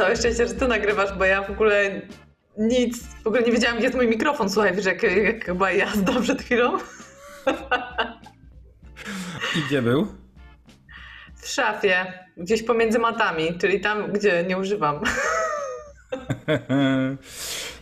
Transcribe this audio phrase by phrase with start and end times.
[0.00, 2.00] Całe szczęście, że ty nagrywasz, bo ja w ogóle
[2.58, 4.50] nic, w ogóle nie wiedziałam, gdzie jest mój mikrofon.
[4.50, 6.78] Słuchaj, wiesz, jak, jak chyba jazda przed chwilą.
[9.56, 10.14] I gdzie był?
[11.36, 15.00] W szafie, gdzieś pomiędzy matami, czyli tam, gdzie nie używam.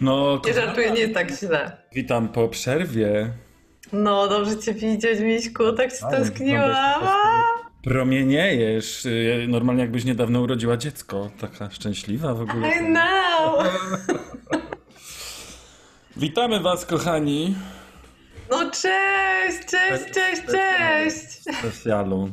[0.00, 1.76] No, Nie żartuję, nie jest tak źle.
[1.92, 3.30] witam po przerwie.
[3.92, 6.70] No, dobrze cię widzieć, Miśku, tak się tęskniłam.
[7.88, 9.06] Promieniejesz.
[9.06, 11.30] y, Normalnie jakbyś niedawno urodziła dziecko.
[11.40, 12.68] Taka szczęśliwa w ogóle.
[12.68, 13.64] I know!
[16.16, 17.54] Witamy was, kochani.
[18.50, 21.26] No cześć, cześć, cześć, cześć!
[21.54, 22.30] W specjalu.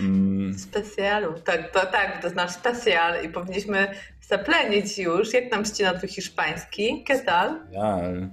[0.00, 3.88] Mm, Specjalu, tak, to, tak, to jest nasz specjal i powinniśmy
[4.28, 7.60] zaplenić już, jak nam ścina twój hiszpański, ¿qué tal?
[7.60, 8.28] Specjal.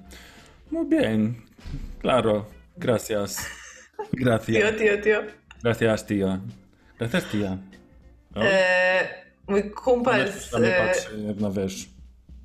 [0.71, 1.33] Muy bien.
[2.01, 2.45] Claro.
[2.77, 3.37] Gracias.
[3.37, 4.79] Tio, Gracias.
[4.79, 5.40] tio, tio.
[5.63, 6.39] Gracias, tía.
[6.99, 7.57] Gracias, tía.
[8.35, 8.41] No.
[8.43, 9.07] E,
[9.47, 10.51] mój kumpel Ona z...
[10.51, 11.89] na mnie patrzy, jak no wiesz,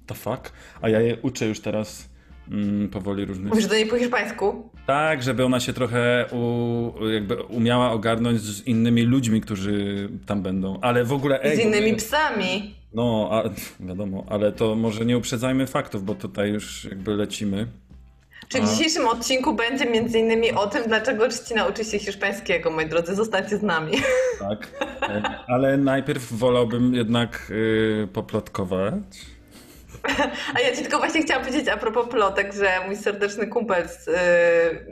[0.06, 0.52] the fuck?
[0.82, 2.08] A ja je uczę już teraz
[2.50, 3.48] mm, powoli różnych...
[3.48, 4.70] mówisz do niej po hiszpańsku?
[4.86, 10.80] Tak, żeby ona się trochę u, jakby umiała ogarnąć z innymi ludźmi, którzy tam będą.
[10.80, 11.42] Ale w ogóle...
[11.42, 12.74] ej, Z innymi psami.
[12.94, 13.42] No, a,
[13.80, 17.66] wiadomo, ale to może nie uprzedzajmy faktów, bo tutaj już jakby lecimy.
[18.48, 22.86] Czy w dzisiejszym odcinku będzie między innymi o tym, dlaczego Czcina uczy się hiszpańskiego, moi
[22.86, 23.92] drodzy, zostańcie z nami.
[24.38, 24.68] Tak.
[25.02, 28.94] E, Ale najpierw wolałbym jednak y, poplotkować.
[30.54, 34.08] A ja ci tylko właśnie chciałam powiedzieć a propos plotek, że mój serdeczny kumpel z,
[34.08, 34.12] y,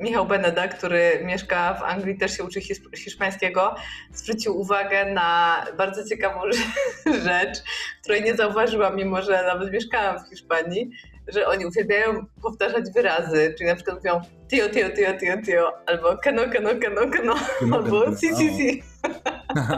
[0.00, 3.74] Michał Beneda, który mieszka w Anglii, też się uczy hiszp- hiszpańskiego,
[4.12, 6.40] zwrócił uwagę na bardzo ciekawą
[7.24, 7.58] rzecz,
[8.02, 10.90] której nie zauważyłam, mimo że nawet mieszkałam w Hiszpanii,
[11.28, 16.18] że oni uwielbiają powtarzać wyrazy, czyli na przykład mówią tio, tio, tio, tio, tio, albo
[16.18, 17.34] keno, keno, keno, Keno,
[17.72, 18.82] albo si, si, si.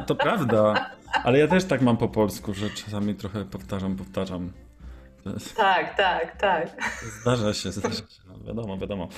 [0.07, 0.91] To prawda.
[1.25, 4.53] Ale ja też tak mam po polsku, że czasami trochę powtarzam, powtarzam.
[5.57, 6.69] Tak, tak, tak.
[7.23, 8.03] Zdarza się, zdarza się.
[8.29, 9.09] No, wiadomo, wiadomo.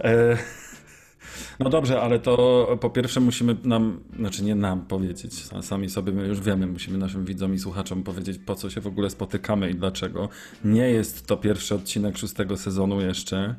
[0.00, 0.36] E,
[1.60, 6.26] no dobrze, ale to po pierwsze musimy nam, znaczy nie nam powiedzieć, sami sobie my
[6.26, 9.74] już wiemy, musimy naszym widzom i słuchaczom powiedzieć, po co się w ogóle spotykamy i
[9.74, 10.28] dlaczego.
[10.64, 13.54] Nie jest to pierwszy odcinek szóstego sezonu jeszcze.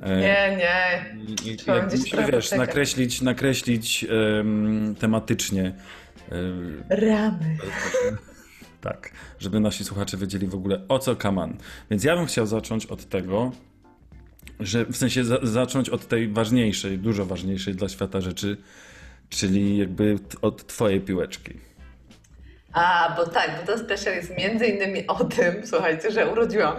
[0.00, 1.52] E, Nie, nie.
[1.52, 4.06] I, Trzeba gdzieś musimy, wiesz, nakreślić, nakreślić
[4.40, 5.72] em, tematycznie.
[6.30, 7.56] em, Ramy.
[8.80, 11.56] tak, żeby nasi słuchacze wiedzieli w ogóle o co kaman.
[11.90, 13.52] Więc ja bym chciał zacząć od tego,
[14.66, 18.56] że w sensie za, zacząć od tej ważniejszej, dużo ważniejszej dla świata rzeczy,
[19.30, 21.60] czyli jakby od twojej piłeczki.
[22.72, 26.76] A, bo tak, bo to special jest między innymi o tym, słuchajcie, że urodziłam.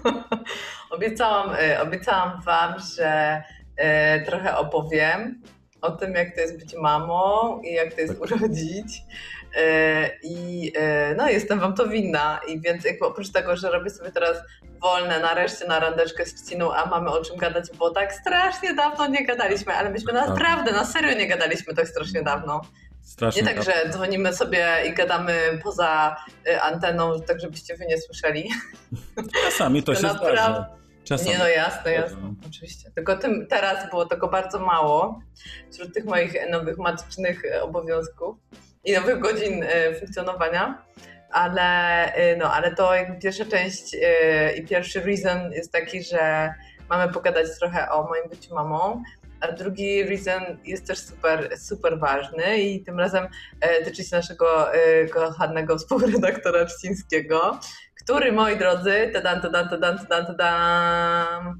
[0.90, 3.42] obiecałam, e, obiecałam wam, że
[3.76, 5.42] e, trochę opowiem
[5.80, 9.02] o tym, jak to jest być mamą i jak to jest urodzić.
[9.56, 12.40] E, I e, no, jestem wam to winna.
[12.48, 14.36] I więc jakby oprócz tego, że robię sobie teraz
[14.80, 19.06] wolne nareszcie na randeczkę z Trzciną, a mamy o czym gadać, bo tak strasznie dawno
[19.06, 22.60] nie gadaliśmy, ale myśmy naprawdę, na serio nie gadaliśmy tak strasznie dawno.
[23.02, 23.42] Strasznie.
[23.42, 26.16] Nie tak, że dzwonimy sobie i gadamy poza
[26.48, 28.48] y, anteną, tak żebyście wy nie słyszeli.
[29.44, 30.76] Czasami to to się naprawdę- zdarza.
[31.04, 31.30] Czasami.
[31.30, 32.90] Nie no jasne, jasne, oczywiście.
[32.94, 35.20] Tylko tym teraz było tego bardzo mało
[35.72, 38.36] wśród tych moich nowych matycznych obowiązków
[38.86, 40.82] i nowych godzin y, funkcjonowania.
[41.30, 43.98] Ale, y, no, ale to jakby pierwsza część y,
[44.56, 46.54] i pierwszy reason jest taki, że
[46.90, 49.02] mamy pogadać trochę o moim byciu mamą.
[49.40, 53.28] A drugi reason jest też super, super ważny i tym razem
[53.60, 57.60] e, tyczy się naszego e, kochanego współredaktora Czcińskiego,
[58.02, 61.58] który, moi drodzy, tadan, tadan, tadan, tadan, tadan,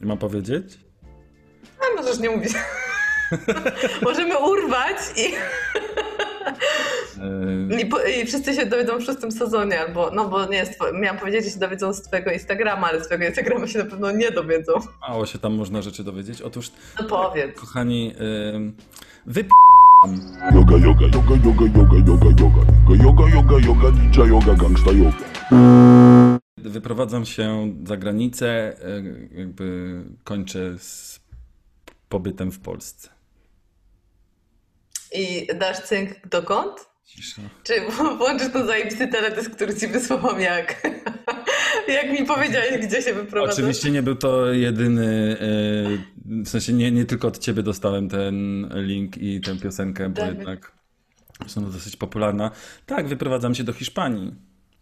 [0.00, 0.78] Mam powiedzieć?
[1.80, 2.52] a możesz nie mówić.
[4.02, 5.34] Możemy urwać i,
[7.70, 10.78] E, i, po- i wszyscy się dowiedzą w szóstym sezonie, albo, no bo nie jest,
[11.00, 14.10] miałam powiedzieć, że się dowiedzą z twojego Instagrama, ale z twojego Instagrama się na pewno
[14.10, 14.72] nie dowiedzą.
[15.08, 16.42] Mało się tam można rzeczy dowiedzieć.
[16.42, 17.60] Otóż, No powiedz.
[17.60, 18.72] kochani, y,
[19.26, 19.48] wyp...
[20.54, 22.60] Yoga, yoga, yoga, yoga, yoga, yoga, yoga,
[23.04, 25.16] yoga, yoga, yoga, ninja yoga, gangsta yoga.
[26.58, 29.94] Wyprowadzam się za granicę, y, jakby
[30.24, 31.20] kończę z
[32.08, 33.08] pobytem w Polsce.
[35.14, 36.94] I dasz cynk dokąd?
[37.04, 37.42] Cisza.
[37.62, 37.74] Czy
[38.18, 40.82] włączysz ten zajebisty teledysk, który ci wysłałam jak?
[41.88, 43.54] jak mi powiedziałeś, gdzie się wyprowadzasz?
[43.54, 48.68] Oczywiście nie był to jedyny, e, w sensie nie, nie tylko od ciebie dostałem ten
[48.74, 50.38] link i tę piosenkę, bo Tak.
[50.38, 50.72] jednak
[51.42, 52.50] jest ona dosyć popularna.
[52.86, 54.34] Tak, wyprowadzam się do Hiszpanii.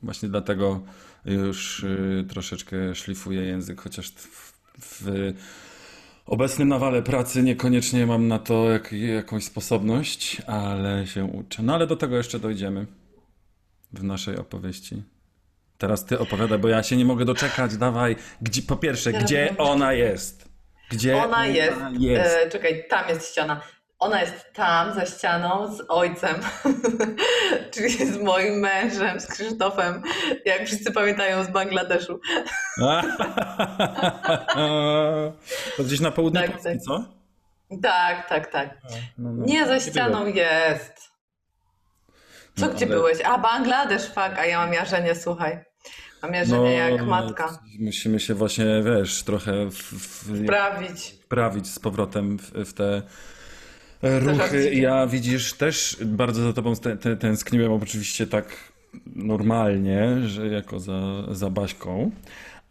[0.02, 0.82] Właśnie dlatego
[1.24, 5.32] już e, troszeczkę szlifuję język, chociaż w, w
[6.26, 11.62] obecnym nawale pracy niekoniecznie mam na to jak, jakąś sposobność, ale się uczę.
[11.62, 12.86] No ale do tego jeszcze dojdziemy
[13.92, 15.02] w naszej opowieści.
[15.78, 17.76] Teraz ty opowiadaj, bo ja się nie mogę doczekać.
[17.76, 20.52] Dawaj, gdzie, po pierwsze, gdzie ona jest?
[20.92, 22.36] Gdzie Ona jest, jest?
[22.36, 23.60] E, czekaj, tam jest ściana.
[24.02, 26.34] Ona jest tam, za ścianą, z ojcem,
[27.74, 30.02] czyli z moim mężem, z Krzysztofem,
[30.44, 32.20] jak wszyscy pamiętają z Bangladeszu.
[35.76, 36.80] to gdzieś na południu Tak, Polski, tak.
[36.80, 37.04] co?
[37.82, 38.76] Tak, tak, tak.
[39.18, 39.44] No, no.
[39.44, 40.92] Nie, za ścianą jest.
[42.56, 43.18] Co, No, gdzie ale- byłeś?
[43.24, 45.64] A, Bangladesz, fuck, a ja mam jarzenie, słuchaj.
[46.22, 47.58] Mam jarzenie jak matka.
[47.80, 51.14] Musimy się właśnie, wiesz, trochę w, w, Prawić.
[51.24, 53.02] wprawić z powrotem w, w te
[54.02, 54.74] ruchy.
[54.74, 56.72] Ja widzisz, też bardzo za tobą
[57.20, 58.72] tęskniłem, oczywiście tak
[59.06, 62.10] normalnie, że jako za, za Baśką,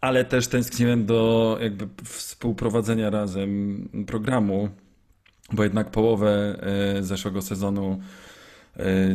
[0.00, 4.68] ale też tęskniłem do jakby współprowadzenia razem programu,
[5.52, 6.58] bo jednak połowę
[6.98, 8.00] e, zeszłego sezonu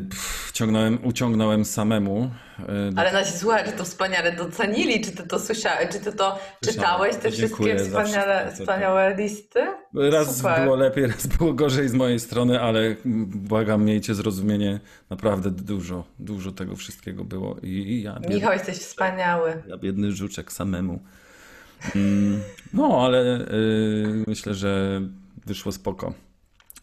[0.10, 2.32] pff, ciągnąłem, uciągnąłem samemu.
[2.60, 5.02] e, Ale nasi słuchacze to wspaniale docenili.
[5.02, 5.90] Czy ty to słyszałeś?
[5.92, 9.60] Czy ty to czytałeś, te Dziękuję wszystkie wspaniale, wszystko, wspaniałe listy?
[9.94, 10.64] Raz Super.
[10.64, 12.96] było lepiej, raz było gorzej z mojej strony, ale
[13.26, 14.80] błagam, miejcie zrozumienie.
[15.10, 17.56] Naprawdę dużo, dużo tego wszystkiego było.
[17.64, 19.64] I, i ja, biedny, Michał, jesteś wspaniały.
[19.68, 21.00] ja biedny żuczek samemu.
[21.96, 22.40] Mm,
[22.74, 25.02] no, ale y, myślę, że
[25.46, 26.14] wyszło spoko.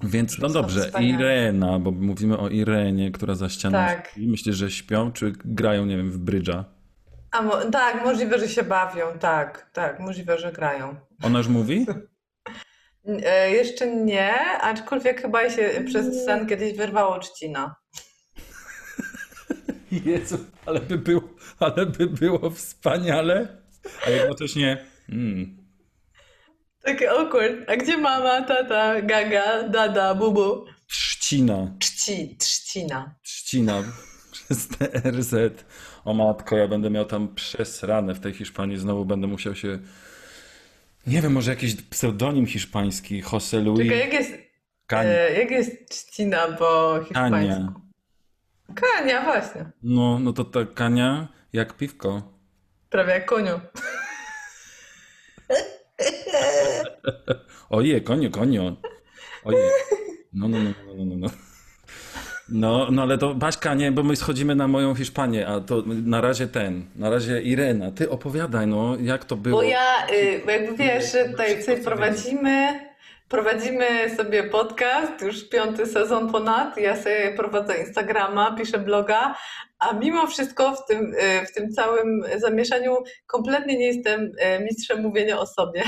[0.05, 0.91] Więc no dobrze.
[1.01, 4.09] Irena, bo mówimy o Irenie, która za ścianą Tak.
[4.11, 4.27] śpi.
[4.29, 6.65] Myślisz, że śpią, czy grają, nie wiem, w brydża?
[7.31, 10.97] A mo- tak, możliwe, że się bawią, tak, tak, możliwe, że grają.
[11.23, 11.87] Ona już mówi?
[13.25, 17.77] E, jeszcze nie, aczkolwiek chyba jej się przez sen kiedyś wyrwało trzcina.
[20.05, 21.23] Jezu, ale by było,
[21.59, 23.49] ale by było wspaniale.
[24.07, 24.85] A jednocześnie...
[25.09, 25.64] Mm,
[26.85, 27.55] Takie awkward.
[27.71, 30.65] A gdzie mama, tata, gaga, dada, bubu?
[30.89, 31.75] trzcina.
[31.79, 33.15] Trzci, trzcina.
[33.23, 33.83] Trzcina
[34.33, 35.35] przez TRZ.
[36.05, 38.77] O matko, ja będę miał tam przesrane w tej Hiszpanii.
[38.79, 39.79] Znowu będę musiał się...
[41.07, 43.23] Nie wiem, może jakiś pseudonim hiszpański.
[43.33, 44.33] Jose Luis Czekaj, jak jest,
[44.87, 45.11] Kania.
[45.11, 47.39] e, jak jest trzcina po Kania.
[47.49, 47.81] hiszpańsku?
[48.75, 49.71] Kania, właśnie.
[49.83, 52.33] No, no to ta Kania jak piwko.
[52.91, 53.61] Prawie jak koniu.
[57.71, 58.77] Oje, konio, konio.
[59.45, 59.71] Oje.
[60.33, 61.29] No, no, no, no, no, no, no.
[62.49, 66.21] No, no ale to Baśka, nie, bo my schodzimy na moją Hiszpanię, a to na
[66.21, 69.57] razie ten, na razie Irena, ty opowiadaj, no, jak to było.
[69.57, 72.81] Bo ja, y, jakby wiesz, tutaj sobie prowadzimy,
[73.29, 73.87] prowadzimy
[74.17, 79.35] sobie podcast, już piąty sezon ponad, ja sobie prowadzę Instagrama, piszę bloga,
[79.79, 82.97] a mimo wszystko w tym, y, w tym całym zamieszaniu
[83.27, 85.83] kompletnie nie jestem y, mistrzem mówienia o sobie.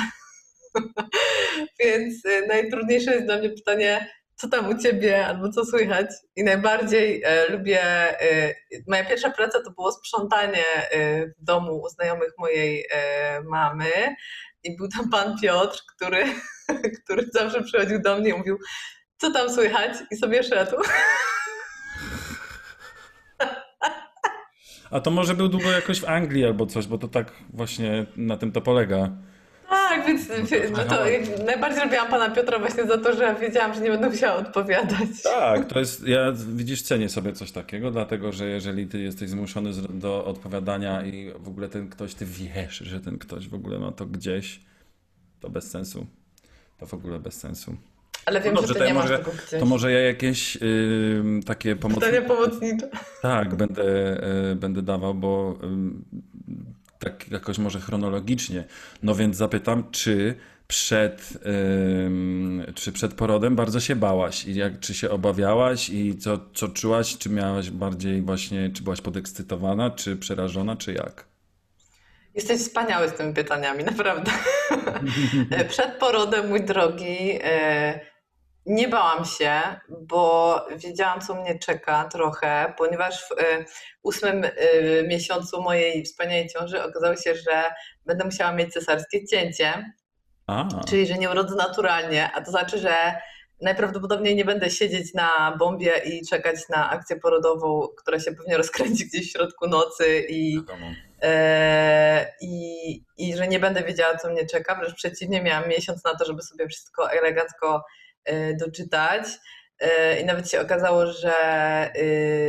[1.80, 6.06] Więc y, najtrudniejsze jest dla mnie pytanie, co tam u ciebie albo co słychać.
[6.36, 7.82] I najbardziej e, lubię.
[8.22, 8.54] E,
[8.88, 14.14] moja pierwsza praca to było sprzątanie e, w domu u znajomych mojej e, mamy.
[14.62, 16.24] I był tam pan Piotr, który,
[17.04, 18.58] który zawsze przychodził do mnie i mówił,
[19.16, 19.92] co tam słychać?
[20.10, 20.76] I sobie szedł.
[24.90, 28.36] A to może był długo jakoś w Anglii albo coś, bo to tak właśnie na
[28.36, 29.10] tym to polega.
[29.68, 30.28] Tak, więc
[30.72, 30.96] no to
[31.44, 35.22] najbardziej lubiłam pana Piotra właśnie za to, że wiedziałam, że nie będę musiała odpowiadać.
[35.22, 39.70] Tak, to jest, ja widzisz, cenię sobie coś takiego, dlatego że jeżeli ty jesteś zmuszony
[39.90, 43.92] do odpowiadania i w ogóle ten ktoś, ty wiesz, że ten ktoś w ogóle ma
[43.92, 44.60] to gdzieś,
[45.40, 46.06] to bez sensu.
[46.78, 47.76] To w ogóle bez sensu.
[48.26, 49.60] Ale wiem, No dobrze, że to ty nie masz może- tego gdzieś.
[49.60, 50.58] To może ja jakieś
[51.46, 52.06] takie pomocne...
[52.06, 52.88] Pytanie pomocnicze.
[53.22, 53.82] Tak, będę,
[54.52, 55.58] e, będę dawał, bo
[57.06, 58.64] tak jakoś może chronologicznie.
[59.02, 60.34] No więc zapytam, czy
[60.68, 61.38] przed,
[62.06, 66.68] ym, czy przed porodem bardzo się bałaś i jak, czy się obawiałaś i co, co
[66.68, 71.24] czułaś, czy miałaś bardziej właśnie, czy byłaś podekscytowana, czy przerażona, czy jak?
[72.34, 74.30] Jesteś wspaniały z tymi pytaniami, naprawdę.
[75.68, 78.00] Przed porodem, mój drogi, e,
[78.66, 83.64] nie bałam się, bo wiedziałam, co mnie czeka trochę, ponieważ w e,
[84.02, 84.50] ósmym e,
[85.02, 87.64] miesiącu mojej wspaniałej ciąży okazało się, że
[88.06, 89.92] będę musiała mieć cesarskie cięcie,
[90.46, 93.14] A, czyli że nie urodzę naturalnie, a to znaczy, że
[93.60, 99.06] najprawdopodobniej nie będę siedzieć na bombie i czekać na akcję porodową, która się pewnie rozkręci
[99.06, 100.60] gdzieś w środku nocy i,
[101.22, 104.74] e, i, i że nie będę wiedziała, co mnie czeka.
[104.74, 107.84] Wręcz przeciwnie, miałam miesiąc na to, żeby sobie wszystko elegancko
[108.60, 109.24] doczytać.
[109.80, 111.92] E, I nawet się okazało, że e,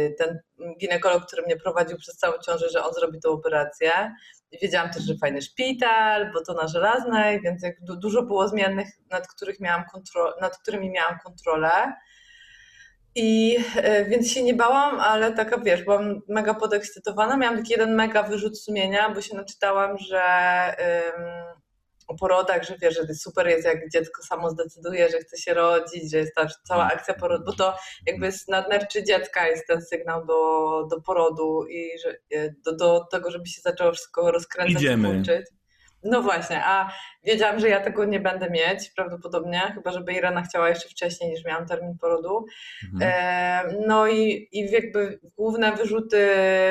[0.09, 0.39] ten
[0.79, 3.91] ginekolog, który mnie prowadził przez całą ciążę, że on zrobi tę operację.
[4.61, 8.87] Wiedziałam też, że fajny szpital, bo to na żelaznej, więc jak du- dużo było zmiennych,
[9.11, 11.93] nad, których miałam kontro- nad którymi miałam kontrolę.
[13.15, 13.57] I
[14.09, 17.37] więc się nie bałam, ale taka wiesz, byłam mega podekscytowana.
[17.37, 20.21] Miałam taki jeden mega wyrzut sumienia, bo się naczytałam, że
[21.17, 21.23] ym,
[22.07, 26.11] o porodach, że wiesz, że super jest, jak dziecko samo zdecyduje, że chce się rodzić,
[26.11, 30.25] że jest ta cała akcja porodu, bo to jakby z nadnerczy dziecka jest ten sygnał
[30.25, 35.23] do, do porodu i że, e, do, do tego, żeby się zaczęło wszystko rozkręcać, Idziemy.
[36.09, 36.91] No właśnie, a
[37.23, 41.45] wiedziałam, że ja tego nie będę mieć prawdopodobnie, chyba żeby Irena chciała jeszcze wcześniej niż
[41.45, 42.45] miałam termin porodu.
[42.93, 43.11] Mhm.
[43.13, 46.27] E, No i, i jakby główne wyrzuty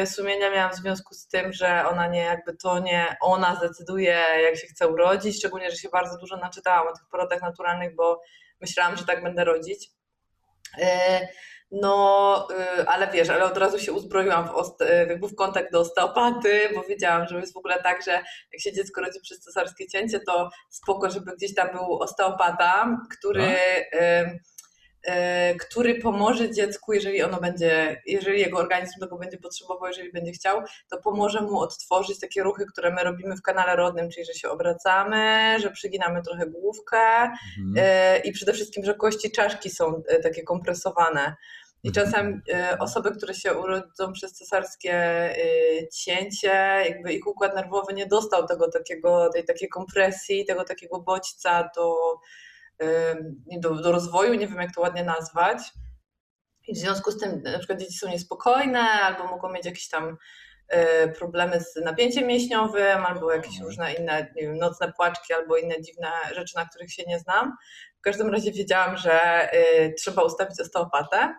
[0.06, 4.56] sumienia miałam w związku z tym, że ona nie, jakby to nie ona zdecyduje, jak
[4.56, 8.20] się chce urodzić, szczególnie, że się bardzo dużo naczytałam o tych porodach naturalnych, bo
[8.60, 9.90] myślałam, że tak będę rodzić.
[10.78, 11.28] E,
[11.70, 12.48] No,
[12.80, 16.60] y, ale wiesz, ale od razu się uzbroiłam w, oste, jakby w kontakt do osteopaty,
[16.74, 18.12] bo wiedziałam, że jest w ogóle tak, że
[18.52, 23.42] jak się dziecko rodzi przez cesarskie cięcie, to spoko, żeby gdzieś tam był osteopata, który,
[23.44, 24.40] y, y,
[25.60, 30.62] który pomoże dziecku, jeżeli ono będzie, jeżeli jego organizm tego będzie potrzebował, jeżeli będzie chciał,
[30.90, 34.48] to pomoże mu odtworzyć takie ruchy, które my robimy w kanale rodnym, czyli że się
[34.48, 36.96] obracamy, że przyginamy trochę główkę,
[37.58, 37.74] Mhm.
[37.78, 41.36] E, i przede wszystkim, że kości czaszki są e, takie kompresowane.
[41.82, 42.06] I Mhm.
[42.06, 45.36] czasem e, osoby, które się urodzą przez cesarskie e,
[45.88, 51.70] cięcie, jakby ich układ nerwowy nie dostał tego takiego, tej takiej kompresji, tego takiego bodźca
[51.76, 52.18] do, e,
[53.58, 55.58] do, do rozwoju, nie wiem jak to ładnie nazwać.
[56.68, 60.16] I w związku z tym na przykład dzieci są niespokojne albo mogą mieć jakieś tam
[60.68, 65.82] e, problemy z napięciem mięśniowym albo jakieś różne inne, nie wiem, nocne płaczki albo inne
[65.82, 67.56] dziwne rzeczy, na których się nie znam.
[67.98, 71.34] W każdym razie wiedziałam, że e, trzeba ustawić osteopatę.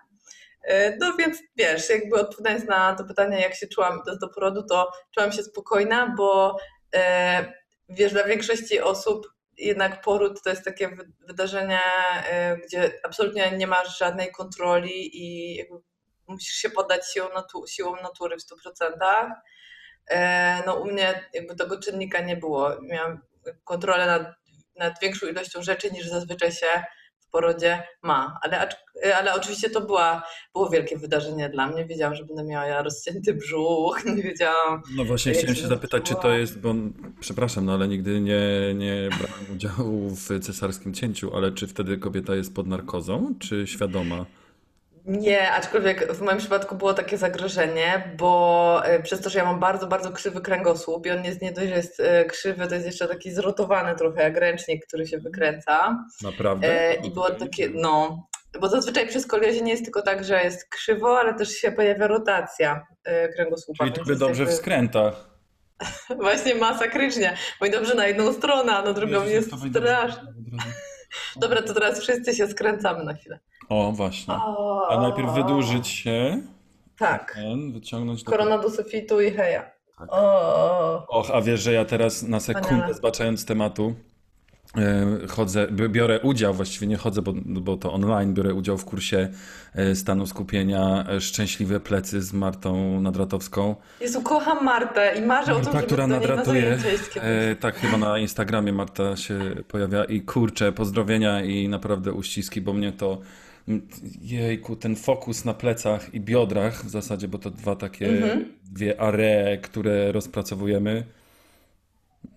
[0.63, 4.63] E, No więc wiesz, jakby odpowiadając na to pytanie, jak się czułam do, do porodu,
[4.63, 6.57] to czułam się spokojna, bo
[6.95, 7.53] e,
[7.89, 11.79] wiesz, dla większości osób jednak poród to jest takie wy- wydarzenie,
[12.31, 15.59] e, gdzie absolutnie nie masz żadnej kontroli i
[16.27, 19.33] musisz się poddać siłą, natu- natury w 100%.
[20.07, 22.81] E, No u mnie jakby tego czynnika nie było.
[22.81, 23.21] Miałam
[23.63, 24.27] kontrolę nad,
[24.75, 26.67] nad większą ilością rzeczy niż zazwyczaj się
[27.27, 28.39] w porodzie ma.
[28.41, 28.69] Ale,
[29.17, 31.85] ale oczywiście to była, było wielkie wydarzenie dla mnie.
[31.85, 34.81] Wiedziałam, że będę miała rozcięty brzuch, nie wiedziałam.
[34.95, 36.73] No właśnie chciałem się zapytać, czy to jest, bo
[37.19, 42.35] przepraszam, no ale nigdy nie, nie brałem udziału w cesarskim cięciu, ale czy wtedy kobieta
[42.35, 44.25] jest pod narkozą, czy świadoma?
[45.07, 49.59] Nie, aczkolwiek w moim przypadku było takie zagrożenie, bo e, przez to, że ja mam
[49.59, 52.85] bardzo, bardzo krzywy kręgosłup i on jest nie dość, że jest e, krzywy, to jest
[52.85, 56.05] jeszcze taki zrotowany trochę jak ręcznik, który się wykręca.
[56.23, 56.89] Naprawdę?
[56.89, 58.27] E, I było takie, no,
[58.61, 62.07] bo zazwyczaj przy skoliozie nie jest tylko tak, że jest krzywo, ale też się pojawia
[62.07, 62.87] rotacja
[63.35, 63.83] kręgosłupa.
[63.83, 65.29] Czyli tobie jest dobrze w jakby- skrętach.
[66.21, 67.37] Właśnie masakrycznie.
[67.61, 70.33] Mój dobrze na jedną stronę, a na drugą Jezus, jest strasznie.
[71.41, 73.39] Dobra, to teraz wszyscy się skręcamy na chwilę.
[73.69, 74.33] O, właśnie.
[74.89, 76.41] A najpierw wydłużyć się,
[76.97, 77.33] Tak.
[77.35, 78.31] ten, wyciągnąć do...
[78.31, 79.63] Korona do sufitu i heja.
[79.99, 80.07] Tak.
[80.11, 83.95] O, Och, a wiesz, że ja teraz na sekundę zbaczając tematu
[84.77, 88.85] e, chodzę, bi- biorę udział, właściwie nie chodzę, bo, bo to online, biorę udział w
[88.85, 89.29] kursie
[89.75, 93.75] e, stanu skupienia e, Szczęśliwe plecy z Martą Nadratowską.
[94.01, 96.61] Jezu, kocham Martę i marzę o tym, Marta, żeby która do na nadratuje.
[96.83, 97.01] kiedyś.
[97.15, 102.73] E, tak, chyba na Instagramie Marta się pojawia i kurczę, pozdrowienia i naprawdę uściski, bo
[102.73, 103.17] mnie to
[104.21, 108.45] jejku, ten fokus na plecach i biodrach w zasadzie, bo to dwa takie, Mhm.
[108.71, 111.03] dwie aree, które rozpracowujemy.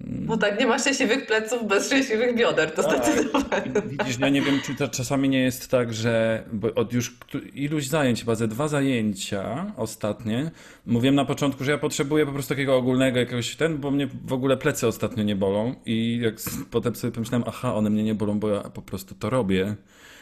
[0.01, 3.05] Bo tak, nie ma szczęśliwych pleców bez szczęśliwych bioder, to Tak.
[3.05, 3.73] zdecydowanie.
[3.87, 7.17] Widzisz, ja nie wiem, czy to czasami nie jest tak, że bo od już
[7.55, 10.51] iluś zajęć, chyba ze dwa zajęcia ostatnie,
[10.87, 14.33] mówiłem na początku, że ja potrzebuję po prostu takiego ogólnego jakiegoś ten, bo mnie w
[14.33, 16.35] ogóle plecy ostatnio nie bolą i jak
[16.71, 19.75] potem sobie pomyślałem, aha, one mnie nie bolą, bo ja po prostu to robię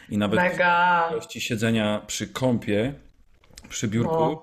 [0.09, 1.07] i nawet Mega.
[1.09, 2.93] w ilości siedzenia przy kąpie,
[3.69, 4.37] przy biurku,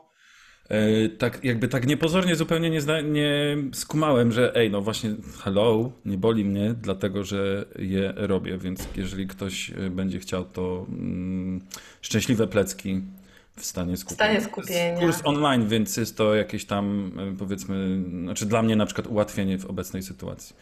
[0.69, 5.11] e, tak jakby tak niepozornie zupełnie nie, zna, nie skumałem, że ej, no właśnie,
[5.45, 10.87] hello, nie boli mnie, dlatego że je robię, więc jeżeli ktoś e, będzie chciał, to
[10.89, 11.61] mm,
[12.01, 13.03] szczęśliwe plecki
[13.57, 14.17] w stanie skupienia.
[14.17, 15.01] stanie To jest skupienia.
[15.01, 19.59] Kurs online, więc jest to jakieś tam, e, powiedzmy, znaczy dla mnie na przykład ułatwienie
[19.59, 20.57] w obecnej sytuacji.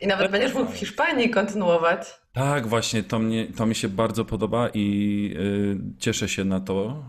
[0.00, 2.19] I nawet będziesz mógł w Hiszpanii kontynuować.
[2.32, 7.04] Tak, właśnie, to, mnie, to mi się bardzo podoba i y, cieszę się na to,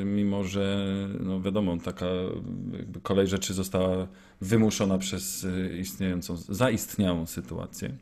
[0.00, 0.86] y, mimo że,
[1.20, 2.06] no wiadomo, taka
[3.02, 4.06] kolej rzeczy została
[4.40, 7.96] wymuszona przez y, istniejącą, zaistniałą sytuację.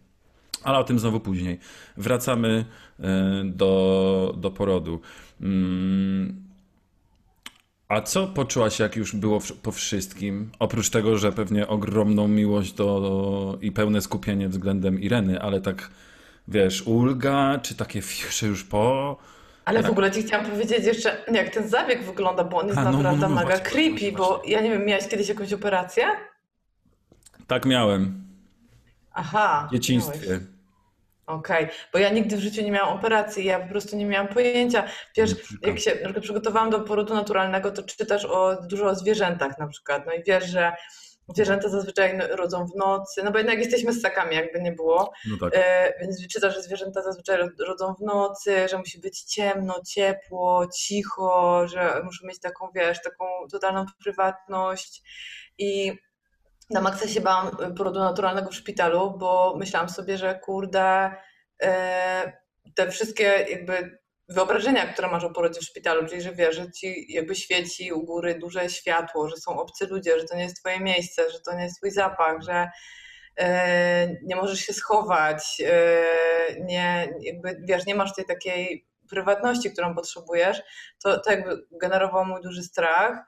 [0.62, 1.58] Ale o tym znowu później.
[1.96, 2.64] Wracamy
[3.00, 3.04] y,
[3.44, 5.00] do, do porodu.
[5.40, 6.44] Mm,
[7.88, 10.50] a co poczułaś, jak już było po wszystkim?
[10.58, 15.90] Oprócz tego, że pewnie ogromną miłość do, i pełne skupienie względem Ireny, ale tak,
[16.48, 19.16] wiesz, ulga, czy takie fisze już po...
[19.64, 22.84] Ale w ogóle ci chciałam powiedzieć jeszcze, jak ten zabieg wygląda, bo on jest A,
[22.84, 24.52] no, no, naprawdę no, no, mega właśnie, creepy, właśnie, bo właśnie.
[24.52, 26.04] ja nie wiem, miałeś kiedyś jakąś operację?
[27.46, 28.24] Tak miałem
[29.12, 29.68] Aha.
[29.70, 30.28] w dzieciństwie.
[30.28, 30.42] miałeś.
[31.26, 34.84] Okej, bo ja nigdy w życiu nie miałam operacji, ja po prostu nie miałam pojęcia.
[35.16, 35.30] Wiesz,
[35.62, 39.58] No, jak się na przykład przygotowałam do porodu naturalnego, to czytasz o, dużo o zwierzętach
[39.58, 40.72] na przykład, no i wiesz, że
[41.34, 45.36] zwierzęta zazwyczaj no- rodzą w nocy, no bo jednak jesteśmy ssakami, jakby nie było, No
[45.40, 45.52] tak.
[45.56, 50.66] e, więc czytasz, że zwierzęta zazwyczaj ro- rodzą w nocy, że musi być ciemno, ciepło,
[50.78, 55.02] cicho, że muszą mieć taką, wiesz, taką totalną prywatność
[55.58, 55.92] i
[56.70, 61.10] na maksa się bałam porodu naturalnego w szpitalu, bo myślałam sobie, że kurde,
[61.62, 62.32] e,
[62.74, 67.12] te wszystkie jakby wyobrażenia, które masz o porodzie w szpitalu, czyli że wiesz, że ci
[67.12, 70.80] jakby świeci u góry duże światło, że są obcy ludzie, że to nie jest twoje
[70.80, 72.68] miejsce, że to nie jest twój zapach, że
[73.36, 79.94] e, nie możesz się schować, e, nie, jakby wiesz, nie masz tej takiej prywatności, którą
[79.94, 80.62] potrzebujesz,
[81.02, 83.18] to, to jakby generowało mój duży strach.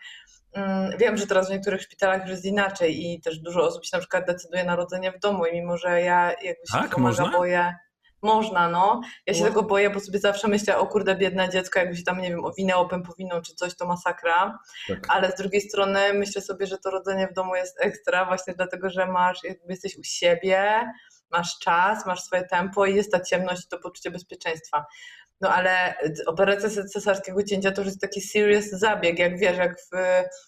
[0.52, 3.96] Mm, Wiem, że teraz w niektórych szpitalach już jest inaczej i też dużo osób się
[3.96, 7.30] na przykład decyduje na rodzenie w domu i mimo, że ja jakby się Tak, można?
[7.30, 7.74] boję.
[8.22, 9.00] Można, no.
[9.26, 9.48] Ja się Wow.
[9.48, 12.44] tego boję, bo sobie zawsze myślę, o kurde, biedne dziecko, jakby się tam, nie wiem,
[12.44, 14.58] owinęło pępowiną czy coś, to masakra.
[14.88, 14.98] tak.
[15.08, 18.90] Ale z drugiej strony myślę sobie, że to rodzenie w domu jest ekstra właśnie dlatego,
[18.90, 20.90] że masz, jakby jesteś u siebie,
[21.30, 24.84] masz czas, masz swoje tempo i jest ta ciemność i to poczucie bezpieczeństwa.
[25.40, 25.94] No ale
[26.26, 29.88] operacja cesarskiego cięcia to już jest taki serious zabieg, jak wiesz, jak w,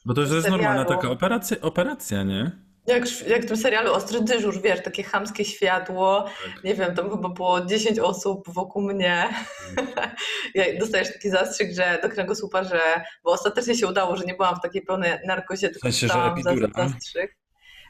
[0.04, 0.62] Bo to już jest serialu.
[0.62, 2.67] normalna taka operacja, operacja, nie?
[2.88, 6.24] Jak, w- jak w tym serialu Ostry Dyżur, wiesz, takie chamskie światło,
[6.54, 6.64] Tak.
[6.64, 9.28] nie wiem, tam chyba było 10 osób wokół mnie.
[10.54, 12.80] Ja dostajesz taki zastrzyk, że do kręgosłupa, że,
[13.24, 16.88] bo ostatecznie się udało, że nie byłam w takiej pełnej narkozie, tylko sensie, że epidural?
[16.90, 17.36] zastrzyk.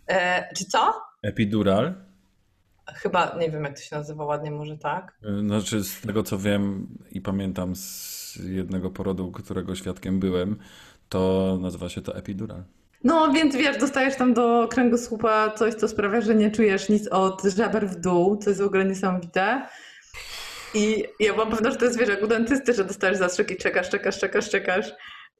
[0.07, 0.95] E, czy co?
[1.23, 1.95] Epidural.
[2.95, 5.19] Chyba, nie wiem jak to się nazywa ładnie, może tak.
[5.25, 10.59] Y, Znaczy, z tego co wiem i pamiętam z jednego porodu, którego świadkiem byłem,
[11.09, 12.65] to nazywa się to epidural.
[13.05, 17.43] No więc wiesz, dostajesz tam do kręgosłupa coś, co sprawia, że nie czujesz nic od
[17.43, 19.67] żeber w dół, co jest w ogóle niesamowite.
[20.75, 23.57] I ja byłam pewna, że to jest wiesz, jak u dentysty, że dostajesz zastrzyk i
[23.57, 24.93] czekasz, czekasz, czekasz, czekasz.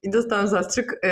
[0.03, 1.09] I dostałam zastrzyk, y,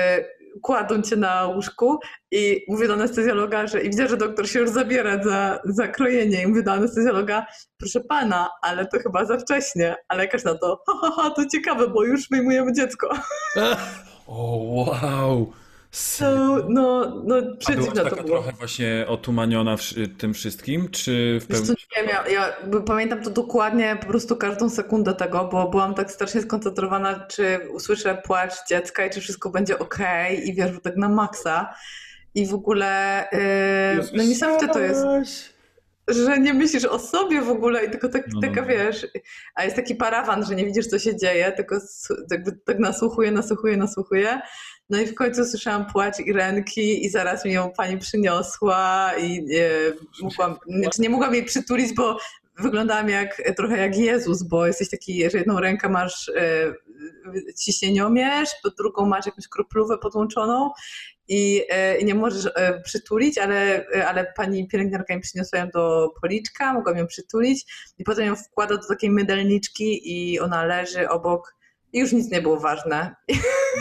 [0.63, 1.99] kładą cię na łóżku
[2.31, 6.43] i mówię do anestezjologa, że i widzę, że doktor się już zabiera za, za krojenie
[6.43, 7.47] i mówię do anestezjologa,
[7.79, 9.97] proszę pana, ale to chyba za wcześnie.
[10.09, 13.09] A lekarz na to, ha, ha, ha, to ciekawe, bo już wyjmujemy dziecko.
[14.29, 15.53] O, wow!
[16.21, 18.37] No, no, no A byłaś przeciwne to taka było.
[18.39, 21.83] trochę właśnie otumaniona wszy- tym wszystkim, czy w Wiesz co, pełni...
[21.97, 22.53] nie wiem, ja, ja
[22.87, 28.23] pamiętam to dokładnie, po prostu każdą sekundę tego, bo byłam tak strasznie skoncentrowana, czy usłyszę
[28.25, 29.99] płacz dziecka i czy wszystko będzie ok
[30.45, 31.75] i wiesz, tak na maksa.
[32.35, 35.05] I w ogóle, yy, no niesamowite to jest,
[36.09, 38.67] że nie myślisz o sobie w ogóle i tylko tak, No, taka no.
[38.67, 39.07] wiesz,
[39.55, 41.77] a jest taki parawan, że nie widzisz co się dzieje, tylko
[42.31, 44.41] jakby tak nasłuchuje, nasłuchuje, nasłuchuje.
[44.91, 50.23] No i w końcu słyszałam płacz Irenki i zaraz mi ją pani przyniosła i e,
[50.23, 52.19] mogłam, znaczy nie mogłam jej przytulić, bo
[52.59, 56.75] wyglądałam jak, trochę jak Jezus, bo jesteś taki, że jedną rękę masz e,
[57.65, 60.71] ciśnieniomierz, pod drugą masz jakąś kroplówę podłączoną
[61.29, 65.69] i, e, i nie możesz e, przytulić, ale, e, ale pani pielęgniarka mi przyniosła ją
[65.69, 67.65] do policzka, mogłam ją przytulić
[67.99, 71.57] i potem ją wkłada do takiej mydelniczki i ona leży obok
[71.93, 73.15] i już nic nie było ważne.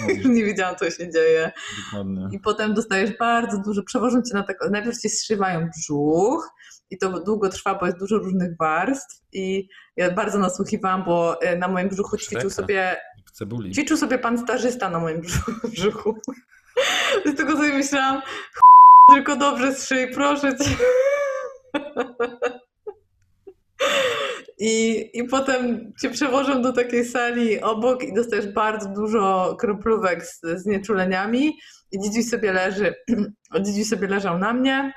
[0.07, 1.51] Już nie wiedziałam, co się dzieje.
[1.85, 2.29] Dokładnie.
[2.31, 6.49] I potem dostajesz bardzo dużo, przewożą cię na tak, najpierw ci zszywają brzuch
[6.89, 11.67] i to długo trwa, bo jest dużo różnych warstw i ja bardzo nasłuchiwałam, bo na
[11.67, 12.95] moim brzuchu ćwiczył sobie,
[13.35, 13.71] cebuli.
[13.71, 15.21] ćwiczył sobie pan stażysta na moim
[15.73, 16.15] brzuchu.
[17.25, 18.21] Z tego sobie myślałam,
[19.13, 20.75] tylko dobrze zszyj, proszę cię.
[24.57, 30.41] I, I potem cię przewożą do takiej sali obok i dostajesz bardzo dużo kroplówek z,
[30.41, 31.57] z nieczuleniami
[31.91, 32.95] i dziedzic sobie leży,
[33.65, 34.93] dziedzic sobie leżał na mnie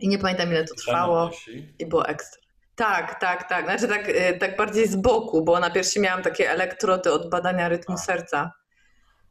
[0.00, 1.30] i nie pamiętam ile to trwało
[1.78, 2.45] i było ekstra.
[2.76, 3.64] Tak, tak, tak.
[3.64, 7.68] Znaczy tak, y, tak bardziej z boku, bo na piersi miałam takie elektrody od badania
[7.68, 8.52] rytmu serca.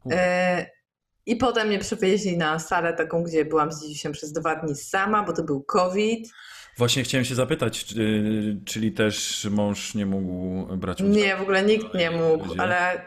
[0.04, 0.10] U.
[0.12, 0.16] Y,
[1.26, 5.22] I potem mnie przewieźli na salę taką, gdzie byłam z dziedziciem przez dwa dni sama,
[5.22, 6.28] bo to był COVID.
[6.78, 11.16] Właśnie chciałem się zapytać, czy- czyli też mąż nie mógł brać udziału?
[11.16, 13.06] Nie, w ogóle nikt nie mógł, ale,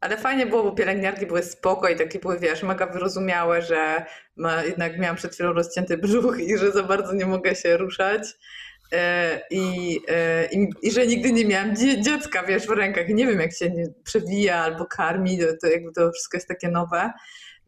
[0.00, 4.04] ale fajnie było, bo pielęgniarki były spoko i takie były, wiesz, mega wyrozumiałe, że
[4.36, 8.22] ma, jednak miałam przed chwilą rozcięty brzuch i że za bardzo nie mogę się ruszać.
[8.92, 13.08] E, I, e, i, I że nigdy nie miałam dzie- dziecka, wiesz, w rękach.
[13.08, 13.70] I nie wiem, jak się
[14.04, 17.12] przewija albo karmi, to, to jakby to wszystko jest takie nowe.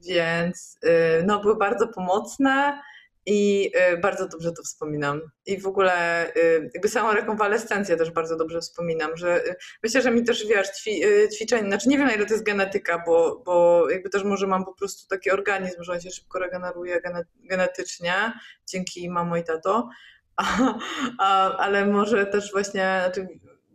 [0.09, 2.81] Więc e, no, były bardzo pomocne
[3.27, 5.21] i bardzo dobrze to wspominam.
[5.47, 6.27] I w ogóle
[6.75, 9.43] jakby samą rekonwalescencję też bardzo dobrze wspominam, że
[9.83, 11.03] myślę, że mi też, wiesz, ćwi,
[11.37, 14.65] ćwiczenie, znaczy nie wiem na ile to jest genetyka, bo, bo jakby też może mam
[14.65, 18.33] po prostu taki organizm, że on się szybko regeneruje gene, genetycznie,
[18.67, 19.89] dzięki mamo i tato,
[20.37, 20.75] a,
[21.19, 23.29] a, ale może też właśnie, znaczy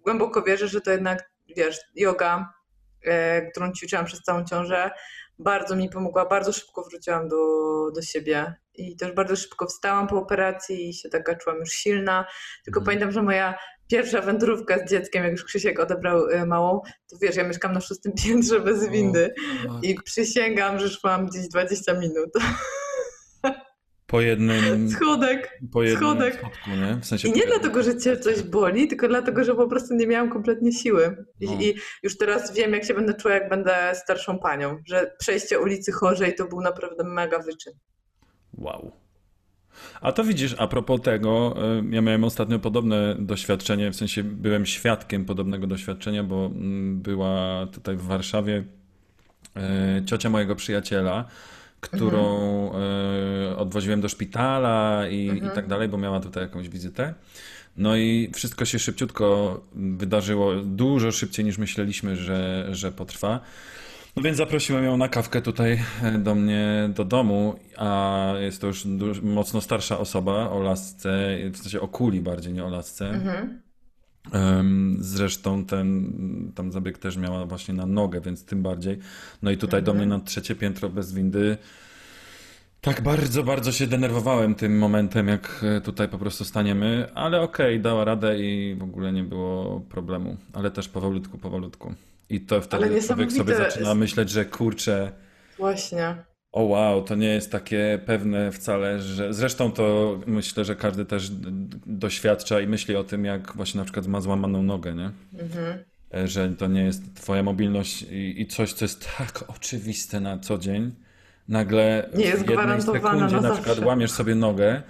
[0.03, 2.53] głęboko wierzę, że to jednak, wiesz, yoga,
[3.05, 4.91] e, którą ćwiczyłam przez całą ciążę,
[5.39, 7.37] bardzo mi pomogła, bardzo szybko wróciłam do,
[7.95, 12.25] do siebie i też bardzo szybko wstałam po operacji i się taka czułam już silna.
[12.65, 12.85] Tylko Mhm.
[12.85, 13.55] pamiętam, że moja
[13.87, 17.81] pierwsza wędrówka z dzieckiem, jak już Krzysiek odebrał e, małą, to wiesz, ja mieszkam na
[17.81, 19.33] szóstym piętrze bez windy
[19.81, 22.29] i przysięgam, że szłam gdzieś 20 minut.
[24.07, 25.59] Po jednym, Schodek.
[25.71, 26.35] po jednym schodek.
[26.39, 26.95] schodku, nie?
[27.01, 29.95] W sensie I nie po dlatego, że cię coś boli, tylko dlatego, że po prostu
[29.95, 31.25] nie miałam kompletnie siły.
[31.39, 31.61] I, No.
[31.61, 35.91] I już teraz wiem, jak się będę czuła, jak będę starszą panią, że przejście ulicy
[35.91, 37.73] Chorzej to był naprawdę mega wyczyn.
[38.53, 38.91] Wow.
[40.01, 44.65] A to widzisz, a propos tego, y, ja miałem ostatnio podobne doświadczenie, w sensie byłem
[44.65, 48.63] świadkiem podobnego doświadczenia, bo mm, była tutaj w Warszawie
[49.99, 51.25] y, ciocia mojego przyjaciela,
[51.79, 52.71] którą
[53.51, 57.13] y, odwoziłem do szpitala i, i tak dalej, bo miała tutaj jakąś wizytę.
[57.77, 63.39] No i wszystko się szybciutko wydarzyło, dużo szybciej niż myśleliśmy, że, że potrwa.
[64.15, 68.67] No więc zaprosiłem ją na kawkę tutaj e, do mnie do domu, a jest to
[68.67, 68.85] już
[69.21, 73.09] mocno starsza osoba o lasce, w sensie o kuli bardziej, nie o lasce.
[73.09, 73.64] Mhm.
[74.99, 76.11] Zresztą ten
[76.55, 78.99] tam zabieg też miała właśnie na nogę, więc tym bardziej.
[79.41, 81.57] No i tutaj do mnie na trzecie piętro bez windy.
[82.81, 87.79] Tak bardzo, bardzo się denerwowałem tym momentem, jak e, tutaj po prostu staniemy, ale okej,
[87.79, 90.37] dała radę i w ogóle nie było problemu.
[90.53, 91.93] Ale też powolutku, powolutku.
[92.29, 95.11] I to wtedy człowiek sobie zaczyna myśleć, że kurczę,
[95.57, 96.15] Właśnie.
[96.55, 101.31] O wow, to nie jest takie pewne wcale, że zresztą to myślę, że każdy też
[101.85, 105.11] doświadcza i myśli o tym, jak właśnie na przykład ma złamaną nogę, nie?
[105.41, 105.77] Mhm.
[106.13, 110.39] E, Że to nie jest twoja mobilność i, i coś, co jest tak oczywiste na
[110.39, 110.91] co dzień,
[111.47, 114.81] nagle Nie jest w jednej sekundzie na na przykład łamiesz sobie nogę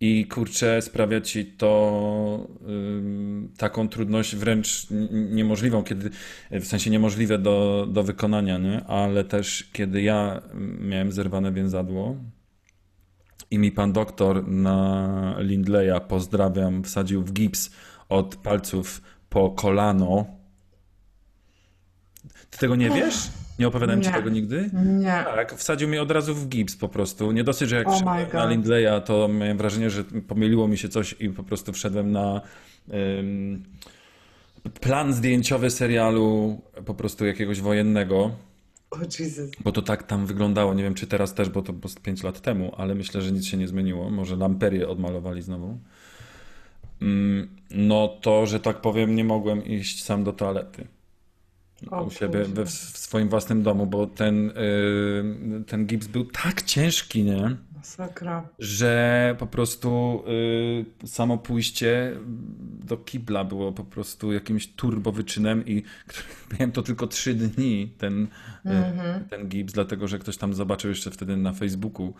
[0.00, 6.10] i kurczę sprawia ci to ym, taką trudność wręcz niemożliwą, kiedy
[6.50, 8.84] w sensie niemożliwe do, do wykonania, nie?
[8.84, 10.42] Ale też kiedy ja
[10.80, 12.16] miałem zerwane więzadło
[13.50, 17.70] i mi pan doktor na Lindleya, pozdrawiam, wsadził w gips
[18.08, 20.26] od palców po kolano.
[22.50, 23.43] Ty tego nie wiesz?
[23.58, 24.14] Nie opowiadałem ci Nie.
[24.14, 24.70] tego nigdy?
[24.84, 25.06] Nie.
[25.24, 27.32] Tak, wsadził mi od razu w gips po prostu.
[27.32, 28.46] Nie dosyć, że jak Oh wszedłem na.
[28.50, 32.40] Lindleya, to miałem wrażenie, że pomyliło mi się coś i po prostu wszedłem na
[33.18, 33.62] ym,
[34.80, 38.30] plan zdjęciowy serialu po prostu jakiegoś wojennego.
[38.90, 39.50] O Jesus.
[39.64, 40.74] Bo to tak tam wyglądało.
[40.74, 43.32] Nie wiem, czy teraz też, bo to było z 5 lat temu, ale myślę, że
[43.32, 44.10] nic się nie zmieniło.
[44.10, 45.78] Może lamperię odmalowali znowu.
[47.02, 50.86] Mm, No to, że tak powiem, nie mogłem iść sam do toalety.
[51.90, 56.62] O u siebie we, w swoim własnym domu, bo ten, y, ten gips był tak
[56.62, 57.56] ciężki, nie?
[57.76, 58.48] Masakra.
[58.58, 60.22] Że po prostu
[61.04, 62.16] y, samo pójście
[62.84, 65.82] do kibla było po prostu jakimś turbowyczynem i
[66.52, 68.28] miałem to tylko trzy dni, ten, y,
[68.70, 69.24] Mhm.
[69.28, 72.14] ten gips, dlatego że ktoś tam zobaczył jeszcze wtedy na Facebooku,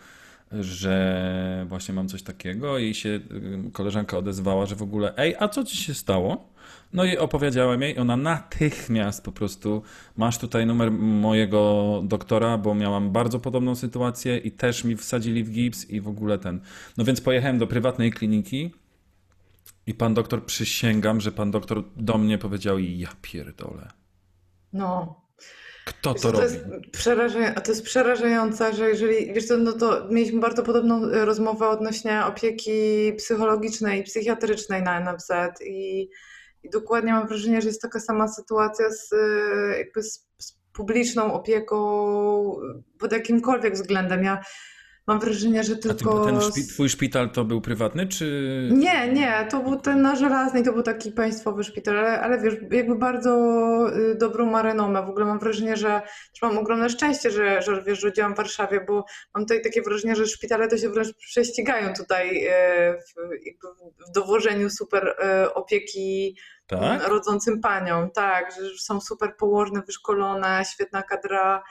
[0.51, 5.47] że właśnie mam coś takiego i się y, koleżanka odezwała, że w ogóle ej, a
[5.47, 6.54] co ci się stało?
[6.93, 9.81] No i opowiedziałem jej, ona natychmiast po prostu
[10.17, 15.51] masz tutaj numer mojego doktora, bo miałam bardzo podobną sytuację i też mi wsadzili w
[15.51, 16.61] gips i w ogóle ten.
[16.97, 18.73] No więc pojechałem do prywatnej kliniki
[19.87, 23.87] i pan doktor, przysięgam, że pan doktor do mnie powiedział ja pierdolę.
[24.73, 25.21] No.
[25.85, 26.43] Kto to to robi?
[26.43, 26.65] jest
[27.63, 32.25] to jest przerażające, że jeżeli, wiesz co, no to mieliśmy bardzo podobną e, rozmowę odnośnie
[32.25, 35.31] opieki psychologicznej i psychiatrycznej na NFZ
[35.65, 36.09] i,
[36.65, 41.33] i dokładnie mam wrażenie, że jest taka sama sytuacja z, e, jakby z, z publiczną
[41.33, 41.77] opieką
[42.99, 44.23] pod jakimkolwiek względem.
[44.23, 44.41] Ja
[45.07, 46.25] mam wrażenie, że A ty, tylko...
[46.25, 48.69] ten z- szpi, twój szpital to był prywatny, czy...
[48.71, 52.53] Nie, nie, to był ten na Żelaznej, to był taki państwowy szpital, ale, ale wiesz,
[52.71, 53.31] jakby bardzo
[54.11, 55.05] y, dobrą ma renomę.
[55.05, 56.01] W ogóle mam wrażenie, że
[56.33, 59.81] też mam ogromne szczęście, że, że wiesz, że działam w Warszawie, bo mam tutaj takie
[59.81, 62.49] wrażenie, że szpitale to się wręcz prześcigają tutaj y,
[62.99, 63.13] w,
[64.09, 66.37] w dowożeniu super y, opieki
[66.67, 67.07] Tak?
[67.07, 68.11] rodzącym paniom.
[68.11, 71.63] Tak, że są super położne, wyszkolone, świetna kadra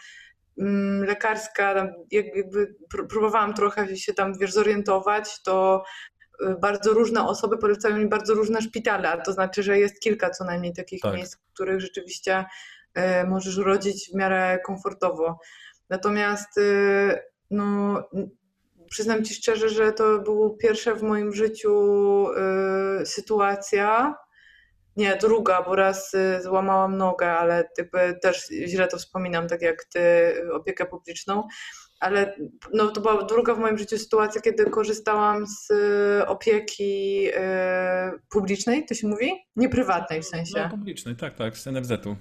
[1.07, 1.75] lekarska.
[1.75, 5.85] Tam jak- jakby pró- próbowałam trochę się tam, wiesz, zorientować, to
[6.43, 10.31] y, bardzo różne osoby polecają mi bardzo różne szpitale, a to znaczy, że jest kilka
[10.31, 11.15] co najmniej takich Tak.
[11.15, 12.45] miejsc, w których rzeczywiście
[12.99, 15.39] y, możesz rodzić w miarę komfortowo.
[15.91, 17.19] Natomiast y,
[17.51, 18.03] no,
[18.91, 21.73] przyznam Ci szczerze, że to było pierwsze w moim życiu
[23.03, 24.15] y, sytuacja,
[24.97, 29.85] nie, druga, bo raz y, złamałam nogę, ale jakby też źle to wspominam, tak jak
[29.85, 31.49] ty, y, opiekę publiczną.
[32.01, 32.37] Ale
[32.73, 37.29] no, to była druga w moim życiu sytuacja, kiedy korzystałam z y, opieki
[38.31, 39.33] publicznej, to się mówi?
[39.57, 40.53] Nie prywatnej w sensie.
[40.57, 42.17] No, publiczny, tak, tak, z NFZ-u.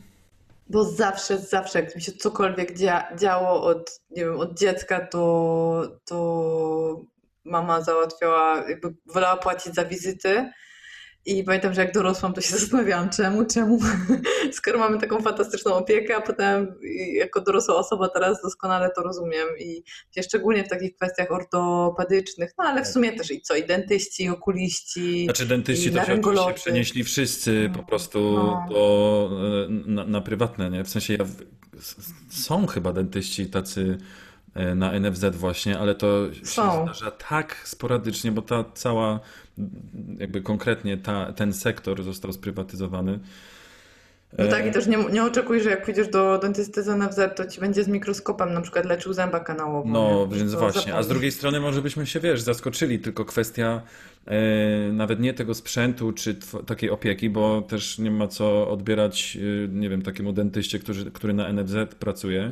[0.67, 5.99] Bo zawsze, zawsze, jak mi się cokolwiek dzia działo od, nie wiem, od dziecka, to,
[6.05, 7.05] to
[7.45, 10.51] mama załatwiała, jakby wolała płacić za wizyty.
[11.25, 13.79] I pamiętam, że jak dorosłam, to się zastanawiałam, czemu, czemu,
[14.51, 16.75] skoro mamy taką fantastyczną opiekę, a potem
[17.13, 19.47] jako dorosła osoba teraz doskonale to rozumiem.
[19.59, 19.83] I
[20.23, 24.29] szczególnie w takich kwestiach ortopedycznych, no ale w sumie też i co, i dentyści, i
[24.29, 28.65] okuliści, Znaczy dentyści to się oczywiście przenieśli wszyscy po prostu No.
[28.69, 29.29] do,
[29.65, 30.83] e, na, na prywatne, nie?
[30.83, 31.25] W sensie ja,
[32.29, 33.97] są chyba dentyści tacy
[34.75, 36.83] na NFZ właśnie, ale to się Są.
[36.83, 39.19] zdarza tak sporadycznie, bo ta cała,
[40.17, 43.19] jakby konkretnie ta, ten sektor został sprywatyzowany.
[44.37, 47.19] No E, tak, i też nie, nie oczekuj, że jak pójdziesz do dentysty z NFZ,
[47.35, 49.89] to ci będzie z mikroskopem na przykład leczył zęba kanałową.
[49.89, 50.37] No, nie?
[50.37, 50.95] więc właśnie.
[50.95, 53.81] A z drugiej strony może byśmy się, wiesz, zaskoczyli, tylko kwestia
[54.25, 54.37] e,
[54.91, 56.35] nawet nie tego sprzętu czy
[56.65, 61.33] takiej opieki, bo też nie ma co odbierać, e, nie wiem, takiemu dentyście, który, który
[61.33, 62.51] na NFZ pracuje.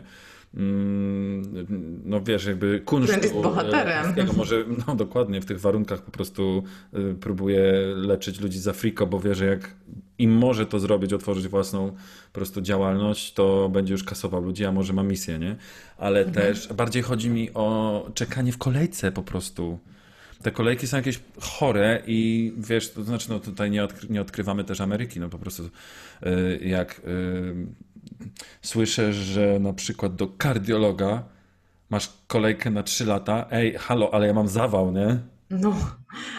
[0.53, 3.99] Mm, No wiesz, jakby kunsztu Wręcz jest bohaterem.
[3.99, 4.33] e, polskiego.
[4.33, 9.19] Może, no dokładnie, w tych warunkach po prostu e, próbuje leczyć ludzi z Afriko, bo
[9.19, 9.75] wie, że jak
[10.17, 14.71] im może to zrobić, otworzyć własną po prostu działalność, to będzie już kasował ludzi, a
[14.71, 15.55] może ma misję, nie?
[15.97, 19.79] Ale też bardziej chodzi mi o czekanie w kolejce po prostu.
[20.41, 24.63] Te kolejki są jakieś chore i wiesz, to znaczy, no tutaj nie, odkry, nie odkrywamy
[24.63, 27.55] też Ameryki, no po prostu y, jak y,
[28.61, 31.23] słyszę, że na przykład do kardiologa
[31.89, 35.19] masz kolejkę na 3 lata, ej, halo, ale ja mam zawał, nie?
[35.49, 35.75] No,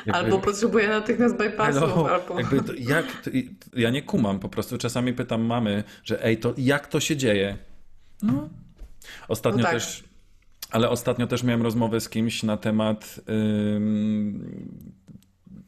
[0.06, 2.14] Jakby- albo potrzebuję natychmiast bypassu, Hello.
[2.14, 2.38] albo...
[2.40, 3.30] Jakby to, jak, to,
[3.76, 7.56] ja nie kumam, po prostu czasami pytam mamy, że ej, to jak to się dzieje?
[8.22, 8.48] No.
[9.28, 9.72] Ostatnio No tak.
[9.72, 10.04] też,
[10.70, 13.20] ale ostatnio też miałem rozmowę z kimś na temat
[13.76, 14.82] ym,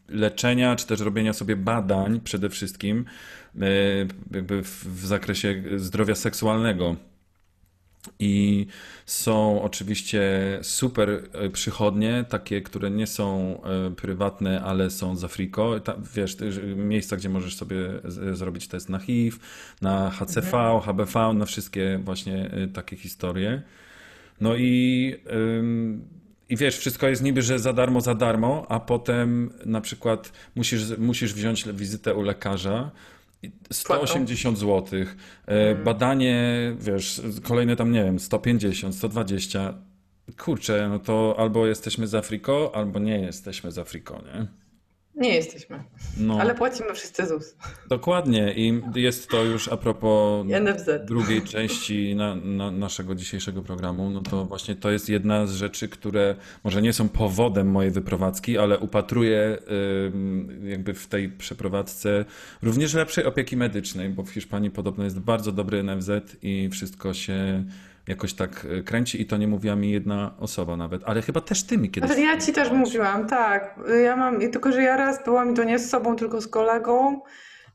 [0.09, 3.05] leczenia, czy też robienia sobie badań przede wszystkim
[4.31, 6.97] jakby w, zakresie zdrowia seksualnego.
[8.19, 8.67] I
[9.07, 10.31] są oczywiście
[10.63, 15.81] super e, przychodnie, takie, które nie są e, prywatne, ale są z Afriko.
[15.81, 16.37] Ta, wiesz,
[16.77, 19.39] miejsca, gdzie możesz sobie z, zrobić test na HIV,
[19.83, 23.63] na HCV, HBV, na wszystkie właśnie e, takie historie.
[24.41, 25.15] No i,
[26.49, 30.99] i wiesz, wszystko jest niby, że za darmo, za darmo, a potem na przykład musisz,
[30.99, 32.91] musisz wziąć wizytę u lekarza.
[33.45, 35.01] I 180 zł.
[35.85, 39.75] Badanie, wiesz, kolejne tam, nie wiem, 150, 120.
[40.39, 44.64] Kurczę, no to albo jesteśmy z Afriko, albo nie jesteśmy z Afriko, nie?
[45.17, 45.85] Nie jesteśmy,
[46.21, 47.57] No, ale płacimy wszyscy ZUS.
[47.89, 48.55] dokładnie.
[48.57, 50.91] I jest to już a propos NFZ.
[51.07, 55.89] drugiej części na, na naszego dzisiejszego programu, no to właśnie to jest jedna z rzeczy,
[55.89, 59.59] które może nie są powodem mojej wyprowadzki, ale upatruję
[60.65, 62.25] jakby w tej przeprowadzce
[62.63, 66.11] również lepszej opieki medycznej, bo w Hiszpanii podobno jest bardzo dobry NFZ
[66.43, 67.65] i wszystko się
[68.09, 71.63] jakoś tak y, kręci i to nie mówiła mi jedna osoba nawet, ale chyba też
[71.63, 72.11] ty mi kiedyś...
[72.11, 73.81] Ale ja ci też mówiłam, tak.
[74.05, 77.21] Ja mam, tylko że ja raz byłam i to nie z sobą, tylko z kolegą,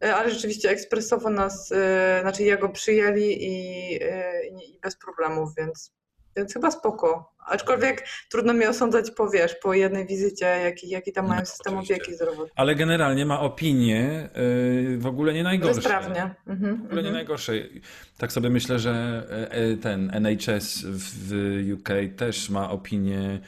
[0.03, 1.75] y, ale rzeczywiście ekspresowo nas, y,
[2.21, 5.93] znaczy jego przyjęli i, y, i i bez problemów, więc,
[6.35, 7.33] więc chyba spoko.
[7.49, 11.73] Aczkolwiek trudno mi osądzać po, wiesz, po jednej wizycie, jaki, jaki tam mają No, system
[11.73, 11.95] oczywiście.
[11.95, 12.51] opieki zdrowotnej.
[12.55, 14.29] Ale generalnie ma opinię
[14.93, 15.75] y, w ogóle nie najgorsze.
[15.75, 16.35] Bezprawnie.
[16.47, 17.13] Mhm, W ogóle nie mhm.
[17.13, 17.53] najgorsze.
[18.17, 21.33] Tak sobie myślę, że e, e, ten NHS w
[21.73, 23.39] UK też ma opinie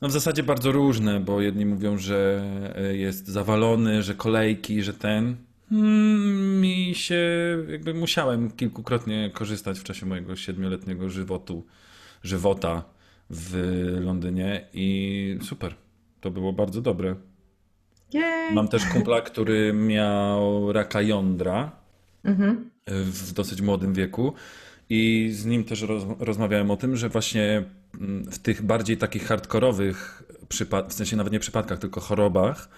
[0.00, 2.42] no w zasadzie bardzo różne, bo jedni mówią, że
[2.76, 5.36] e, jest zawalony, że kolejki, że ten.
[5.70, 7.24] Hmm, Mi się,
[7.68, 11.66] jakby musiałem kilkukrotnie korzystać w czasie mojego siedmioletniego żywotu,
[12.22, 12.84] żywota
[13.30, 13.54] w
[14.00, 15.74] Londynie i super.
[16.20, 17.14] To było bardzo dobre.
[18.12, 18.54] Jej.
[18.54, 21.70] Mam też kumpla, który miał raka jądra
[22.24, 22.70] Mhm.
[22.86, 24.32] w dosyć młodym wieku
[24.90, 27.64] i z nim też roz, rozmawiałem o tym, że właśnie
[28.00, 30.22] mm, w tych bardziej takich hardkorowych
[30.88, 32.68] w sensie nawet nie przypadkach, tylko chorobach,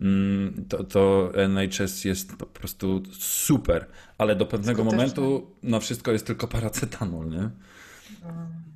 [0.00, 3.86] mm, to, to NHS jest po prostu super,
[4.18, 4.96] ale do pewnego Skuteczne.
[4.96, 7.50] momentu na wszystko jest tylko paracetamol, nie?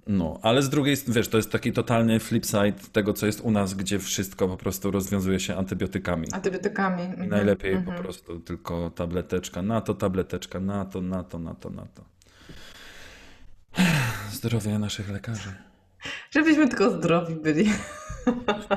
[0.09, 3.41] No, ale z drugiej strony, wiesz, to jest taki totalny flip side tego, co jest
[3.41, 6.27] u nas, gdzie wszystko po prostu rozwiązuje się antybiotykami.
[6.33, 7.03] Antybiotykami.
[7.03, 7.29] I Mhm.
[7.31, 8.03] najlepiej po Mhm.
[8.03, 12.05] prostu tylko tableteczka na to, tableteczka na to, na to, na to, na to.
[14.33, 15.55] Zdrowie naszych lekarzy.
[16.31, 17.71] Żebyśmy tylko zdrowi byli.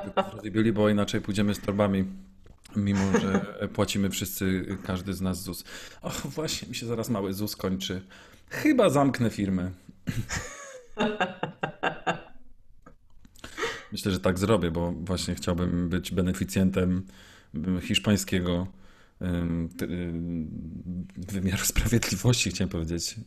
[0.03, 2.05] Tylko zdrowi byli, bo inaczej pójdziemy z torbami.
[2.75, 3.39] Mimo, że
[3.73, 5.63] płacimy wszyscy, każdy z nas ZUS.
[6.01, 8.01] Och, właśnie mi się zaraz mały ZUS kończy.
[8.49, 9.71] Chyba zamknę firmę.
[13.91, 17.07] Myślę, że tak zrobię, bo właśnie chciałbym być beneficjentem
[17.81, 18.67] hiszpańskiego
[21.17, 23.15] wymiaru sprawiedliwości, chciałem powiedzieć.
[23.17, 23.25] Yy,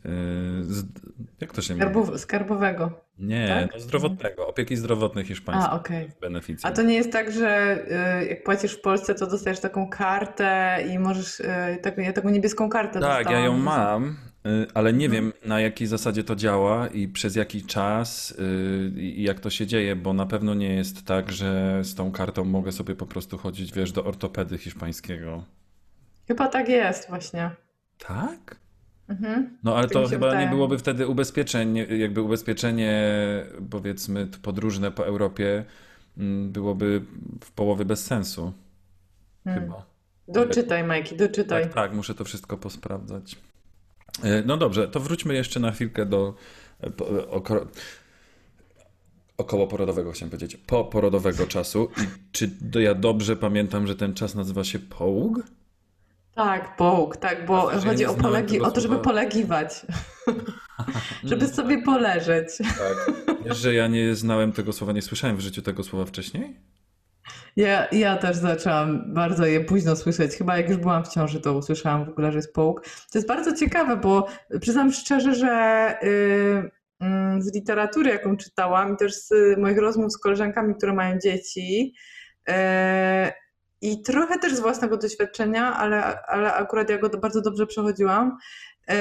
[1.41, 1.85] Jak to się mówi?
[1.85, 2.91] Skarbow- skarbowego.
[3.19, 3.71] Nie, tak?
[3.73, 5.71] no zdrowotnego, opieki zdrowotnej hiszpańskiej.
[5.71, 6.09] A, okej.
[6.63, 7.77] A to nie jest tak, że
[8.21, 11.45] y, jak płacisz w Polsce, to dostajesz taką kartę i możesz, y,
[11.81, 14.03] tak, ja taką niebieską kartę Tak, ja ją dostałam.
[14.03, 14.17] mam,
[14.63, 15.23] y, ale nie Mhm.
[15.23, 18.37] wiem na jakiej zasadzie to działa i przez jaki czas
[18.95, 22.45] i jak to się dzieje, bo na pewno nie jest tak, że z tą kartą
[22.45, 25.43] mogę sobie po prostu chodzić, wiesz, do ortopedy hiszpańskiego.
[26.27, 27.51] Chyba tak jest właśnie.
[27.97, 28.55] Tak?
[29.07, 29.57] Mhm.
[29.63, 30.49] No ale Tak to chyba nie wydaje.
[30.49, 32.93] byłoby wtedy ubezpieczeń, jakby ubezpieczenie
[33.69, 35.65] powiedzmy podróżne po Europie
[36.17, 37.01] mm, byłoby
[37.43, 38.53] w połowie bez sensu.
[39.43, 39.63] Hmm.
[39.63, 39.85] Chyba.
[40.27, 41.63] Doczytaj, Majki, doczytaj.
[41.63, 43.35] Tak, tak, muszę to wszystko posprawdzać.
[44.23, 46.35] E, No dobrze, to wróćmy jeszcze na chwilkę do
[46.79, 47.67] e, po- e, oko,
[49.37, 51.89] okołoporodowego, chciałem powiedzieć, poporodowego czasu.
[52.03, 55.43] I czy ja dobrze pamiętam, że ten czas nazywa się połóg?
[56.35, 59.03] Tak, połóg, tak, bo chodzi o, polegi- o to, żeby słowa.
[59.09, 59.85] polegiwać,
[61.23, 62.47] żeby sobie poleżeć.
[62.57, 63.15] Tak.
[63.45, 66.59] Wiesz, że ja nie znałem tego słowa, nie słyszałem w życiu tego słowa wcześniej?
[67.55, 70.31] Ja, ja też zaczęłam bardzo je późno słyszeć.
[70.35, 72.81] Chyba jak już byłam w ciąży, to usłyszałam w ogóle, że jest połóg.
[73.11, 74.27] To jest bardzo ciekawe, bo
[74.61, 80.17] przyznam szczerze, że y, mm, z literatury, jaką czytałam i też z moich rozmów z
[80.17, 81.93] koleżankami, które mają dzieci
[82.49, 82.53] y,
[83.85, 88.37] i trochę też z własnego doświadczenia, ale, ale akurat ja go bardzo dobrze przechodziłam,
[88.89, 88.93] y,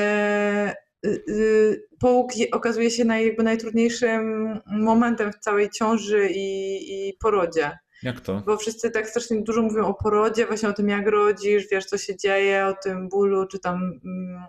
[1.06, 7.16] y, y, połóg je- okazuje się naj, jakby najtrudniejszym momentem w całej ciąży i, i
[7.20, 7.78] porodzie.
[8.02, 8.42] Jak to?
[8.46, 11.98] Bo wszyscy tak strasznie dużo mówią o porodzie, właśnie o tym, jak rodzisz, wiesz, co
[11.98, 14.42] się dzieje, o tym bólu, czy tam mm,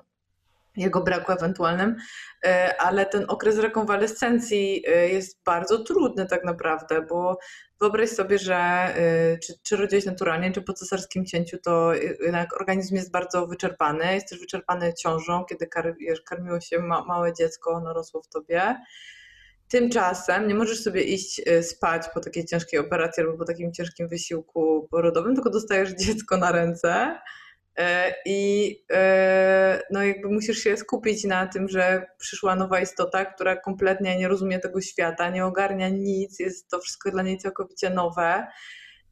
[0.77, 1.95] jego braku ewentualnym,
[2.45, 7.37] E, ale ten okres rekonwalescencji e, jest bardzo trudny tak naprawdę, bo
[7.81, 11.93] wyobraź sobie, że e, czy, czy rodziłeś naturalnie, czy po cesarskim cięciu, to
[12.25, 17.33] jednak organizm jest bardzo wyczerpany, jest też wyczerpany ciążą, kiedy kar, karmiło się ma, małe
[17.33, 18.75] dziecko, ono rosło w tobie.
[19.67, 24.87] Tymczasem nie możesz sobie iść spać po takiej ciężkiej operacji albo po takim ciężkim wysiłku
[24.91, 27.19] porodowym, tylko dostajesz dziecko na ręce
[28.25, 34.17] i e, no jakby musisz się skupić na tym, że przyszła nowa istota, która kompletnie
[34.17, 38.47] nie rozumie tego świata, nie ogarnia nic, jest to wszystko dla niej całkowicie nowe.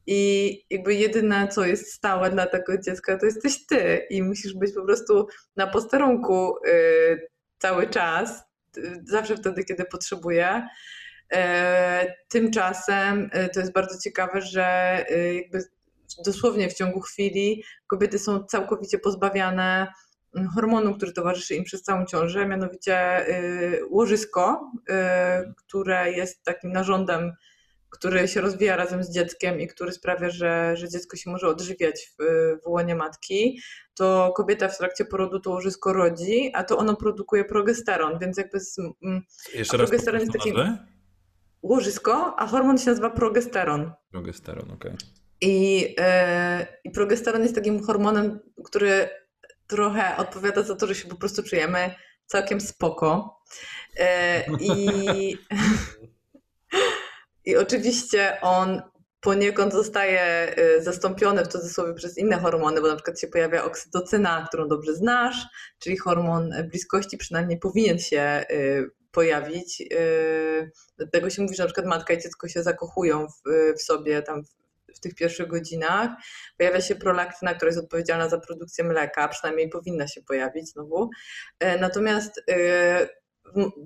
[0.08, 4.08] I jakby jedyne, co jest stałe dla tego dziecka, to jesteś ty.
[4.10, 8.44] I musisz być po prostu na posterunku y, cały czas,
[8.78, 10.68] y, zawsze wtedy, kiedy potrzebuje.
[11.34, 14.98] E, Tymczasem y, to jest bardzo ciekawe, że
[15.36, 15.60] jakby
[16.26, 19.88] dosłownie w ciągu chwili kobiety są całkowicie pozbawiane
[20.36, 24.94] mm, hormonu, który towarzyszy im przez całą ciążę, mianowicie y, łożysko, y,
[25.58, 27.32] które jest takim narządem,
[27.90, 32.14] który się rozwija razem z dzieckiem i który sprawia, że, że dziecko się może odżywiać
[32.20, 32.24] w,
[32.64, 33.60] w łonie matki,
[33.96, 38.60] to kobieta w trakcie porodu to łożysko rodzi, a to ono produkuje progesteron, więc jakby
[38.60, 39.22] z, mm,
[39.54, 40.54] Jeszcze raz progesteron jest taki-
[41.62, 43.92] łożysko, a hormon się nazywa progesteron.
[44.12, 44.92] Progesteron, okej.
[45.44, 49.10] I, e, I progesteron jest takim hormonem, który
[49.68, 53.40] trochę odpowiada za to, że się po prostu czujemy całkiem spoko.
[54.00, 55.38] E, I,
[57.46, 58.82] I oczywiście on
[59.22, 64.46] poniekąd zostaje e, zastąpiony w cudzysłowie przez inne hormony, bo na przykład się pojawia oksytocyna,
[64.48, 65.46] którą dobrze znasz,
[65.80, 68.46] czyli hormon bliskości przynajmniej powinien się
[69.12, 69.84] pojawić.
[70.98, 73.42] Dlatego się mówi, że na przykład matka i dziecko się zakochują w,
[73.78, 74.44] w sobie tam
[75.04, 76.10] tych pierwszych godzinach.
[76.58, 81.10] Pojawia się prolaktyna, która jest odpowiedzialna za produkcję mleka, przynajmniej powinna się pojawić znowu.
[81.60, 83.08] E, Natomiast e,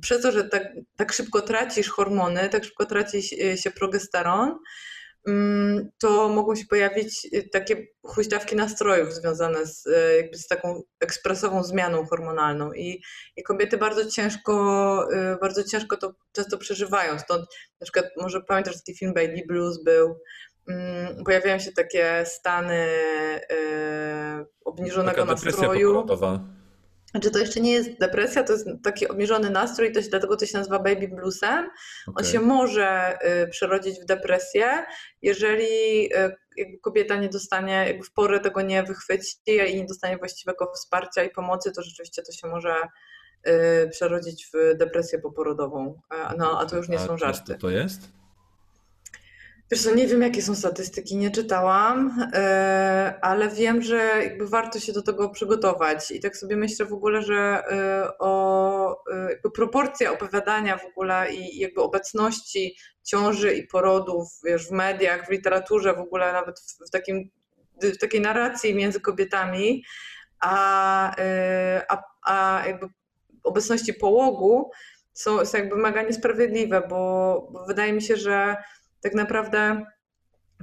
[0.01, 0.63] przez to, że tak,
[0.95, 4.57] tak szybko tracisz hormony, tak szybko traci się- się progesteron,
[5.27, 9.83] mm, to mogą się pojawić takie huśtawki nastrojów związane z,
[10.17, 13.01] jakby z taką ekspresową zmianą hormonalną i,
[13.35, 14.53] i kobiety bardzo ciężko,
[15.41, 17.19] bardzo ciężko to często przeżywają.
[17.19, 17.41] Stąd
[17.81, 20.19] na przykład może pamiętasz taki film Baby Blues był,
[21.25, 22.87] pojawiają się takie stany
[23.51, 26.05] y, obniżonego Taka nastroju.
[27.11, 30.45] Znaczy to jeszcze nie jest depresja, to jest taki obniżony nastrój, to się, dlatego to
[30.45, 31.69] się nazywa baby bluesem.
[32.07, 32.25] On Okej.
[32.25, 34.85] się może y, przerodzić w depresję,
[35.21, 36.09] jeżeli
[36.59, 41.23] y, kobieta nie dostanie, jakby w porę tego nie wychwyci i nie dostanie właściwego wsparcia
[41.23, 42.75] i pomocy, to rzeczywiście to się może
[43.47, 46.01] y, przerodzić w depresję poporodową.
[46.09, 47.55] A- No, a to już nie są A żarty.
[47.55, 48.01] to jest?
[49.71, 54.79] Wiesz co, nie wiem jakie są statystyki, nie czytałam, e, ale wiem, że jakby warto
[54.79, 56.11] się do tego przygotować.
[56.11, 61.33] I tak sobie myślę w ogóle, że e, o e, jakby proporcja opowiadania w ogóle
[61.33, 66.89] i jakby obecności ciąży i porodów, wiesz, w mediach, w literaturze, w ogóle nawet w,
[66.89, 67.29] takim,
[67.81, 69.83] w takiej narracji między kobietami,
[70.39, 71.15] a,
[71.89, 72.87] a, a jakby
[73.43, 74.71] obecności połogu
[75.13, 78.55] są, są jakby mega niesprawiedliwe, bo, bo wydaje mi się, że
[79.01, 79.85] tak naprawdę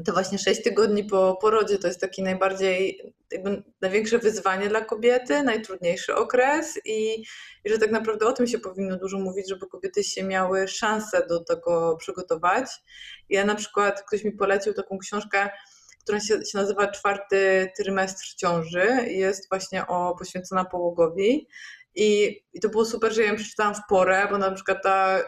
[0.07, 3.01] to właśnie 6 tygodni po porodzie to jest taki najbardziej,
[3.33, 7.23] jakby największe wyzwanie dla kobiety, najtrudniejszy okres i,
[7.65, 11.27] i że tak naprawdę o tym się powinno dużo mówić, żeby kobiety się miały szansę
[11.29, 12.67] do tego przygotować.
[13.29, 15.51] Ja na przykład, ktoś mi polecił taką książkę,
[16.03, 21.49] która się, się nazywa Czwarty trymestr ciąży jest właśnie o poświęcona połogowi.
[21.95, 25.19] I, I to było super, że ja ją przeczytałam w porę, bo na przykład ta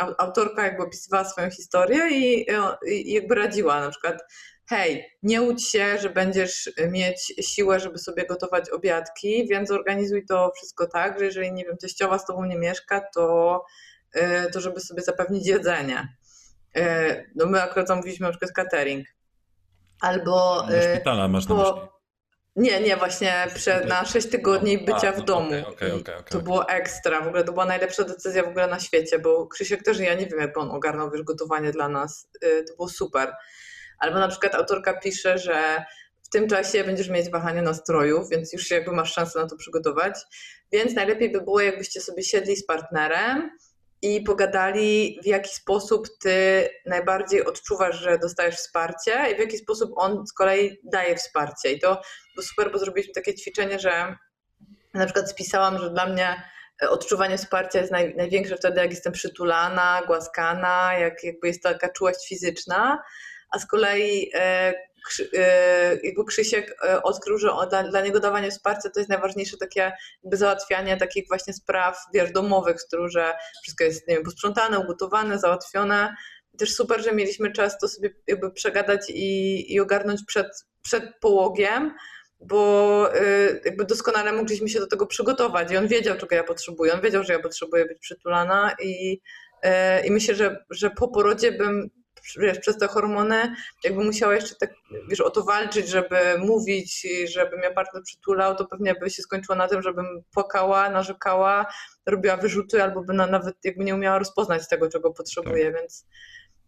[0.00, 2.46] au- autorka jakby opisywała swoją historię i,
[2.86, 4.22] i jakby radziła na przykład
[4.68, 10.52] hej, nie łudź się, że będziesz mieć siłę, żeby sobie gotować obiadki, więc organizuj to
[10.56, 13.64] wszystko tak, że jeżeli, nie wiem, teściowa z tobą nie mieszka, to,
[14.16, 16.16] y, to żeby sobie zapewnić jedzenie.
[16.76, 19.06] Y, No my akurat zamówiliśmy na przykład catering.
[20.00, 20.62] Albo...
[20.68, 21.93] Do y, szpitala masz na myśli.
[22.56, 23.46] Nie, nie, właśnie
[23.88, 25.46] na 6 tygodni A, bycia no, w domu.
[25.46, 27.20] okej, okej, I okej, okej, to było ekstra.
[27.20, 30.26] W ogóle to była najlepsza decyzja w ogóle na świecie, bo Krzysiek też, ja nie
[30.26, 32.28] wiem, jak on ogarnął wiesz, gotowanie dla nas.
[32.44, 33.32] Y, To było super.
[33.98, 35.84] Albo na przykład autorka pisze, że
[36.22, 40.14] w tym czasie będziesz mieć wahanie nastrojów, więc już jakby masz szansę na to przygotować.
[40.72, 43.50] Więc najlepiej by było, jakbyście sobie siedli z partnerem
[44.04, 49.90] i pogadali, w jaki sposób ty najbardziej odczuwasz, że dostajesz wsparcie i w jaki sposób
[49.96, 51.72] on z kolei daje wsparcie.
[51.72, 52.02] I to
[52.34, 54.16] było super, bo zrobiliśmy takie ćwiczenie, że
[54.94, 56.42] na przykład spisałam, że dla mnie
[56.82, 61.88] e, odczuwanie wsparcia jest naj, największe wtedy, jak jestem przytulana, głaskana, jak jakby jest taka
[61.88, 63.02] czułość fizyczna,
[63.50, 64.74] a z kolei e,
[66.02, 69.92] jakby Krzysiek e, odkrył, że dla, dla niego dawanie wsparcia to jest najważniejsze takie
[70.22, 73.32] jakby załatwianie takich właśnie spraw, wiesz, domowych, z których, że
[73.62, 76.14] wszystko jest, nie wiem, posprzątane, ugotowane, załatwione.
[76.58, 80.46] Też super, że mieliśmy czas to sobie jakby przegadać i, i ogarnąć przed,
[80.82, 81.94] przed połogiem,
[82.40, 86.94] bo y, jakby doskonale mogliśmy się do tego przygotować i on wiedział, czego ja potrzebuję,
[86.94, 89.20] on wiedział, że ja potrzebuję być przytulana i,
[90.04, 91.90] i myślę, że, że po porodzie bym
[92.36, 93.54] wiesz, przez te hormony
[93.84, 94.70] jakby musiała jeszcze tak,
[95.08, 99.56] wiesz, o to walczyć, żeby mówić, żeby mnie partner przytulał, to pewnie by się skończyło
[99.56, 101.66] na tym, żebym płakała, narzekała,
[102.06, 106.06] robiła wyrzuty albo by na, nawet jakby nie umiała rozpoznać tego, czego potrzebuję, więc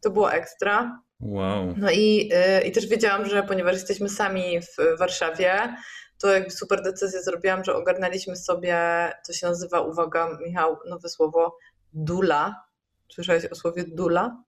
[0.01, 1.03] to było ekstra.
[1.21, 1.75] Wow.
[1.77, 2.31] No i,
[2.63, 5.77] y, i też wiedziałam, że ponieważ jesteśmy sami w Warszawie,
[6.19, 8.79] to jakby super decyzję zrobiłam, że ogarnęliśmy sobie,
[9.27, 11.57] to się nazywa, uwaga, Michał, nowe słowo,
[11.93, 12.65] dula.
[13.13, 14.43] Słyszałeś o słowie dula?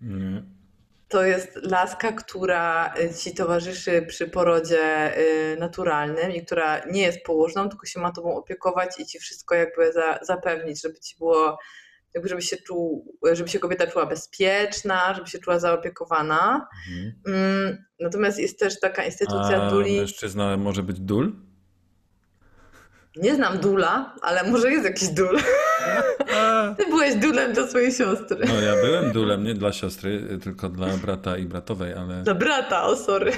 [0.00, 0.42] Nie.
[1.08, 7.22] To jest laska, która y, ci towarzyszy przy porodzie y, naturalnym i która nie jest
[7.24, 11.58] położną, tylko się ma tobą opiekować i ci wszystko jakby za, zapewnić, żeby ci było,
[12.14, 16.68] jakby żeby się czuł, żeby się kobieta czuła bezpieczna, żeby się czuła zaopiekowana.
[16.88, 17.12] Mhm.
[17.26, 19.96] Mm, Natomiast jest też taka instytucja A duli.
[19.96, 21.49] mężczyzna może być dul?
[23.22, 25.38] Nie znam dula, ale może jest jakiś dul.
[26.78, 28.46] Ty byłeś dulem do swojej siostry.
[28.48, 32.22] No ja byłem dulem, nie dla siostry, tylko dla brata i bratowej, ale...
[32.22, 33.32] Dla brata, o sorry.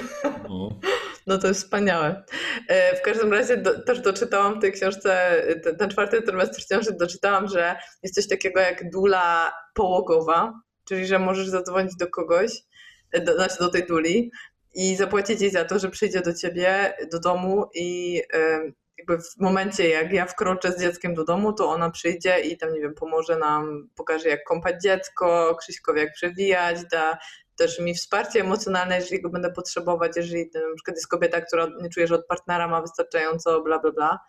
[0.49, 0.79] No.
[1.27, 2.23] No to jest wspaniałe.
[2.67, 6.91] E, W każdym razie do, też doczytałam w tej książce, ten, ten czwarty trymestr ciąży,
[6.99, 10.53] doczytałam, że jest coś takiego jak dula połogowa,
[10.85, 12.51] czyli że możesz zadzwonić do kogoś,
[13.11, 14.31] e, do, znaczy do tej duli
[14.75, 18.21] i zapłacić jej za to, że przyjdzie do ciebie, do domu i
[19.03, 22.73] jakby w momencie, jak ja wkroczę z dzieckiem do domu, to ona przyjdzie i tam,
[22.73, 27.17] nie wiem, pomoże nam, pokaże jak kąpać dziecko, Krzyśkowi jak przewijać, da
[27.55, 31.89] też mi wsparcie emocjonalne, jeżeli go będę potrzebować, jeżeli na przykład jest kobieta, która nie
[31.89, 34.19] czuje, że od partnera ma wystarczająco, bla, bla, bla.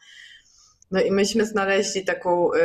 [0.90, 2.58] No i myśmy znaleźli taką, y,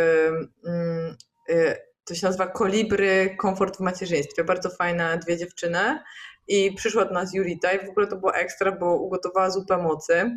[1.49, 4.43] y, y, to się nazywa Kolibry Komfort w Macierzyństwie.
[4.43, 5.99] Bardzo fajne dwie dziewczyny.
[6.47, 10.31] I przyszła do nas Julita i w ogóle to było ekstra, bo ugotowała zupę mocy.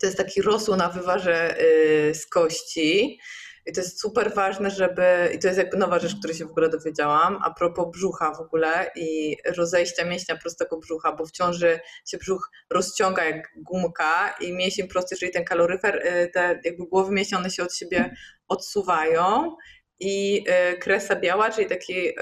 [0.00, 3.20] To jest taki rosół na wywarze y, z kości.
[3.66, 5.30] I to jest super ważne, żeby.
[5.34, 7.38] I to jest jakby nowa rzecz, której się w ogóle dowiedziałam.
[7.44, 12.50] A propos brzucha w ogóle i rozejścia mięśnia prostego brzucha, bo w ciąży się brzuch
[12.70, 17.50] rozciąga jak gumka i mięsień prosty, czyli ten kaloryfer, y, te jakby głowy mięśni, one
[17.50, 18.14] się od siebie
[18.48, 19.56] odsuwają
[20.00, 20.44] i
[20.74, 22.14] y, kresa biała, czyli taki, y,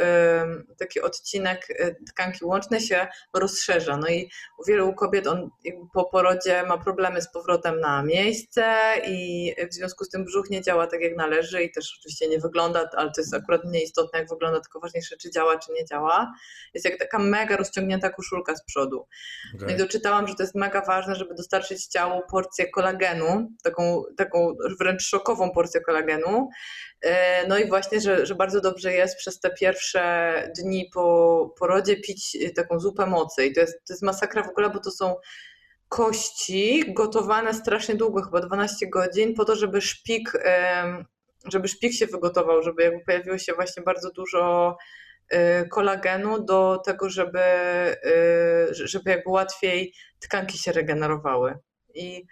[0.78, 3.96] taki odcinek y, tkanki łącznej się rozszerza.
[3.96, 5.50] No i u wielu kobiet on
[5.94, 8.74] po porodzie ma problemy z powrotem na miejsce
[9.06, 12.38] i w związku z tym brzuch nie działa tak jak należy i też oczywiście nie
[12.38, 15.84] wygląda, ale to jest akurat mniej istotne jak wygląda, tylko ważniejsze czy działa czy nie
[15.84, 16.32] działa.
[16.74, 19.06] Jest jak taka mega rozciągnięta koszulka z przodu.
[19.54, 19.68] Okay.
[19.68, 24.54] No i doczytałam, że to jest mega ważne, żeby dostarczyć ciału porcję kolagenu, taką, taką
[24.80, 26.48] wręcz szokową porcję kolagenu,
[26.95, 26.95] E,
[27.48, 32.38] no i właśnie, że, że bardzo dobrze jest przez te pierwsze dni po porodzie pić
[32.56, 33.46] taką zupę mocy.
[33.46, 35.16] I to jest, to jest masakra w ogóle, bo to są
[35.88, 40.32] kości gotowane strasznie długo, chyba 12 godzin, po to, żeby szpik,
[41.44, 44.76] żeby szpik się wygotował, żeby jakby pojawiło się właśnie bardzo dużo
[45.28, 47.96] e, kolagenu do tego, żeby, e,
[48.70, 51.58] żeby jakby łatwiej tkanki się regenerowały.
[51.94, 52.26] I,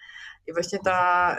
[0.46, 1.38] i właśnie ta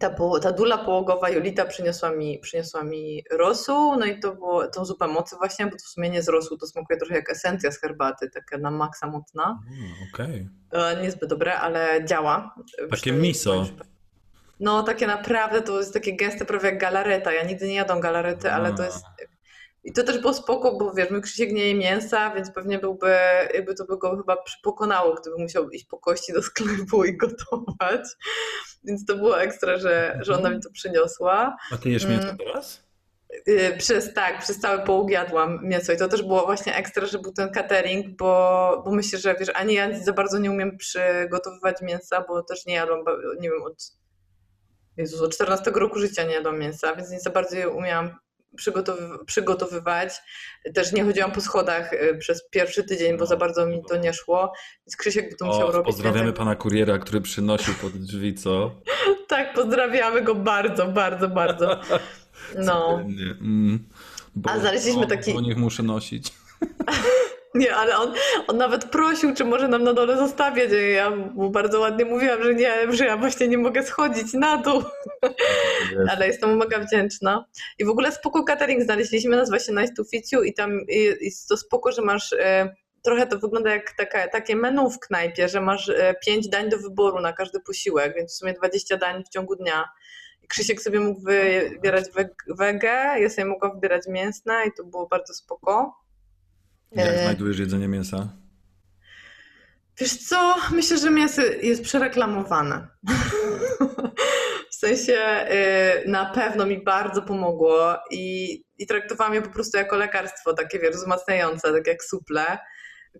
[0.00, 0.10] ta,
[0.42, 5.06] ta dula połogowa Jolita przyniosła mi, przyniosła mi rosół, no i to było tą zupę
[5.06, 7.80] mocy właśnie, bo to w sumie nie z rosół, to smakuje trochę jak esencja z
[7.80, 9.60] herbaty, taka na maksa mocna.
[9.70, 10.48] Mm, Okej.
[10.70, 11.02] Okay.
[11.02, 12.54] Niezbyt dobre, ale działa.
[12.90, 13.66] Takie miso.
[14.60, 17.32] No takie naprawdę, to jest takie gęste prawie jak galareta.
[17.32, 19.04] Ja nigdy nie jadam galarety, ale to jest
[19.84, 23.16] i to też było spoko, bo wiesz, mój Krzysiek nie je mięsa, więc pewnie byłby,
[23.54, 28.08] jakby to by go chyba pokonało, gdyby musiał iść po kości do sklepu i gotować.
[28.84, 31.56] Więc to było ekstra, że, że ona mi to przyniosła.
[31.72, 32.38] A ty jesz mięso mm.
[32.38, 32.82] teraz?
[33.48, 37.18] Y, przez tak, przez cały połóg jadłam mięso i to też było właśnie ekstra, że
[37.18, 41.82] był ten catering, bo, bo myślę, że wiesz, ani ja za bardzo nie umiem przygotowywać
[41.82, 43.04] mięsa, bo też nie jadłam,
[43.40, 43.92] nie wiem, od
[44.96, 48.10] Jezus, od 14 roku życia nie jadłam mięsa, więc nie za bardzo je umiałam
[48.56, 50.14] przygotowy- przygotowywać.
[50.74, 54.12] Też nie chodziłam po schodach y, przez pierwszy tydzień, bo za bardzo mi to nie
[54.12, 54.52] szło,
[54.86, 55.86] więc Krzysiek by to musiał o, robić.
[55.86, 58.70] Pozdrawiamy pana kuriera, który przynosił pod drzwi, co?
[59.28, 61.80] tak, pozdrawiamy go bardzo, bardzo, bardzo.
[62.58, 63.00] No.
[63.40, 63.88] Mm,
[64.34, 65.34] bo, A znaleźliśmy taki...
[65.34, 66.32] Bo niech muszę nosić.
[67.54, 68.14] Nie, ale on,
[68.46, 70.70] on nawet prosił, czy może nam na dole zostawiać.
[70.94, 74.82] Ja mu bardzo ładnie mówiłam, że nie, że ja właśnie nie mogę schodzić na dół.
[75.22, 76.10] Yes.
[76.10, 77.44] Ale jestem mega wdzięczna.
[77.78, 80.80] I w ogóle spoko catering znaleźliśmy, nazywa się Nice to Fit You i tam
[81.20, 82.32] jest to spoko, że masz...
[82.32, 86.68] E, trochę to wygląda jak taka, takie menu w knajpie, że masz e, pięć dań
[86.68, 89.84] do wyboru na każdy posiłek, więc w sumie 20 dań w ciągu dnia.
[90.48, 92.04] Krzysiek sobie mógł wybierać
[92.48, 95.99] wege, ja sobie mogłam wybierać mięsne i to było bardzo spoko.
[96.92, 97.22] Jak e...
[97.22, 98.28] znajdujesz jedzenie mięsa?
[99.98, 102.88] Wiesz co, myślę, że mięso jest przereklamowane.
[104.70, 109.96] w sensie yy, na pewno mi bardzo pomogło i, i traktowałam je po prostu jako
[109.96, 112.58] lekarstwo, takie wiesz, wzmacniające, tak jak suple,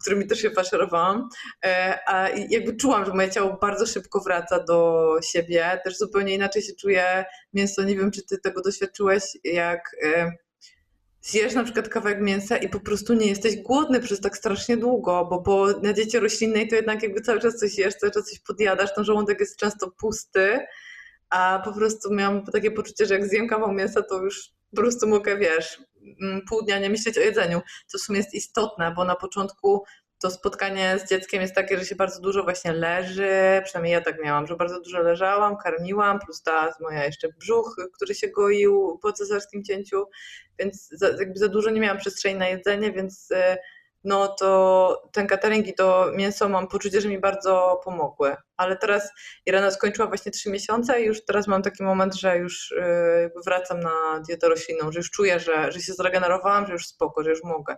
[0.01, 1.29] którymi też się faszerowałam.
[1.65, 1.71] Yy,
[2.07, 5.81] a jakby czułam, że moje ciało bardzo szybko wraca do siebie.
[5.85, 7.83] Też zupełnie inaczej się czuje mięso.
[7.83, 9.83] Nie wiem, czy ty tego doświadczyłeś, jak...
[11.23, 15.27] Zjesz na przykład kawałek mięsa i po prostu nie jesteś głodny przez tak strasznie długo,
[15.31, 18.39] bo po na diecie roślinnej to jednak jakby cały czas coś jesz, cały czas coś
[18.39, 20.59] podjadasz, ten żołądek jest często pusty,
[21.31, 25.07] a po prostu miałam takie poczucie, że jak zjem kawał mięsa, to już po prostu
[25.07, 25.83] mogę, wiesz,
[26.23, 29.85] mm, pół dnia nie myśleć o jedzeniu, co w sumie jest istotne, bo na początku
[30.21, 34.23] to spotkanie z dzieckiem jest takie, że się bardzo dużo właśnie leży, przynajmniej ja tak
[34.25, 39.13] miałam, że bardzo dużo leżałam, karmiłam, plus ta moja jeszcze brzuch, który się goił po
[39.13, 40.05] cesarskim cięciu,
[40.59, 43.59] więc za, jakby za dużo nie miałam przestrzeni na jedzenie, więc e,
[44.05, 48.37] no to ten catering i to mięso mam poczucie, że mi bardzo pomogły.
[48.57, 49.11] Ale teraz
[49.47, 53.81] Irena skończyła właśnie trzy miesiące i już teraz mam taki moment, że już e, wracam
[53.81, 57.45] na dietę roślinną, że już czuję, że, że się zregenerowałam, że już spoko, że już
[57.45, 57.77] mogę.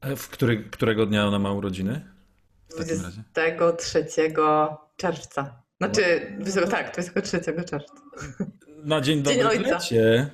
[0.00, 2.04] E, w który, którego dnia ona ma urodziny?
[2.70, 4.06] 23
[4.96, 5.62] czerwca.
[5.78, 6.66] Znaczy, no.
[6.66, 7.94] tak, 23 czerwca.
[8.84, 10.30] Na dzień dobry lecie.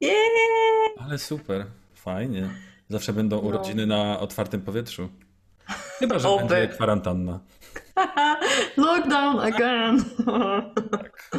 [0.00, 0.16] Yeah.
[0.98, 2.50] Ale super, fajnie.
[2.88, 3.42] Zawsze będą no.
[3.42, 5.08] urodziny na otwartym powietrzu.
[5.98, 6.48] Chyba, że Oby.
[6.48, 7.40] będzie kwarantanna.
[8.76, 10.04] Lockdown again.
[10.90, 11.30] tak.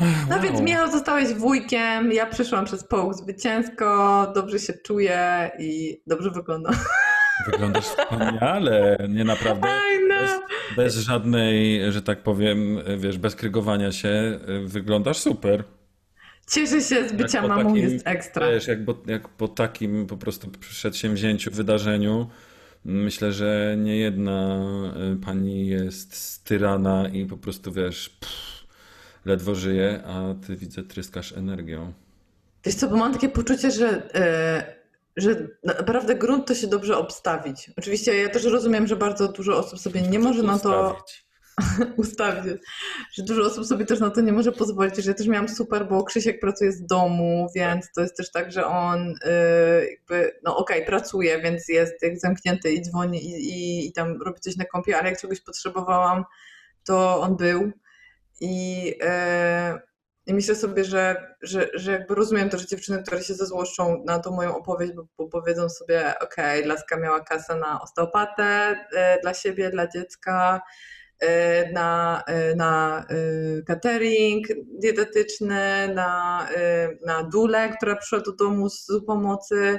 [0.00, 0.42] No wow.
[0.42, 6.74] więc Michał, zostałeś wujkiem, ja przyszłam przez połóg zwycięsko, dobrze się czuję i dobrze wyglądam.
[7.50, 9.68] Wyglądasz wspaniale, nie naprawdę.
[10.08, 10.30] Bez,
[10.76, 15.64] bez żadnej, że tak powiem, wiesz, bez krygowania się, wyglądasz super.
[16.50, 18.50] Cieszę się z bycia po mamą, takim, jest ekstra.
[18.50, 22.28] Wiesz, jak, po, jak po takim po prostu przedsięwzięciu, wydarzeniu,
[22.84, 24.60] myślę, że nie jedna
[25.12, 28.57] y, pani jest styrana i po prostu, wiesz, pff,
[29.24, 31.92] ledwo żyje, a ty widzę, tryskasz energią.
[32.64, 34.74] Wiesz co, bo mam takie poczucie, że, e,
[35.16, 37.70] że naprawdę grunt to się dobrze obstawić.
[37.76, 40.98] Oczywiście ja też rozumiem, że bardzo dużo osób sobie nie może na to
[41.96, 42.62] Ustawić.
[43.12, 45.88] że dużo osób sobie też na to nie może pozwolić, że ja też miałam super,
[45.88, 49.16] bo Krzysiek pracuje z domu, więc to jest też tak, że on y,
[49.90, 54.40] jakby, no okej, pracuje, więc jest jak zamknięty i dzwoni i, i, i tam robi
[54.40, 56.24] coś na kompie, ale jak czegoś potrzebowałam,
[56.84, 57.72] to on był
[58.40, 59.80] i, y,
[60.26, 64.18] i myślę sobie, że, że, że jakby rozumiem to, że dziewczyny, które się zezłoszczą na
[64.18, 69.34] tą moją opowieść, bo, bo powiedzą sobie, okej, laska miała kasę na osteopatę y, dla
[69.34, 70.60] siebie, dla dziecka,
[71.22, 71.26] y,
[71.72, 72.22] na,
[72.56, 73.04] na
[73.66, 74.46] catering
[74.80, 76.48] dietetyczny, na,
[77.06, 79.78] na dulę, która przyszła do domu z z pomocy,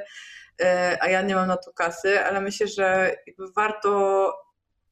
[1.02, 3.16] a ja nie mam na to kasy, ale myślę, że
[3.56, 4.34] warto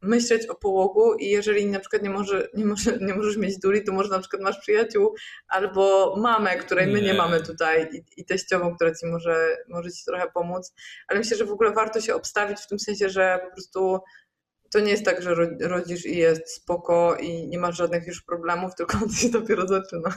[0.02, 3.84] myśleć o połogu i jeżeli na przykład nie, może, nie, może, nie możesz mieć duli,
[3.84, 5.16] to może na przykład masz przyjaciół
[5.48, 7.14] albo mamę, której my nie Nie.
[7.14, 10.74] mamy tutaj i, i teściową, która ci może, może ci trochę pomóc,
[11.08, 14.00] ale myślę, że w ogóle warto się obstawić w tym sensie, że po prostu
[14.72, 18.22] to nie jest tak, że ro- rodzisz i jest spoko i nie masz żadnych już
[18.22, 20.16] problemów, tylko to się dopiero zaczyna.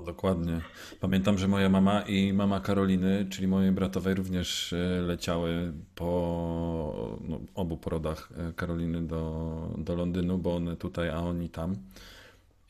[0.00, 0.60] No dokładnie.
[1.00, 7.40] Pamiętam, że moja mama i mama Karoliny, czyli mojej bratowej, również e, leciały po no,
[7.54, 11.76] obu porodach e, Karoliny do, do Londynu, bo one tutaj, a oni tam.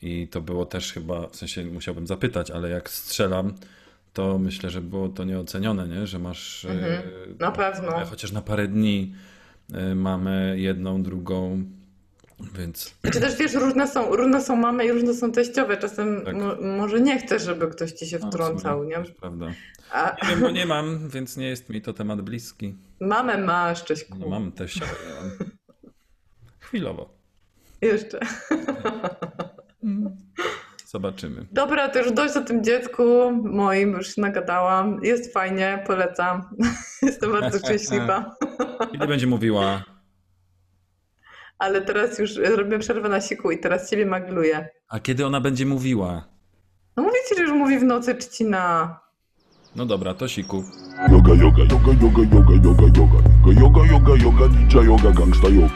[0.01, 3.53] I to było też chyba, w sensie musiałbym zapytać, ale jak strzelam,
[4.13, 6.07] to myślę, że było to nieocenione, nie?
[6.07, 7.01] Że masz e, Mhm.
[7.39, 8.05] Na pewno.
[8.05, 9.13] chociaż na parę dni
[9.95, 11.63] mamy jedną, drugą,
[12.57, 15.77] więc Czy też wiesz, różne są, różne są mamy i różne są teściowe.
[15.77, 16.35] Czasem Tak.
[16.35, 19.03] mo, może nie chcesz, żeby ktoś ci się no, wtrącał, sumie nie?
[19.03, 19.45] też prawda.
[19.91, 22.75] A Nie wiem, bo nie mam, więc nie jest mi to temat bliski.
[22.99, 24.17] mamę masz, Cześćku.
[24.19, 25.31] No mam też nie mam.
[26.59, 27.09] Chwilowo.
[27.81, 28.19] Jeszcze.
[30.87, 31.45] Zobaczymy.
[31.51, 34.99] Dobra, to już dość o tym dziecku moim, już się nagadałam.
[35.03, 36.41] Jest fajnie, polecam.
[37.01, 38.35] Jestem bardzo szczęśliwa.
[38.91, 39.83] Kiedy będzie mówiła?
[41.61, 44.69] Ale teraz już robię przerwę na siku i teraz ciebie magluję.
[44.89, 46.27] A kiedy ona będzie mówiła?
[46.97, 48.99] No mówię ci, że już mówi w nocy trzcina.
[49.75, 50.63] No dobra, to siku.
[51.11, 53.17] Yoga, yoga, yoga, yoga, yoga, yoga, yoga.
[53.61, 55.73] Yoga, yoga, yoga, ninja yoga, gangsta yoga.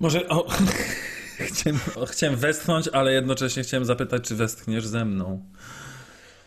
[0.00, 0.46] Może o,
[1.48, 5.44] chciałem, o, chciałem westchnąć, ale jednocześnie chciałem zapytać, czy westchniesz ze mną.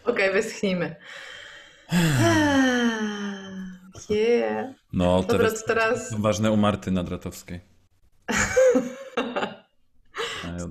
[0.06, 0.96] Okej, wyschnijmy.
[4.10, 4.76] Yeah.
[4.94, 7.60] No, Dobra, teraz teraz, ważne u Marty Nadratowskiej.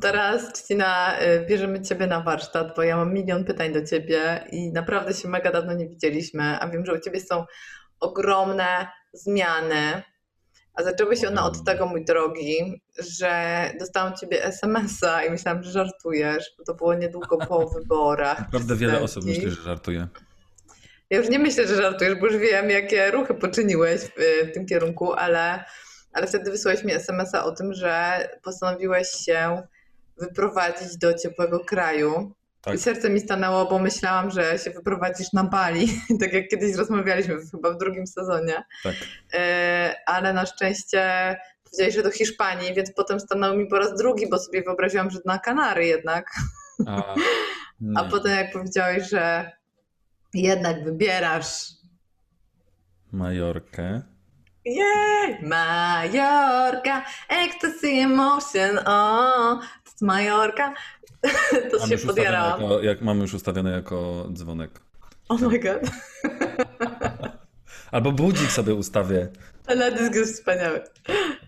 [0.00, 4.72] Teraz Trzcina, y, bierzemy ciebie na warsztat, bo ja mam milion pytań do ciebie i
[4.72, 7.44] naprawdę się mega dawno nie widzieliśmy, a wiem, że u ciebie są
[8.00, 10.02] ogromne zmiany.
[10.74, 15.70] A zaczęły się one od tego, mój drogi, że dostałam ciebie SMS-a i myślałam, że
[15.70, 18.38] żartujesz, bo to było niedługo po wyborach.
[18.38, 20.08] Naprawdę wiele osób myśli, że żartuję.
[21.10, 24.12] Ja już nie myślę, że żartujesz, bo już wiem, jakie ruchy poczyniłeś w,
[24.50, 25.64] w tym kierunku, ale,
[26.12, 29.62] ale wtedy wysłałeś mi SMS-a o tym, że postanowiłeś się
[30.16, 32.32] wyprowadzić do ciepłego kraju.
[32.60, 32.74] Tak.
[32.74, 37.36] I serce mi stanęło, bo myślałam, że się wyprowadzisz na Bali, tak jak kiedyś rozmawialiśmy,
[37.50, 38.64] chyba w drugim sezonie.
[38.82, 38.94] Tak.
[39.34, 44.28] E, ale na szczęście powiedziałeś, że do Hiszpanii, więc potem stanęło mi po raz drugi,
[44.28, 46.30] bo sobie wyobraziłam, że na Kanary jednak.
[46.86, 47.14] A,
[47.96, 49.52] A potem jak powiedziałeś, że
[50.34, 51.70] jednak wybierasz
[53.12, 54.02] Majorkę.
[54.64, 55.38] Jej!
[55.42, 60.74] Majorka, ecstasy emotion, o, to jest Majorka.
[61.70, 62.62] To się podjarałam.
[62.62, 64.80] jako, jak, mam już ustawione jako dzwonek.
[65.28, 65.82] Oh my god.
[67.92, 69.28] Albo budzik sobie ustawię.
[69.66, 70.80] Teledysk jest wspaniały.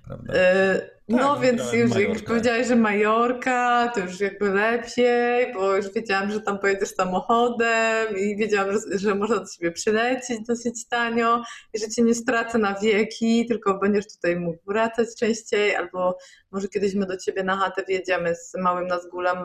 [0.06, 0.34] Prawda?
[0.34, 2.22] E, No Tak, więc już jak już Majorkę.
[2.22, 8.36] powiedziałeś, że Majorka, to już jakby lepiej, bo już wiedziałam, że tam pojedziesz samochodem i
[8.36, 11.42] wiedziałam, że, że można do ciebie przylecieć dosyć tanio
[11.74, 16.18] i że cię nie stracę na wieki, tylko będziesz tutaj mógł wracać częściej, albo
[16.50, 19.36] może kiedyś my do ciebie na chatę wjedziemy z małym Nazgulem.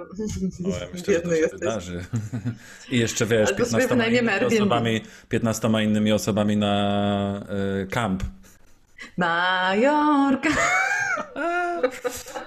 [0.60, 2.06] No, ja myślę, że to się wydarzy.
[2.92, 7.46] I jeszcze wiesz, Albo sobie 15 wynajmiemy innymi osobami, 15 innymi osobami na
[7.84, 8.24] y, kamp.
[9.18, 10.50] Majorka!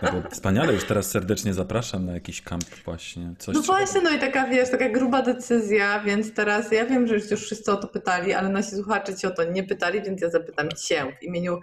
[0.02, 3.34] No bo wspaniale, już teraz serdecznie zapraszam na jakiś kamp właśnie.
[3.38, 7.14] Coś No właśnie, no i taka, wiesz, taka gruba decyzja, więc teraz ja wiem, że
[7.14, 10.30] już wszyscy o to pytali, ale nasi słuchacze ci o to nie pytali, więc ja
[10.30, 11.60] zapytam cię w imieniu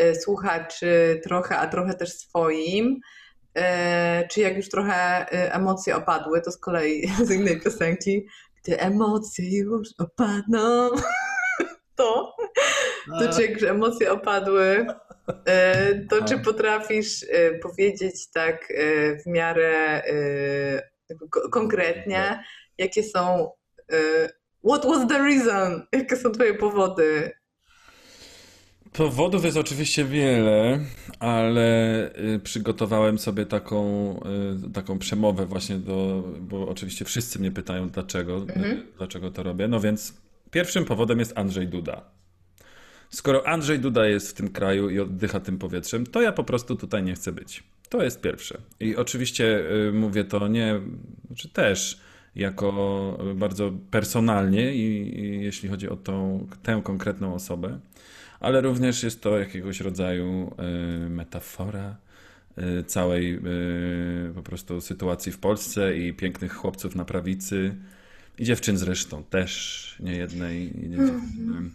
[0.00, 3.00] y, słuchaczy trochę, a trochę też swoim.
[3.58, 8.26] Y, czy jak już trochę y, emocje opadły, to z kolei z innej piosenki,
[8.62, 10.90] gdy emocje już opadną,
[11.96, 12.33] to,
[13.06, 14.86] to czy jak już emocje opadły,
[15.28, 20.02] y, to czy potrafisz y, powiedzieć tak y, w miarę
[21.50, 22.44] konkretnie,
[22.78, 23.50] jakie są
[24.64, 25.86] What was the reason?
[25.92, 27.32] Jakie są twoje powody?
[28.92, 30.80] Powodów jest oczywiście wiele,
[31.18, 33.80] ale y, przygotowałem sobie taką,
[34.66, 39.68] y, taką przemowę właśnie do, bo oczywiście wszyscy mnie pytają dlaczego, y, dlaczego to robię.
[39.68, 40.14] No więc
[40.50, 42.10] pierwszym powodem jest Andrzej Duda.
[43.10, 46.76] Skoro Andrzej Duda jest w tym kraju i oddycha tym powietrzem, to ja po prostu
[46.76, 47.62] tutaj nie chcę być.
[47.88, 48.58] To jest pierwsze.
[48.80, 50.80] I oczywiście y, mówię to nie,
[51.36, 52.00] czy też
[52.36, 57.78] jako bardzo personalnie i, i jeśli chodzi o tą, tę konkretną osobę,
[58.40, 60.54] ale również jest to jakiegoś rodzaju
[61.06, 61.96] y, metafora
[62.58, 63.40] y, całej
[64.34, 67.74] po prostu sytuacji w Polsce i pięknych chłopców na prawicy
[68.38, 70.84] i dziewczyn zresztą też, nie jednej.
[70.84, 71.70] i Nie dziewczyny.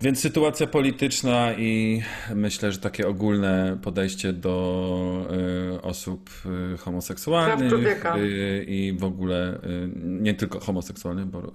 [0.00, 2.02] Więc sytuacja polityczna i
[2.34, 5.28] myślę, że takie ogólne podejście do
[5.76, 6.30] y, osób
[6.74, 7.72] y, homoseksualnych
[8.16, 9.58] y, i w ogóle
[9.96, 11.52] nie tylko homoseksualnych, bo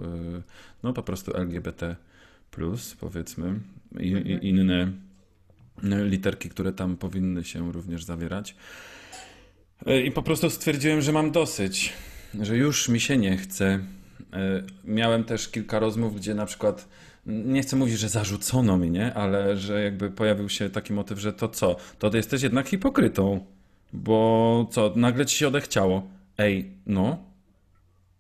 [0.84, 1.96] no po prostu LGBT
[2.52, 3.60] plus powiedzmy
[4.00, 4.92] i, i inne
[5.84, 8.56] literki, które tam powinny się również zawierać.
[10.06, 11.94] I po prostu stwierdziłem, że mam dosyć,
[12.42, 13.80] że już mi się nie chce.
[14.34, 16.88] Y, Miałem też kilka rozmów, gdzie na przykład,
[17.26, 19.14] nie chcę mówić, że zarzucono mi, nie?
[19.14, 21.76] ale że jakby pojawił się taki motyw, że to co?
[22.00, 23.46] To jesteś jednak hipokrytą,
[23.94, 26.08] bo co, nagle ci się odechciało.
[26.38, 27.18] Ej, no.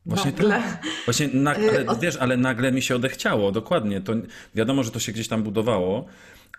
[0.06, 0.50] Właśnie Nagle.
[0.50, 0.84] tak.
[1.06, 4.02] Właśnie, na, Y, ale, od- wiesz, ale nagle mi się odechciało, dokładnie.
[4.02, 4.14] To
[4.56, 6.06] wiadomo, że to się gdzieś tam budowało,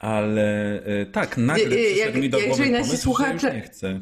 [0.01, 3.61] ale y, tak, nagle Y, przyszedł jak- mi do głowy pomysł, że słuchacze- już nie
[3.61, 4.01] chcę.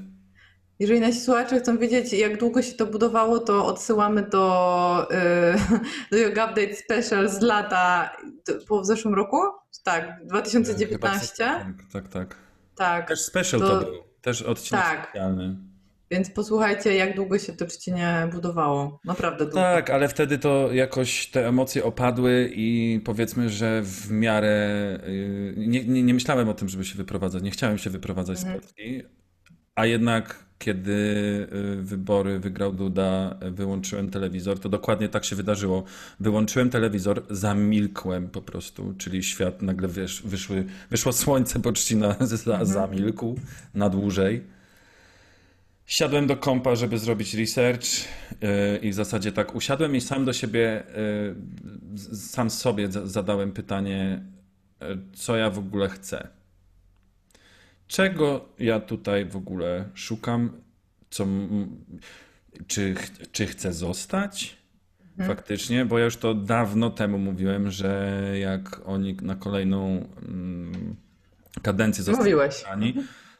[0.82, 5.16] Jeżeli nasi słuchacze chcą wiedzieć, jak długo się to budowało, to odsyłamy do, y,
[6.12, 8.16] do Yoga Update Special z lata,
[8.68, 9.36] było w zeszłym roku?
[9.84, 11.34] Tak, 2019?
[11.44, 12.36] Tak, tak, tak.
[12.76, 13.94] Tak, Też special to, To- był.
[14.22, 15.02] Też odcinek Tak.
[15.08, 15.56] specjalny.
[16.10, 19.00] więc posłuchajcie, jak długo się to trzcinie budowało.
[19.04, 19.60] Naprawdę długo.
[19.60, 25.84] Tak, ale wtedy to jakoś te emocje opadły i powiedzmy, że w miarę y, nie,
[25.84, 27.42] nie, nie myślałem o tym, żeby się wyprowadzać.
[27.42, 29.02] Nie chciałem się wyprowadzać z Polski,
[29.74, 30.92] a jednak kiedy
[31.78, 35.84] y, wybory wygrał Duda, y, wyłączyłem telewizor, to dokładnie tak się wydarzyło.
[36.20, 43.36] Wyłączyłem telewizor, zamilkłem po prostu, czyli świat nagle wiesz, wyszły, wyszło słońce poczcina, za, zamilkł
[43.74, 44.42] na dłużej.
[45.86, 47.84] Siadłem do kompa, żeby zrobić research
[48.40, 50.82] yy, i w zasadzie tak usiadłem i sam do siebie,
[51.94, 54.22] z- sam sobie za- zadałem pytanie,
[55.12, 56.28] co ja w ogóle chcę.
[57.92, 60.50] Czego ja tutaj w ogóle szukam?
[61.10, 61.26] Co,
[62.66, 62.94] czy,
[63.32, 64.56] czy chcę zostać?
[65.26, 70.96] Faktycznie, bo ja już to dawno temu mówiłem, że jak oni na kolejną mm,
[71.62, 72.94] kadencję zostaną wybrani,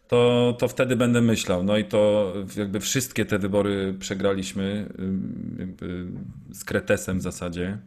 [0.08, 1.64] to, to wtedy będę myślał.
[1.64, 4.92] No i to jakby wszystkie te wybory przegraliśmy
[6.50, 7.78] z kretesem w zasadzie.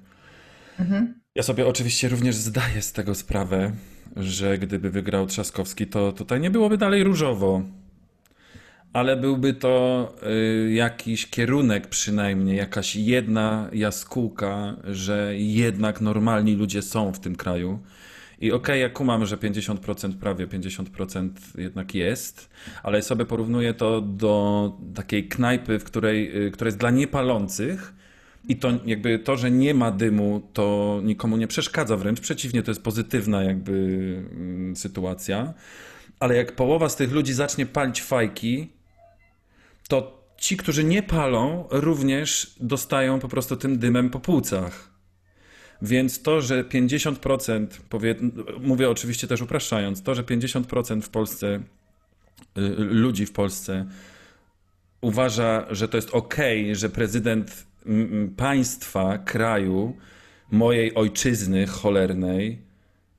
[1.35, 3.71] Ja sobie oczywiście również zdaję z tego sprawę,
[4.15, 7.61] że gdyby wygrał Trzaskowski, to tutaj nie byłoby dalej różowo.
[8.93, 10.13] Ale byłby to
[10.67, 17.79] y, jakiś kierunek przynajmniej, jakaś jedna jaskółka, że jednak normalni ludzie są w tym kraju.
[18.39, 22.49] I okej, ja kumam, że 50%, prawie 50% jednak jest,
[22.83, 27.94] ale sobie porównuję to do takiej knajpy, w której, y, która jest dla niepalących
[28.47, 32.71] i to jakby to, że nie ma dymu, to nikomu nie przeszkadza, wręcz przeciwnie, to
[32.71, 33.71] jest pozytywna jakby
[34.31, 35.53] mm, sytuacja.
[36.19, 38.67] Ale jak połowa z tych ludzi zacznie palić fajki,
[39.87, 44.95] to ci, którzy nie palą, również dostają po prostu tym dymem po płucach.
[45.81, 48.15] Więc to, że 50%, powie,
[48.59, 51.59] mówię oczywiście też upraszczając, to, że 50% w Polsce,
[52.57, 53.85] y, ludzi w Polsce
[55.01, 57.65] uważa, że to jest okej, że prezydent
[58.37, 59.97] państwa, kraju,
[60.51, 62.61] mojej ojczyzny cholernej,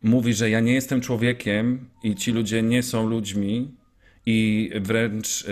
[0.02, 3.74] mówi, że ja nie jestem człowiekiem i ci ludzie nie są ludźmi
[4.26, 5.46] i wręcz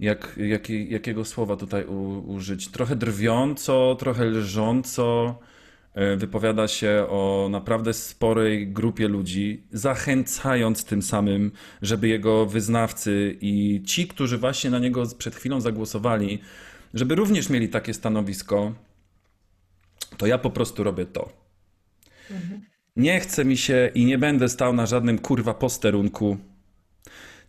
[0.00, 2.68] jak, jakie, jakiego słowa tutaj u, użyć?
[2.68, 5.38] Trochę drwiąco, trochę lżąco
[5.96, 11.52] y, wypowiada się o naprawdę sporej grupie ludzi, zachęcając tym samym,
[11.82, 16.38] żeby jego wyznawcy i ci, którzy właśnie na niego przed chwilą zagłosowali,
[16.96, 18.72] żeby również mieli takie stanowisko,
[20.16, 21.32] to ja po prostu robię to.
[22.96, 26.36] Nie chce mi się i nie będę stał na żadnym kurwa posterunku.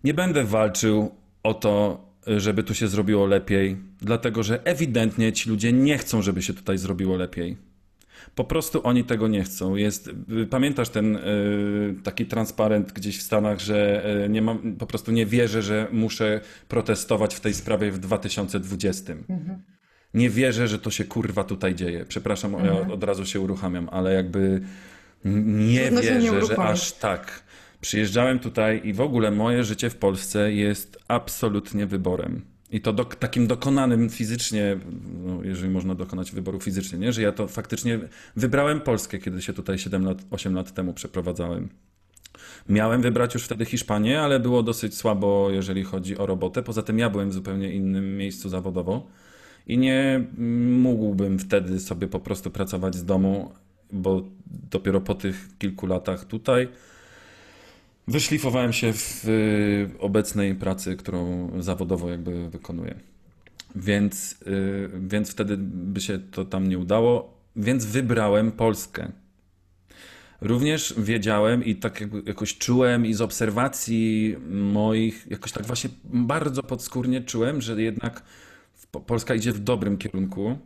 [0.04, 5.74] Nie będę walczył o to, żeby tu się zrobiło lepiej, dlatego że ewidentnie ci ludzie
[5.74, 7.58] nie chcą, żeby się tutaj zrobiło lepiej.
[8.36, 9.76] Po prostu oni tego nie chcą.
[9.76, 10.10] Jest,
[10.50, 15.26] pamiętasz ten y, taki transparent gdzieś w Stanach, że y, nie mam, po prostu nie
[15.26, 19.14] wierzę, że muszę protestować w tej sprawie w 2020.
[20.14, 22.06] Nie wierzę, że to się kurwa tutaj dzieje.
[22.06, 24.62] Przepraszam, ja od, razu się uruchamiam, ale jakby
[25.26, 27.44] nie Trudno się nie wierzę, że aż tak.
[27.82, 32.57] Przyjeżdżałem tutaj i w ogóle moje życie w Polsce jest absolutnie wyborem.
[32.72, 34.78] I to dok- takim dokonanym fizycznie,
[35.26, 37.14] no, jeżeli można dokonać wyboru fizycznie, nie?
[37.14, 38.00] że ja to faktycznie
[38.36, 41.70] wybrałem Polskę, kiedy się tutaj 7 lat, 8 lat temu przeprowadzałem.
[42.70, 46.64] Miałem wybrać już wtedy Hiszpanię, ale było dosyć słabo, jeżeli chodzi o robotę.
[46.64, 49.08] Poza tym ja byłem w zupełnie innym miejscu zawodowo
[49.68, 50.24] i nie
[50.68, 53.52] mógłbym wtedy sobie po prostu pracować z domu,
[53.92, 54.24] bo
[54.72, 56.68] dopiero po tych kilku latach tutaj
[58.08, 62.96] wyszlifowałem się w y, obecnej pracy, którą zawodowo jakby wykonuję.
[63.76, 69.12] Więc, y, więc wtedy by się to tam nie udało, więc wybrałem Polskę.
[70.42, 77.22] Również wiedziałem i tak jakoś czułem i z obserwacji moich, jakoś tak właśnie bardzo podskórnie
[77.22, 78.24] czułem, że jednak
[79.06, 80.58] Polska idzie w dobrym kierunku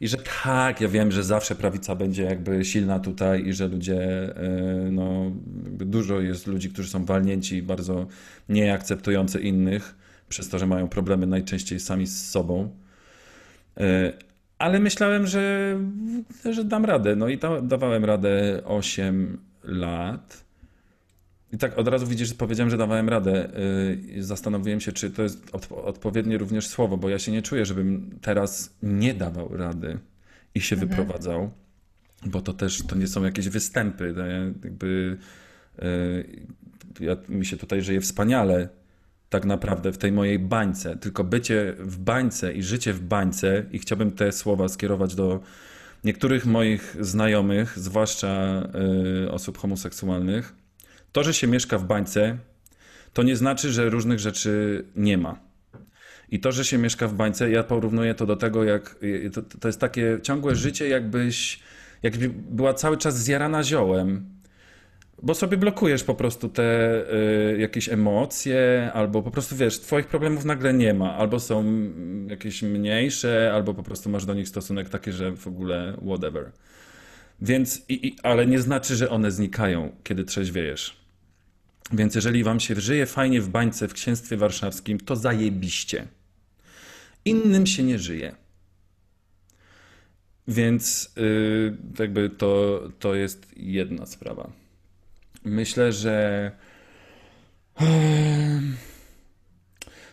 [0.00, 4.02] i że tak, ja wiem, że zawsze prawica będzie jakby silna tutaj i że ludzie,
[4.36, 5.32] e, no
[5.66, 8.06] dużo jest ludzi, którzy są walnięci i bardzo
[8.48, 9.96] nieakceptujący innych,
[10.28, 12.76] przez to, że mają problemy najczęściej sami z sobą.
[13.80, 14.12] E,
[14.58, 15.76] Ale myślałem, że,
[16.50, 17.16] że dam radę.
[17.16, 20.44] No i da, dawałem radę 8 lat.
[21.52, 23.50] I tak od razu widzisz, powiedziałem, że dawałem radę.
[24.14, 27.66] Yy, Zastanowiłem się, czy to jest odpo- odpowiednie również słowo, bo ja się nie czuję,
[27.66, 29.98] żebym teraz nie dawał rady
[30.54, 31.50] i się wyprowadzał,
[32.26, 34.14] bo to też to nie są jakieś występy.
[34.14, 35.18] To ja jakby
[35.82, 38.68] yy, ja, mi się tutaj żyje wspaniale,
[39.30, 40.96] tak naprawdę w tej mojej bańce.
[40.96, 45.40] Tylko bycie w bańce i życie w bańce, i chciałbym te słowa skierować do
[46.04, 48.62] niektórych moich znajomych, zwłaszcza
[49.24, 50.59] y, osób homoseksualnych.
[51.12, 52.38] To, że się mieszka w bańce,
[53.12, 55.38] to nie znaczy, że różnych rzeczy nie ma.
[56.28, 58.96] I to, że się mieszka w bańce, ja porównuję to do tego, jak
[59.32, 61.60] to, to jest takie ciągłe życie, jakbyś
[62.02, 64.40] jakby była cały czas zjarana ziołem.
[65.22, 67.02] Bo sobie blokujesz po prostu te
[67.54, 71.64] y, jakieś emocje, albo po prostu wiesz, twoich problemów nagle nie ma, albo są
[72.28, 76.52] jakieś mniejsze, albo po prostu masz do nich stosunek taki, że w ogóle whatever.
[77.42, 80.99] Więc, i, i, ale nie znaczy, że one znikają, kiedy trzeźwiejesz.
[81.92, 86.06] Więc jeżeli wam się żyje fajnie w bańce w księstwie warszawskim, to zajebiście.
[87.24, 88.36] Innym się nie żyje.
[90.48, 94.50] Więc y, jakby to, to jest jedna sprawa.
[95.44, 96.50] Myślę, że
[97.76, 98.76] em,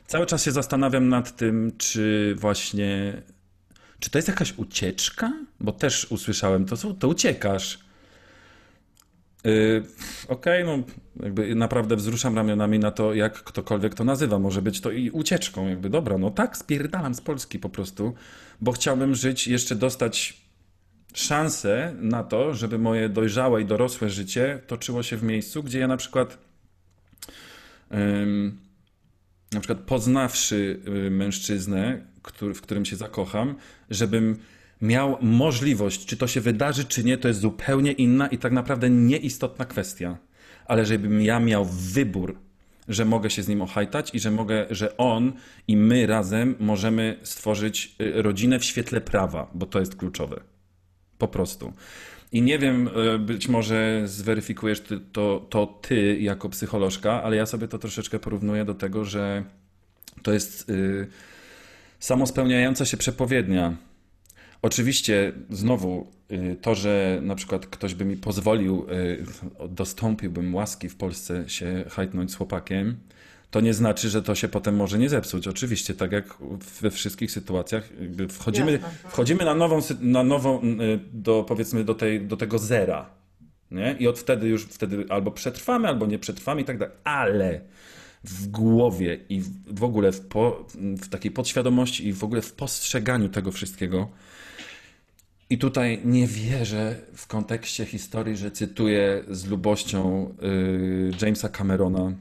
[0.08, 3.22] cały czas się zastanawiam nad tym, czy właśnie.
[4.00, 5.34] Czy to jest jakaś ucieczka?
[5.60, 7.80] Bo też usłyszałem, to, to uciekasz.
[9.44, 9.84] Yy,
[10.28, 10.80] Okej, no
[11.24, 14.40] jakby naprawdę wzruszam ramionami na to, jak ktokolwiek to nazywa.
[14.40, 18.14] Może być to i ucieczką, jakby dobra, no tak, spierdalam z Polski po prostu,
[18.62, 20.42] bo chciałbym żyć, jeszcze dostać
[21.14, 25.88] szansę na to, żeby moje dojrzałe i dorosłe życie toczyło się w miejscu, gdzie ja
[25.88, 26.38] na przykład
[29.52, 33.56] na przykład poznawszy y, mężczyznę, który, w którym się zakocham,
[33.90, 34.40] żebym
[34.82, 38.90] miał możliwość, czy to się wydarzy, czy nie, to jest zupełnie inna i tak naprawdę
[38.90, 40.18] nieistotna kwestia.
[40.66, 42.36] Ale żebym ja miał wybór,
[42.88, 45.34] że mogę się z nim ochajtać i że mogę, że on
[45.68, 50.40] i my razem możemy stworzyć y, rodzinę w świetle prawa, bo to jest kluczowe.
[51.18, 51.74] Po prostu.
[52.32, 57.46] I nie wiem, y, być może zweryfikujesz ty, to, to ty jako psycholożka, ale ja
[57.46, 59.44] sobie to troszeczkę porównuję do tego, że
[60.24, 61.08] to jest y,
[62.00, 63.76] samospełniająca się przepowiednia.
[64.62, 70.96] Oczywiście, znowu, y, to, że na przykład ktoś by mi pozwolił, y, dostąpiłbym łaski w
[70.96, 72.98] Polsce się hajtnąć z chłopakiem,
[73.52, 75.48] to nie znaczy, że to się potem może nie zepsuć.
[75.48, 76.38] Oczywiście, tak jak
[76.82, 77.90] we wszystkich sytuacjach,
[78.30, 83.10] wchodzimy, wchodzimy na nową, na nową y, do, powiedzmy, do, tej, do tego zera.
[83.72, 83.96] Nie?
[84.00, 86.96] I od wtedy już wtedy albo przetrwamy, albo nie przetrwamy i tak dalej.
[87.04, 87.62] Ale
[88.24, 92.54] w głowie i w w ogóle w, po, w takiej podświadomości i w ogóle w
[92.54, 94.10] postrzeganiu tego wszystkiego.
[95.50, 102.12] I tutaj nie wierzę w kontekście historii, że cytuję z lubością y, Jamesa Camerona,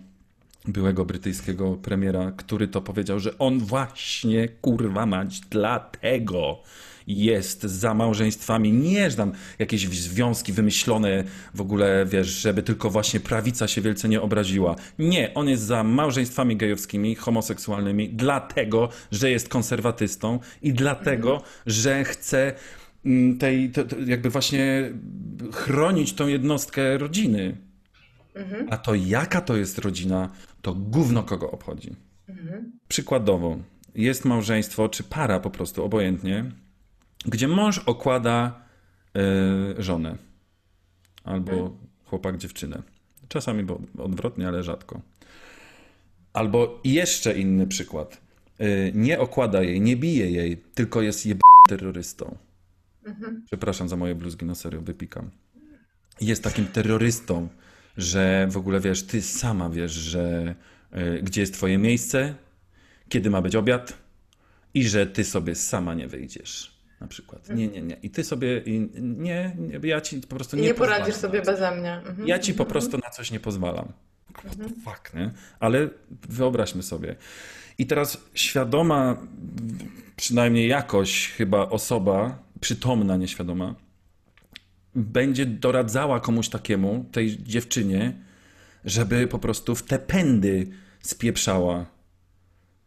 [0.65, 6.63] byłego brytyjskiego premiera, który to powiedział, że on właśnie, kurwa mać, dlatego
[7.07, 11.25] jest za małżeństwami, nie że tam jakieś związki wymyślone
[11.55, 14.77] w ogóle, wiesz, żeby tylko właśnie prawica się wielce nie obraziła.
[14.99, 22.55] Nie, on jest za małżeństwami gejowskimi, homoseksualnymi, dlatego, że jest konserwatystą i dlatego, że chce
[23.39, 24.93] tej, to, to jakby właśnie
[25.53, 27.57] chronić tą jednostkę rodziny.
[28.71, 30.31] A to jaka to jest rodzina,
[30.63, 31.97] to gówno kogo obchodzi.
[32.89, 33.59] Przykładowo,
[33.95, 36.53] jest małżeństwo, czy para po prostu, obojętnie,
[37.25, 38.61] gdzie mąż okłada
[39.17, 40.17] e, żonę
[41.25, 42.83] albo chłopak dziewczynę.
[43.29, 45.01] Czasami bo odwrotnie, ale rzadko.
[46.33, 48.21] Albo jeszcze inny przykład.
[48.59, 51.39] E, nie okłada jej, nie bije jej, tylko jest jeb...
[51.69, 52.37] terrorystą.
[53.47, 55.31] Przepraszam za moje bluzgi, na serio, wypikam.
[56.21, 57.49] Jest takim terrorystą,
[57.97, 60.55] że w ogóle wiesz, ty sama wiesz, że
[60.91, 62.35] e, gdzie jest twoje miejsce,
[63.09, 63.93] kiedy ma być obiad
[64.75, 66.77] i że ty sobie sama nie wyjdziesz.
[67.01, 67.49] Na przykład.
[67.49, 67.97] Nie, nie, nie.
[68.03, 68.63] I ty sobie,
[69.01, 71.93] nie, nie ja ci po prostu nie nie poradzisz sobie beze mnie.
[71.93, 72.29] Mhm.
[72.29, 73.93] Ja ci po prostu na coś nie pozwalam.
[74.35, 75.31] What the fuck, nie?
[75.61, 75.89] Ale
[76.29, 77.17] wyobraźmy sobie.
[77.79, 79.17] I teraz świadoma,
[80.17, 83.75] przynajmniej jakoś chyba osoba, przytomna, nieświadoma,
[84.95, 88.13] będzie doradzała komuś takiemu, tej dziewczynie,
[88.85, 90.67] żeby po prostu w te pędy
[91.01, 91.87] spieprzała.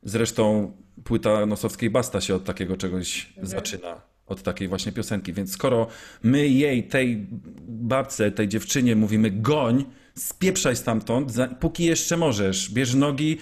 [0.03, 0.71] Zresztą
[1.03, 4.01] płyta Nosowskiej Basta się od takiego czegoś zaczyna.
[4.25, 5.33] Od takiej właśnie piosenki.
[5.33, 5.87] Więc skoro
[6.23, 7.27] my jej, tej
[7.67, 12.71] babce, tej dziewczynie mówimy goń, spieprzaj stamtąd, za, póki jeszcze możesz.
[12.71, 13.37] Bierz nogi,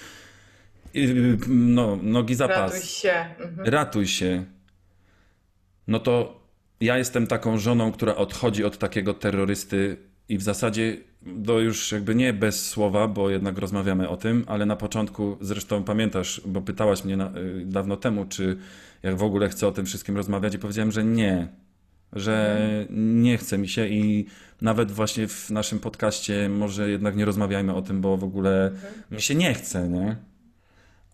[0.93, 2.73] yy, no, nogi za pas.
[2.73, 3.25] Ratuj się.
[3.39, 3.69] Mhm.
[3.69, 4.45] Ratuj się.
[5.87, 6.41] No to
[6.81, 9.97] ja jestem taką żoną, która odchodzi od takiego terrorysty
[10.29, 10.97] i w zasadzie
[11.45, 15.83] to już jakby nie bez słowa, bo jednak rozmawiamy o tym, ale na początku, zresztą
[15.83, 18.57] pamiętasz, bo pytałaś mnie na, y, dawno temu, czy
[19.03, 21.47] jak w ogóle chcę o tym wszystkim rozmawiać i powiedziałem, że nie,
[22.13, 22.57] że
[22.89, 24.25] nie chce mi się i
[24.61, 28.71] nawet właśnie w naszym podcaście może jednak nie rozmawiajmy o tym, bo w ogóle
[29.11, 30.15] mi się nie chce, nie?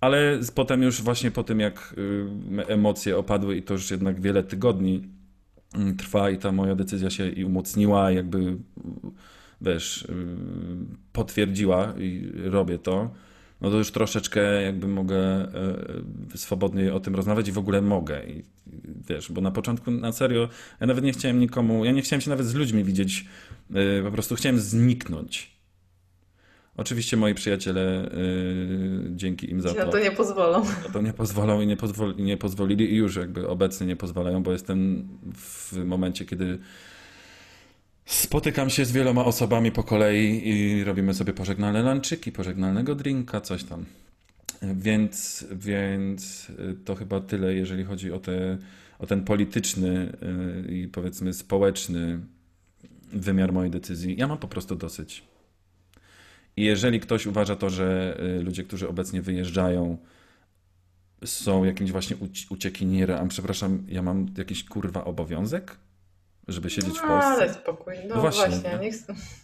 [0.04, 4.44] Ale potem już właśnie po tym, jak y, emocje opadły i to już jednak wiele
[4.44, 5.10] tygodni
[5.76, 8.58] mm, trwa i ta moja decyzja się i umocniła, jakby y,
[9.62, 10.08] wiesz, y,
[11.14, 13.10] potwierdziła i robię to,
[13.62, 15.48] no to już troszeczkę jakby mogę
[16.34, 18.26] y, swobodniej o tym rozmawiać i w ogóle mogę.
[18.26, 18.44] I,
[19.10, 20.50] wiesz, bo na początku na serio
[20.82, 23.26] ja nawet nie chciałem nikomu, ja nie chciałem się nawet z ludźmi widzieć,
[24.04, 25.53] po prostu chciałem zniknąć.
[26.78, 30.60] Oczywiście moi przyjaciele, y, dzięki im za na to, to nie pozwolą.
[30.60, 33.96] na to nie pozwolą i nie, pozwol, i nie pozwolili i już jakby obecnie nie
[33.96, 36.60] pozwalają, bo jestem w momencie, kiedy
[38.06, 43.64] spotykam się z wieloma osobami po kolei i robimy sobie pożegnalne lanczyki, pożegnalnego drinka, coś
[43.64, 43.86] tam.
[44.62, 46.52] Więc, więc
[46.86, 48.58] to chyba tyle, jeżeli chodzi o, te,
[49.00, 50.14] o ten polityczny
[50.68, 52.20] y, i powiedzmy społeczny
[53.14, 54.16] wymiar mojej decyzji.
[54.18, 55.33] Ja mam po prostu dosyć.
[56.58, 59.98] I jeżeli ktoś uważa to, że y, ludzie, którzy obecnie wyjeżdżają,
[61.26, 65.78] są jakimś właśnie uci- uciekinierem, przepraszam, ja mam jakiś kurwa obowiązek,
[66.48, 67.28] żeby siedzieć w No, Polsce?
[67.32, 67.94] ale spokój.
[68.10, 68.92] No, No właśnie, właśnie, nie?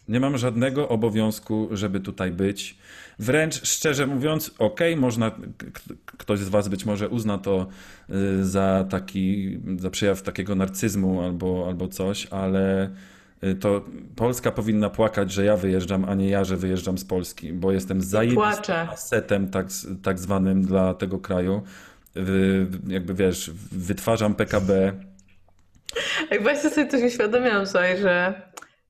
[0.07, 2.77] Nie mam żadnego obowiązku, żeby tutaj być.
[3.19, 5.37] Wręcz szczerze mówiąc, okej, można, k-
[5.73, 5.81] k-
[6.17, 7.67] ktoś z Was być może uzna to
[8.09, 12.89] y, za taki, za przejaw takiego narcyzmu albo, albo coś, ale
[13.59, 13.85] to
[14.15, 18.01] Polska powinna płakać, że ja wyjeżdżam, a nie ja, że wyjeżdżam z Polski, bo jestem
[18.01, 19.67] zajebistym asetem tak,
[20.03, 21.61] tak zwanym dla tego kraju.
[22.87, 24.93] Jakby wiesz, wytwarzam PKB,
[26.31, 28.41] Jak właśnie sobie też uświadomiłam sobie, że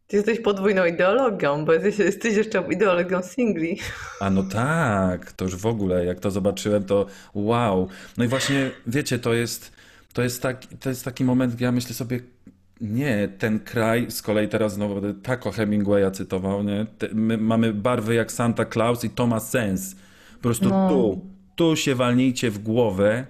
[0.07, 3.79] ty jesteś podwójną ideologią, bo jesteś, jesteś jeszcze ideologią singli.
[4.19, 7.87] A no tak, to już w ogóle, jak to zobaczyłem, to wow.
[8.17, 9.71] No i właśnie, wiecie, to jest,
[10.13, 12.19] to jest, taki, to jest taki moment, gdzie ja myślę sobie,
[12.81, 16.85] nie, ten kraj, z kolei teraz znowu będę tako Hemingwaya cytował, nie?
[17.13, 19.95] My mamy barwy jak Santa Claus i to ma sens.
[20.35, 20.89] Po prostu No.
[20.89, 21.25] tu,
[21.55, 23.25] tu się walnijcie w głowę.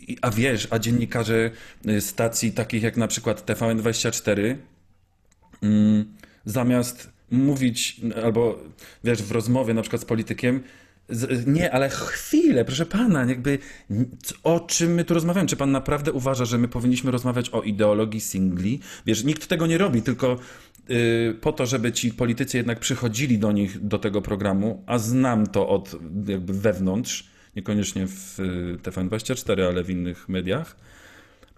[0.00, 1.50] I, a wiesz, a dziennikarze
[1.88, 4.56] y, stacji takich jak na przykład TVN24
[5.62, 6.04] mm,
[6.44, 8.58] zamiast mówić albo
[9.04, 10.62] wiesz, w rozmowie na przykład z politykiem,
[11.46, 13.58] nie, ale chwilę, proszę pana, jakby
[14.42, 15.48] o czym my tu rozmawiamy?
[15.48, 18.80] Czy pan naprawdę uważa, że my powinniśmy rozmawiać o ideologii singli?
[19.06, 20.38] Wiesz, nikt tego nie robi, tylko
[20.90, 25.46] y, po to, żeby ci politycy jednak przychodzili do nich, do tego programu, a znam
[25.46, 25.96] to od
[26.26, 30.76] jakby wewnątrz, niekoniecznie w y, TVN24, ale w innych mediach,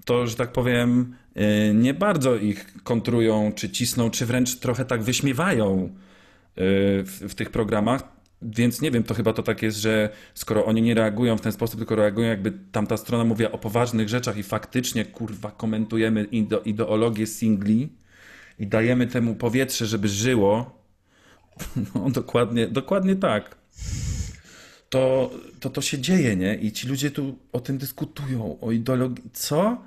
[0.04, 5.02] to, że tak powiem, y, nie bardzo ich kontrują, czy cisną, czy wręcz trochę tak
[5.02, 5.90] wyśmiewają y,
[7.04, 10.82] w, w tych programach, Więc nie wiem, to chyba to tak jest, że skoro oni
[10.82, 14.42] nie reagują w ten sposób, tylko reagują jakby tamta strona mówiła o poważnych rzeczach i
[14.42, 17.92] faktycznie, kurwa, komentujemy ide ideologię singli
[18.58, 20.82] i dajemy temu powietrze, żeby żyło,
[21.94, 23.56] no dokładnie, dokładnie tak.
[24.90, 25.30] To,
[25.60, 26.54] to to się dzieje, nie?
[26.54, 29.24] I ci ludzie tu o tym dyskutują, o ideologii.
[29.32, 29.82] Co?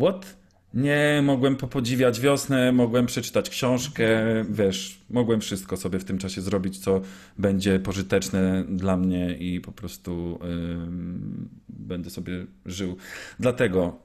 [0.00, 0.41] What?
[0.74, 4.08] Nie, mogłem popodziwiać wiosnę, mogłem przeczytać książkę,
[4.50, 7.00] wiesz, mogłem wszystko sobie w tym czasie zrobić, co
[7.38, 12.96] będzie pożyteczne dla mnie i po prostu ym, będę sobie żył.
[13.40, 13.98] Dlatego,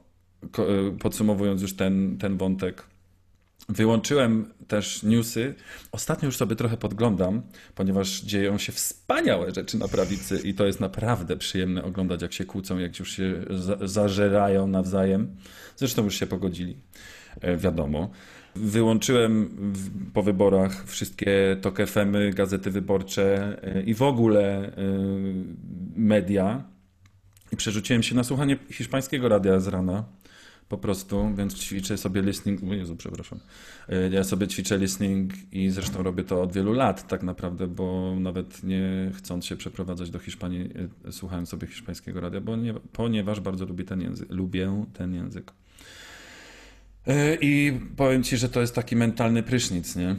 [0.44, 2.84] y, podsumowując już ten, ten wątek,
[3.68, 5.54] Wyłączyłem też newsy.
[5.92, 7.42] Ostatnio już sobie trochę podglądam,
[7.74, 12.44] ponieważ dzieją się wspaniałe rzeczy na prawicy i to jest naprawdę przyjemne oglądać, jak się
[12.44, 15.36] kłócą, jak już się za zażerają nawzajem.
[15.76, 16.76] Zresztą już się pogodzili,
[17.40, 18.10] e, wiadomo.
[18.56, 19.50] Wyłączyłem
[20.14, 24.72] po wyborach wszystkie TOK FM-y, gazety wyborcze e, i w ogóle e,
[25.96, 26.64] media
[27.52, 30.04] i przerzuciłem się na słuchanie hiszpańskiego radia z rana
[30.68, 32.62] po prostu, więc ćwiczę sobie listening.
[32.62, 33.40] O Jezu, przepraszam.
[33.88, 38.16] E, Ja sobie ćwiczę listening i zresztą robię to od wielu lat tak naprawdę, bo
[38.20, 40.70] nawet nie chcąc się przeprowadzać do Hiszpanii,
[41.04, 44.30] e, słuchałem sobie hiszpańskiego radia, bo nie, ponieważ bardzo lubię ten język.
[44.30, 45.52] Lubię ten język.
[47.06, 50.16] E, I powiem ci, że to jest taki mentalny prysznic, nie?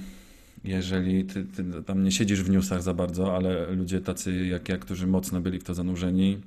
[0.64, 4.78] Jeżeli ty, ty tam nie siedzisz w newsach za bardzo, ale ludzie tacy jak ja,
[4.78, 6.38] którzy mocno byli w to zanurzeni,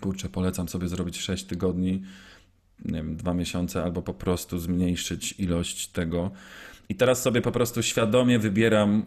[0.00, 2.02] kurczę, polecam sobie zrobić 6 tygodni
[2.84, 6.30] nie wiem, dwa miesiące, albo po prostu zmniejszyć ilość tego.
[6.88, 9.06] I teraz sobie po prostu świadomie wybieram,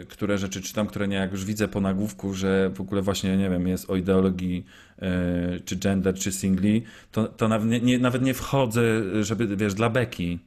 [0.00, 3.36] y, które rzeczy czytam, które nie, jak już widzę po nagłówku, że w ogóle właśnie,
[3.36, 4.64] nie wiem, jest o ideologii
[4.98, 6.82] y, czy gender, czy singli,
[7.12, 8.82] to, to nawet, nie, nie, nawet nie wchodzę,
[9.24, 10.38] żeby, wiesz, dla beki.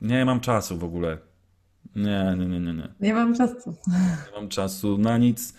[0.00, 1.18] Nie mam czasu w ogóle.
[1.96, 2.88] Nie, nie, nie, nie, nie.
[3.00, 3.76] Nie mam czasu.
[3.86, 5.54] Nie mam czasu na nic.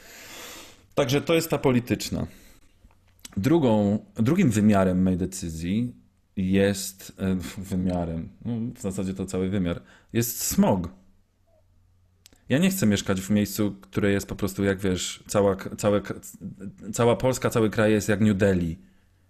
[0.95, 2.27] Także to jest ta polityczna.
[3.37, 5.98] Drugą, drugim wymiarem mojej decyzji
[6.47, 9.81] jest e, wymiarem, no, w zasadzie to cały wymiar,
[10.13, 10.89] jest smog.
[12.49, 16.01] Ja nie chcę mieszkać w miejscu, które jest po prostu jak wiesz, cała, całe,
[16.93, 18.79] cała Polska, cały kraj jest jak New Delhi.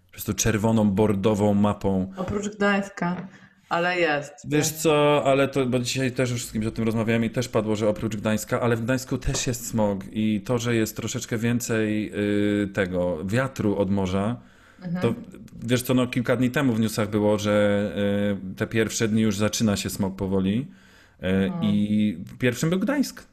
[0.05, 2.13] Po prostu czerwoną, bordową mapą.
[2.17, 3.27] Oprócz Gdańska,
[3.69, 4.33] ale jest.
[4.47, 7.49] Wiesz co, ale to, bo dzisiaj też już z kimś o tym rozmawiałem i też
[7.49, 11.37] padło, że oprócz Gdańska, ale w Gdańsku też jest smog i to, że jest troszeczkę
[11.37, 12.11] więcej
[12.63, 14.41] y, tego wiatru od morza,
[15.01, 15.13] to
[15.63, 17.93] wiesz co, no kilka dni temu w newsach było, że
[18.51, 20.67] y, te pierwsze dni już zaczyna się smog powoli
[21.23, 21.25] y,
[21.61, 23.23] i pierwszym był Gdańsk.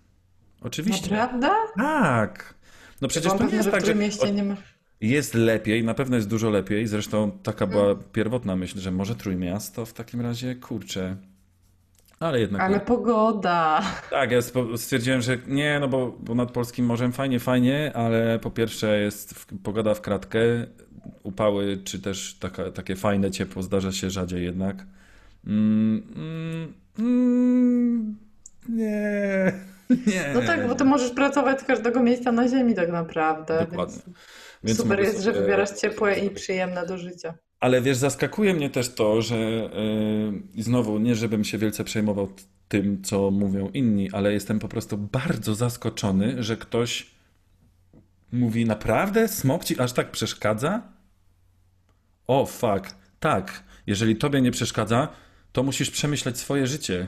[0.61, 1.11] Oczywiście.
[1.11, 1.49] Naprawdę?
[1.77, 2.55] Tak.
[3.01, 4.57] No przecież to nie jest tak, że mieście nie ma.
[5.01, 6.87] jest lepiej, na pewno jest dużo lepiej.
[6.87, 11.17] Zresztą taka była pierwotna myśl, że może Trójmiasto w takim razie, kurczę.
[12.21, 13.83] Ale jednak Ale pogoda.
[14.11, 14.39] tak, ja
[14.77, 19.35] stwierdziłem, że nie, no bo, bo nad polskim morzem fajnie, fajnie, ale po pierwsze jest
[19.35, 20.39] w, pogoda w kratkę,
[21.23, 24.77] upały, czy też taka, takie fajne ciepło zdarza się rzadziej jednak.
[25.47, 28.17] Mm, mm, mm,
[28.69, 29.53] nie,
[30.07, 30.31] nie.
[30.35, 33.67] No tak, bo ty możesz pracować z każdego miejsca na ziemi tak naprawdę.
[33.71, 33.95] Dokładnie.
[34.07, 34.17] Więc
[34.65, 37.35] Więc super jest, że sobie- wybierasz ciepłe i przyjemne do życia.
[37.67, 39.37] Ale wiesz, zaskakuje mnie też to, że
[40.55, 42.29] yy, znowu nie, żebym się wielce przejmował
[42.69, 47.11] tym, co mówią inni, ale jestem po prostu bardzo zaskoczony, że ktoś
[48.33, 49.29] mówi, naprawdę?
[49.29, 50.83] Smok ci aż tak przeszkadza?
[52.27, 52.95] O, fuck.
[53.21, 55.09] Tak, jeżeli tobie nie przeszkadza,
[55.53, 57.07] to musisz przemyśleć swoje życie.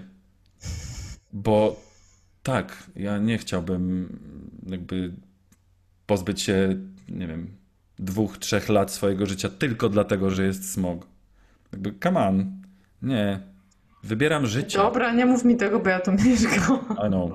[1.32, 1.80] Bo
[2.42, 4.18] tak, ja nie chciałbym
[4.66, 5.12] jakby
[6.06, 6.76] pozbyć się,
[7.09, 7.57] nie wiem,
[7.99, 11.07] dwóch, trzech lat swojego życia tylko dlatego, że jest smog.
[11.72, 12.62] Jakby, come on.
[13.03, 13.40] Nie.
[14.09, 14.78] Wybieram życie.
[14.78, 16.78] Dobra, nie mów mi tego, bo ja tu mieszkam.
[17.06, 17.30] I know.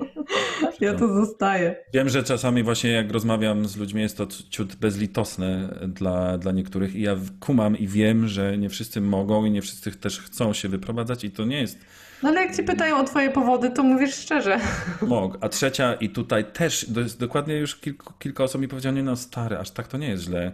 [0.80, 1.76] Ja tu zostaję.
[1.92, 6.94] Wiem, że czasami właśnie jak rozmawiam z ludźmi jest to ciut bezlitosne dla, dla niektórych
[6.94, 10.68] i ja kumam i wiem, że nie wszyscy mogą i nie wszyscy też chcą się
[10.68, 11.78] wyprowadzać i to nie jest
[12.22, 14.60] No ale jak ci pytają o twoje powody, to mówisz szczerze.
[14.98, 15.38] smog.
[15.40, 19.16] A trzecia i tutaj też, to dokładnie już kilku, kilka osób mi powiedziało, nie no
[19.16, 20.52] stary, aż tak to nie jest źle.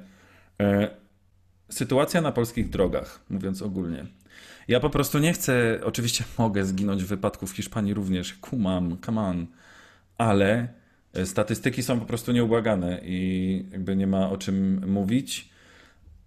[0.61, 0.91] E,
[1.69, 4.07] sytuacja na polskich drogach, mówiąc ogólnie.
[4.71, 9.21] Ja po prostu nie chcę, oczywiście mogę zginąć w wypadku w Hiszpanii również, kumam, come
[9.21, 9.47] on,
[10.19, 10.69] ale
[11.13, 15.51] e, statystyki są po prostu nieubłagane i jakby nie ma o czym mówić.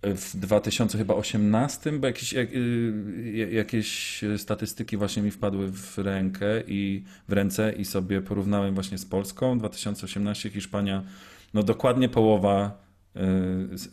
[0.01, 7.33] W 2018, bo jakieś, jak, y, jakieś statystyki właśnie mi wpadły w rękę i w
[7.33, 9.57] ręce i sobie porównałem właśnie z Polską.
[9.57, 11.03] 2018 Hiszpania,
[11.53, 12.83] no dokładnie połowa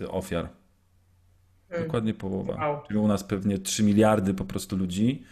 [0.00, 0.08] y,
[1.70, 1.86] ofiar.
[1.86, 2.54] Dokładnie połowa.
[2.54, 2.80] Wow.
[2.86, 5.22] Czyli u nas pewnie 3 miliardy po prostu ludzi,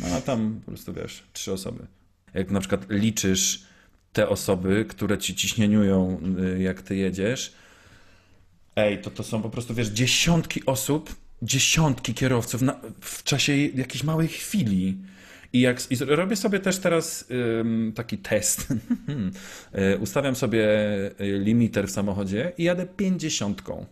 [0.00, 1.86] no a tam po prostu wiesz, trzy osoby.
[2.34, 3.62] Jak na przykład liczysz
[4.12, 6.20] te osoby, które ci ciśnieniują,
[6.56, 7.52] y, jak ty jedziesz,
[8.76, 14.04] ej, to to są po prostu, wiesz, dziesiątki osób, dziesiątki kierowców na, w czasie jakiejś
[14.04, 14.98] małej chwili.
[15.52, 17.24] I, jak, I robię sobie też teraz
[17.60, 18.66] ym, taki test.
[19.94, 20.64] Y, Ustawiam sobie
[21.20, 23.86] y, limiter w samochodzie i jadę pięćdziesiątką.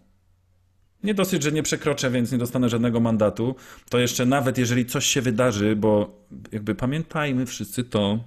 [1.05, 3.55] Nie dosyć, że nie przekroczę, więc nie dostanę żadnego mandatu.
[3.89, 6.21] To jeszcze nawet jeżeli coś się wydarzy, bo
[6.53, 8.25] jakby pamiętajmy wszyscy to,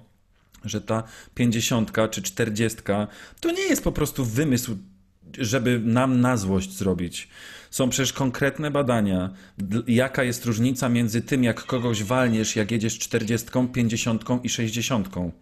[0.64, 1.02] że ta
[1.34, 3.06] pięćdziesiątka czy czterdziestka
[3.40, 4.76] to nie jest po prostu wymysł,
[5.38, 7.28] żeby nam na złość zrobić.
[7.70, 9.30] Są przecież konkretne badania,
[9.86, 15.32] jaka jest różnica między tym, jak kogoś walniesz, jak jedziesz czterdziestką, pięćdziesiątką i sześćdziesiątką.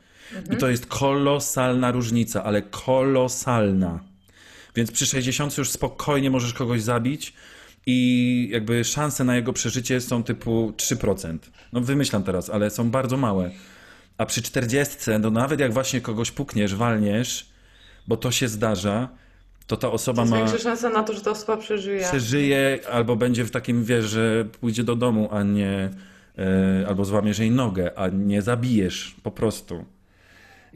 [0.52, 4.15] I to jest kolosalna różnica, ale kolosalna.
[4.76, 7.32] Więc przy 60 już spokojnie możesz kogoś zabić
[7.86, 11.38] i jakby szanse na jego przeżycie są typu 3%.
[11.72, 13.50] No wymyślam teraz, ale są bardzo małe.
[14.18, 17.46] A przy 40, no nawet jak właśnie kogoś pukniesz, walniesz,
[18.08, 19.08] bo to się zdarza,
[19.66, 22.08] to ta osoba Jest ma większa szansa na to, że ta osoba przeżyje.
[22.08, 25.90] przeżyje albo będzie w takim, wiesz, że pójdzie do domu, a nie
[26.38, 29.84] e, albo złamiesz jej nogę, a nie zabijesz po prostu.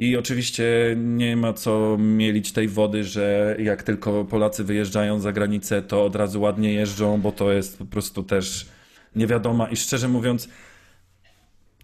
[0.01, 5.83] I oczywiście nie ma co mielić tej wody, że jak tylko Polacy wyjeżdżają za granicę,
[5.83, 8.69] to od razu ładnie jeżdżą, bo to jest po prostu też
[9.17, 10.49] niewiadoma i szczerze mówiąc,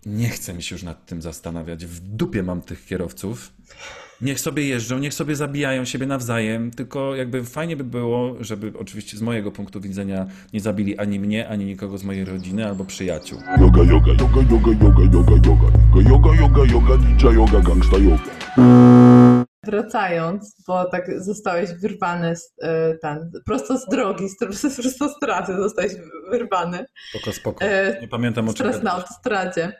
[0.06, 1.86] nie chcę mi się już nad tym zastanawiać.
[1.86, 3.52] W dupie mam tych kierowców.
[4.20, 9.16] Niech sobie jeżdżą, niech sobie zabijają siebie nawzajem, tylko jakby fajnie by było, żeby oczywiście
[9.16, 13.38] z mojego punktu widzenia nie zabili ani mnie, ani nikogo z mojej rodziny albo przyjaciół.
[13.60, 16.10] Yoga, yoga, yoga, yoga, yoga, yoga, yoga.
[16.10, 19.36] Yoga, yoga, yoga, ninja yoga, gangsta yoga.
[19.64, 24.36] Wracając, bo tak zostałeś wyrwany z, y, ten, prosto z drogi, z,
[24.76, 25.92] prosto z trasy zostałeś
[26.30, 26.84] wyrwany.
[27.10, 27.64] Spoko, spoko.
[27.64, 29.72] E, Nie pamiętam o czym Teraz na autostradzie.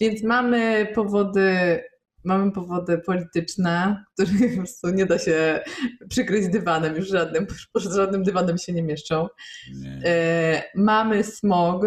[0.00, 1.80] Więc mamy powody,
[2.24, 5.60] mamy powody polityczne, których po prostu nie da się
[6.08, 9.28] przykryć dywanem już żadnym, pod żadnym dywanem się nie mieszczą.
[9.74, 10.00] Nie.
[10.04, 11.82] E, mamy smog,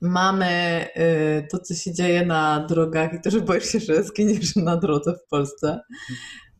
[0.00, 0.46] mamy
[0.94, 4.76] e, to, co się dzieje na drogach i to, że boisz się, że zginiesz na
[4.76, 5.80] drodze w Polsce.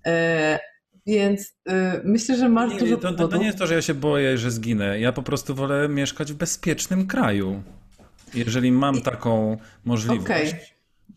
[0.07, 0.59] E,
[1.07, 1.55] Więc
[2.05, 4.39] myślę, że masz Nie, dużo to, to, to nie jest to, że ja się boję,
[4.39, 5.01] że zginę.
[5.01, 7.63] Ja po prostu wolę mieszkać w bezpiecznym kraju.
[8.35, 10.55] Jeżeli mam taką możliwość, Okej.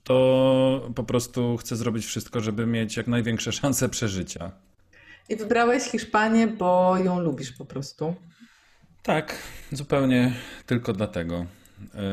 [0.05, 4.51] To po prostu chcę zrobić wszystko, żeby mieć jak największe szanse przeżycia.
[5.29, 8.15] I wybrałeś Hiszpanię, bo ją lubisz po prostu.
[9.03, 9.35] Tak,
[9.71, 10.33] zupełnie
[10.65, 11.45] tylko dlatego.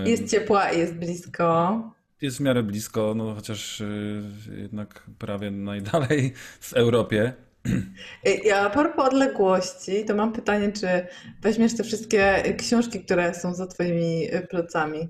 [0.04, 1.82] Jest ciepła i jest blisko.
[2.20, 4.22] Jest w miarę blisko, no chociaż y,
[4.56, 7.32] jednak prawie najdalej w Europie.
[8.44, 10.86] I a propos odległości, to mam pytanie, czy
[11.42, 15.08] weźmiesz te wszystkie książki, które są za twoimi y, plecami?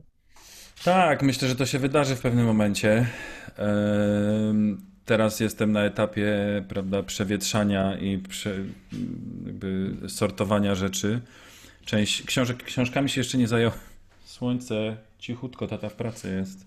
[0.84, 3.06] Tak, myślę, że to się wydarzy w pewnym momencie.
[5.04, 6.34] Teraz jestem na etapie,
[6.68, 8.54] prawda, przewietrzania i prze,
[10.08, 11.20] sortowania rzeczy.
[11.84, 13.78] Część książek, książkami się jeszcze nie zająłem.
[14.24, 16.66] Słońce, cichutko, tata w pracy jest.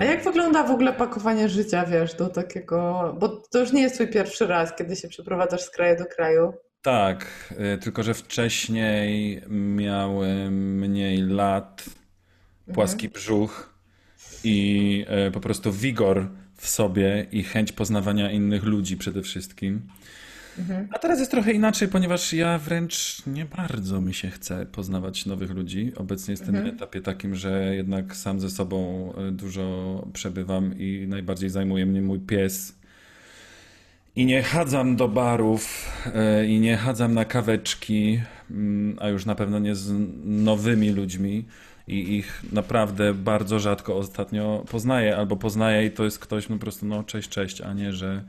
[0.00, 3.94] A jak wygląda w ogóle pakowanie życia, wiesz, do takiego, bo to już nie jest
[3.94, 6.52] twój pierwszy raz, kiedy się przeprowadzasz z kraju do kraju.
[6.82, 7.26] Tak,
[7.74, 11.84] y, tylko że wcześniej miałem mniej lat,
[12.72, 13.74] płaski brzuch
[14.44, 19.82] i y, po prostu wigor w sobie i chęć poznawania innych ludzi przede wszystkim.
[20.90, 25.50] A teraz jest trochę inaczej, ponieważ ja wręcz nie bardzo mi się chce poznawać nowych
[25.50, 25.92] ludzi.
[25.96, 31.50] Obecnie jestem na etapie takim, że jednak sam ze sobą y, dużo przebywam i najbardziej
[31.50, 32.74] zajmuje mnie mój pies.
[34.16, 38.20] I nie chadzam do barów, e, i nie chadzam na kaweczki,
[38.50, 39.92] mm, a już na pewno nie z
[40.24, 41.44] nowymi ludźmi.
[41.88, 46.60] I ich naprawdę bardzo rzadko ostatnio poznaję, albo poznaję i to jest ktoś no po
[46.60, 48.24] prostu, no cześć, cześć, a nie, że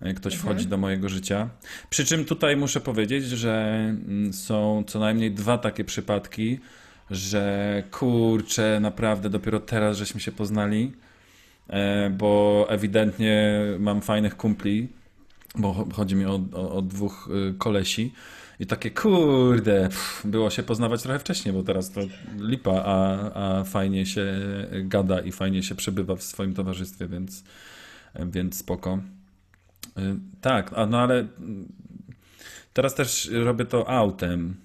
[0.00, 1.48] e, ktoś wchodzi do mojego życia.
[1.90, 6.58] Przy czym tutaj muszę powiedzieć, że mm, są co najmniej dwa takie przypadki,
[7.10, 10.92] że kurczę, naprawdę dopiero teraz żeśmy się poznali,
[11.68, 14.88] e, bo ewidentnie mam fajnych kumpli,
[15.54, 18.12] bo cho- chodzi mi o, o, o dwóch y, kolesi.
[18.60, 22.00] I takie, kurde, pff, było się poznawać trochę wcześniej, bo teraz to
[22.38, 24.34] lipa, a, a fajnie się
[24.72, 27.44] gada i fajnie się przebywa w swoim towarzystwie, więc,
[28.26, 28.98] więc spoko.
[29.98, 31.26] Y, Tak, a no ale
[32.72, 34.56] teraz też robię to autem,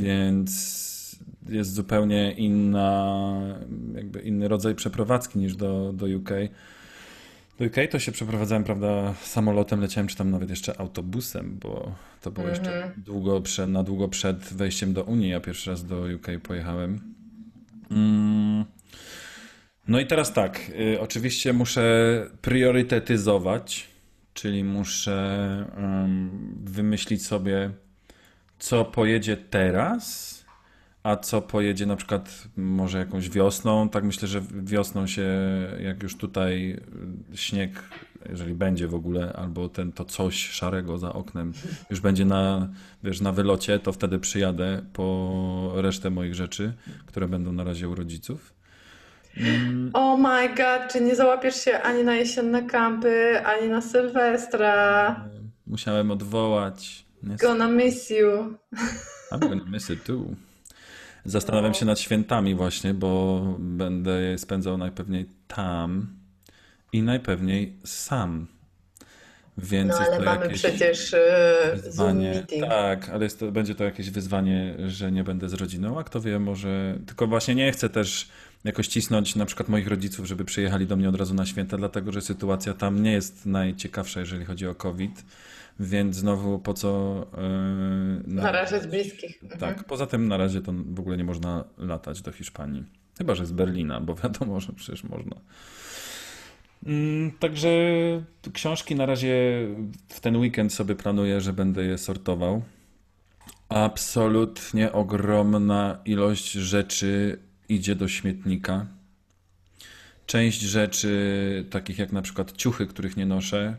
[0.00, 0.84] więc
[1.48, 3.36] jest zupełnie inna,
[3.94, 6.30] jakby inny rodzaj przeprowadzki niż do, do UK.
[7.58, 12.30] Do UK to się przeprowadzałem, prawda, samolotem leciałem, czy tam nawet jeszcze autobusem, bo to
[12.30, 15.30] było jeszcze długo przed, na długo przed wejściem do Unii.
[15.30, 17.00] Ja pierwszy raz do UK pojechałem.
[17.90, 18.64] Mm.
[19.88, 20.60] No i teraz tak,
[20.94, 23.88] y, oczywiście muszę priorytetyzować,
[24.34, 27.70] czyli muszę ym, wymyślić sobie,
[28.58, 30.43] co pojedzie teraz,
[31.04, 33.88] a co pojedzie na przykład może jakąś wiosną.
[33.88, 35.26] Tak myślę, że wiosną się,
[35.80, 36.80] jak już tutaj
[37.32, 37.82] y, śnieg,
[38.28, 41.52] jeżeli będzie w ogóle, albo ten, to coś szarego za oknem
[41.90, 42.68] już będzie na,
[43.02, 46.72] wiesz, na wylocie, to wtedy przyjadę po resztę moich rzeczy,
[47.06, 48.54] które będą na razie u rodziców.
[49.36, 55.24] Mm, Oh my god, czy nie załapiesz się ani na jesienne kampy, ani na Sylwestra?
[55.66, 57.04] Musiałem odwołać.
[57.22, 57.46] Niestety.
[57.46, 58.54] Gonna miss you.
[59.32, 60.24] I'm gonna miss it too.
[61.24, 66.06] Zastanawiam się nad świętami właśnie, bo będę je spędzał najpewniej tam
[66.92, 68.46] i najpewniej sam.
[69.58, 72.46] Więc No ale mamy przecież e, wyzwanie.
[72.68, 76.38] Tak, ale to, będzie to jakieś wyzwanie, że nie będę z rodziną, a kto wie,
[76.38, 76.98] może.
[77.06, 78.28] Tylko właśnie nie chcę też
[78.64, 82.12] jakoś cisnąć na przykład moich rodziców, żeby przyjechali do mnie od razu na święta, dlatego
[82.12, 85.24] że sytuacja tam nie jest najciekawsza, jeżeli chodzi o COVID.
[85.80, 87.16] Więc znowu po co.
[88.26, 89.42] Yy, Narażać bliskich.
[89.42, 89.60] Mhm.
[89.60, 92.84] tak, poza tym na razie to w ogóle nie można latać do Hiszpanii.
[93.18, 95.36] Chyba, że z Berlina, bo wiadomo, że przecież można.
[96.86, 97.68] Mm, Także
[98.52, 99.66] książki na razie
[100.08, 102.62] w ten weekend sobie planuję, że będę je sortował.
[103.68, 107.38] Absolutnie ogromna ilość rzeczy
[107.68, 108.86] idzie do śmietnika.
[110.26, 113.76] Część rzeczy, takich jak na przykład ciuchy, których nie noszę,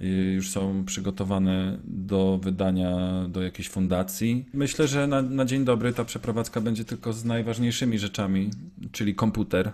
[0.00, 4.44] już są przygotowane do wydania do jakiejś fundacji.
[4.52, 8.50] Myślę, że na, na dzień dobry ta przeprowadzka będzie tylko z najważniejszymi rzeczami,
[8.92, 9.72] czyli komputer.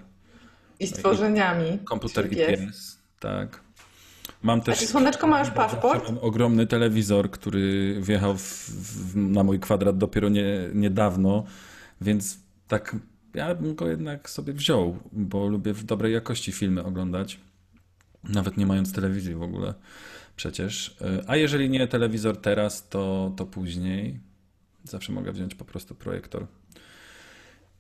[0.81, 1.79] I stworzeniami.
[1.85, 2.61] Komputer i pies.
[2.61, 3.61] pies, tak.
[4.43, 4.79] Mam A też.
[4.79, 6.09] czy słoneczko ma już paszport?
[6.09, 11.45] Mam ogromny telewizor, który wjechał w, w, na mój kwadrat dopiero nie, niedawno,
[12.01, 12.39] więc
[12.69, 12.97] tak
[13.35, 17.41] ja bym go jednak sobie wziął, bo lubię w dobrej jakości filmy oglądać,
[18.25, 19.75] nawet nie mając telewizji w ogóle
[20.37, 20.97] przecież.
[21.27, 24.21] A jeżeli nie telewizor teraz, to, to później.
[24.85, 26.47] Zawsze mogę wziąć po prostu projektor.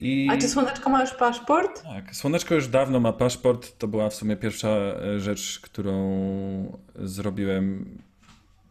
[0.01, 0.28] I...
[0.31, 1.82] A czy słoneczko ma już paszport?
[1.82, 3.78] Tak, Słoneczko już dawno ma paszport.
[3.78, 7.98] To była w sumie pierwsza e, rzecz, którą zrobiłem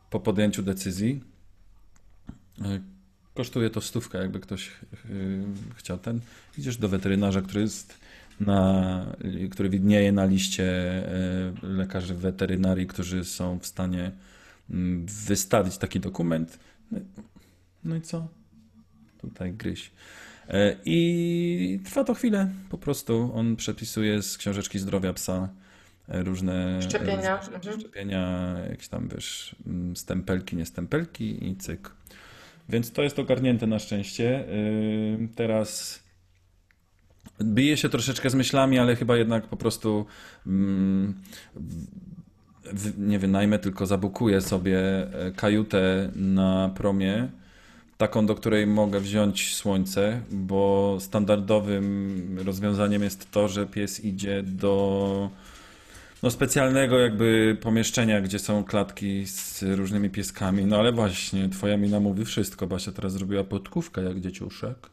[0.10, 1.24] po podjęciu decyzji.
[2.62, 2.80] E,
[3.34, 4.72] Kosztuje to stówkę, jakby ktoś e,
[5.76, 6.20] chciał ten.
[6.58, 8.00] Idziesz do weterynarza, który jest
[8.40, 9.06] na,
[9.52, 14.12] który widnieje na liście e, lekarzy weterynarii, którzy są w stanie
[14.70, 16.60] mm, wystawić taki dokument.
[16.92, 17.00] No,
[17.84, 18.28] no i co?
[19.22, 19.92] Tutaj gryź.
[20.50, 22.50] E, I trwa to chwilę.
[22.70, 25.50] Po prostu on przepisuje z książeczki zdrowia psa
[26.10, 27.42] e, różne Szczepienia.
[27.42, 27.80] Mhm.
[27.80, 31.92] szczepienia, jakieś tam wiesz, mm, stempelki, nie stempelki i cyk.
[32.70, 34.46] Więc to jest ogarnięte na szczęście.
[35.36, 36.03] Teraz
[37.42, 40.06] bije się troszeczkę z myślami, ale chyba jednak po prostu
[40.48, 41.14] mm,
[42.74, 47.28] w- nie wynajmę, tylko zabukuję sobie e, kajutę na promie,
[47.98, 55.30] taką, do której mogę wziąć słońce, bo standardowym rozwiązaniem jest to, że pies idzie do
[56.24, 60.66] no, specjalnego jakby pomieszczenia, gdzie są klatki z różnymi pieskami.
[60.66, 62.68] No ale właśnie, twoja mina mówi wszystko.
[62.68, 64.93] Basia teraz zrobiła podkówkę jak dzieciuszek.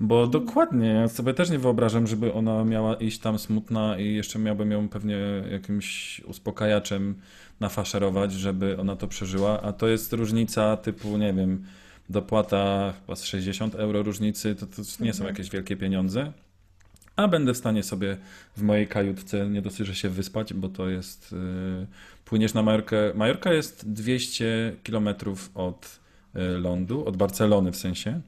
[0.00, 4.38] Bo dokładnie, ja sobie też nie wyobrażam, żeby ona miała iść tam smutna i jeszcze
[4.38, 5.18] miałbym ją pewnie
[5.50, 7.14] jakimś uspokajaczem
[7.60, 9.62] nafaszerować, żeby ona to przeżyła.
[9.62, 11.64] A to jest różnica typu, nie wiem,
[12.10, 16.32] dopłata chyba z 60 euro różnicy, to, to nie są jakieś wielkie pieniądze.
[17.16, 18.16] A będę w stanie sobie
[18.56, 21.32] w mojej kajutce nie dosyć, że się wyspać, bo to jest.
[21.32, 21.86] Yy,
[22.24, 22.96] płyniesz na Majorkę.
[23.14, 25.08] Majorka jest 200 km
[25.54, 26.00] od
[26.36, 28.20] y, lądu, od Barcelony w sensie.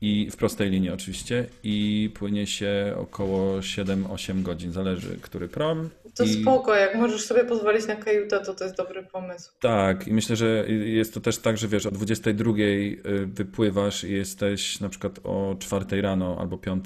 [0.00, 1.46] I w prostej linii oczywiście.
[1.62, 5.90] I płynie się około 7-8 godzin, zależy który prom.
[6.14, 6.42] To I...
[6.42, 9.52] spoko, jak możesz sobie pozwolić na kajutę, to to jest dobry pomysł.
[9.60, 14.12] Tak, i myślę, że jest to też tak, że wiesz, o 22 y, wypływasz i
[14.12, 16.84] jesteś na przykład o 4 rano albo 5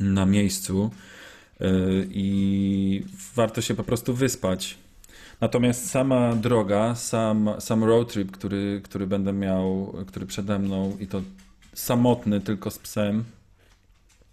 [0.00, 0.90] na miejscu
[1.60, 1.64] y,
[2.10, 3.02] i
[3.34, 4.78] warto się po prostu wyspać.
[5.40, 11.06] Natomiast sama droga, sam, sam road trip, który, który będę miał, który przede mną i
[11.06, 11.22] to
[11.78, 13.24] samotny tylko z psem.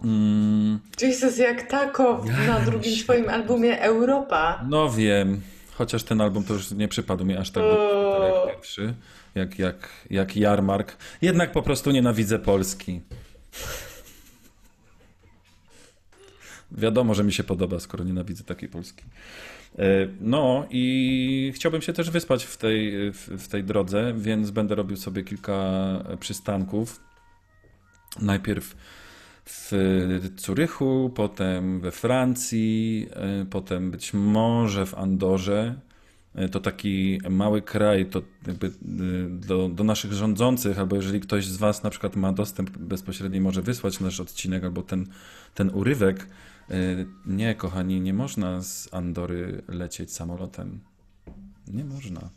[0.04, 4.66] Mm, Jesus, jak tako na drugim twoim albumie Europa.
[4.70, 5.42] no wiem,
[5.74, 8.94] chociaż ten album to już nie przypadł mi aż tak do jak pierwszy,
[9.36, 10.98] jak, jak, jak Jarmark.
[11.22, 13.02] Jednak po prostu nienawidzę Polski.
[16.72, 19.04] Wiadomo, że mi się podoba, skoro nienawidzę takiej Polski.
[19.80, 19.84] E,
[20.22, 25.24] No i chciałbym się też wyspać w tej, w tej drodze, więc będę robił sobie
[25.24, 25.60] kilka
[26.20, 27.00] przystanków.
[28.20, 28.76] Najpierw
[29.46, 29.72] w
[30.38, 35.76] Curychu, potem we Francji, e, potem być może w Andorze.
[36.36, 38.72] E, To taki mały kraj, to jakby e,
[39.30, 43.62] do, do naszych rządzących, albo jeżeli ktoś z Was na przykład ma dostęp bezpośredni, może
[43.62, 45.08] wysłać nasz odcinek albo ten,
[45.56, 46.28] ten urywek.
[47.26, 50.80] Nie, kochani, nie można z Andory lecieć samolotem.
[51.68, 52.30] Nie można.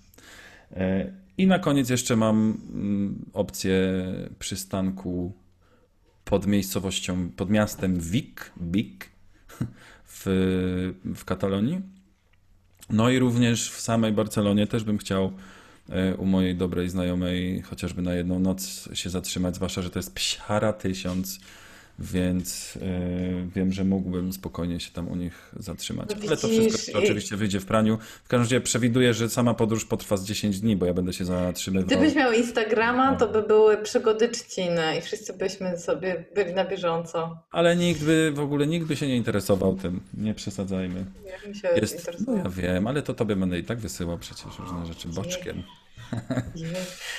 [1.38, 4.04] I na koniec jeszcze mam mm, opcję
[4.38, 5.32] przystanku
[6.28, 9.04] pod miejscowością, pod miastem Vic, Vic
[10.04, 10.24] w,
[11.04, 11.80] w Katalonii.
[12.90, 15.32] No i również w samej Barcelonie też bym chciał
[15.88, 20.14] e, u mojej dobrej znajomej chociażby na jedną noc się zatrzymać, zwłaszcza, że to jest
[20.14, 21.40] psiara tysiąc,
[21.98, 26.08] więc e, wiem, że mógłbym spokojnie się tam u nich zatrzymać.
[26.10, 27.98] No Ale to wszystko oczywiście wyjdzie w praniu.
[28.24, 31.24] W każdym razie przewiduję, że sama podróż potrwa z 10 dni, bo ja będę się
[31.24, 31.86] zatrzymywał.
[31.86, 37.38] Gdybyś miał Instagrama, to by były przygody trzciny i wszyscy byśmy sobie byli na bieżąco.
[37.50, 40.00] Ale nikt by, w ogóle nikt by się nie interesował tym.
[40.14, 41.04] Nie przesadzajmy.
[41.48, 44.86] Mi się Jest, no ja wiem, ale to tobie będę i tak wysyłał przecież różne
[44.86, 45.62] rzeczy boczkiem.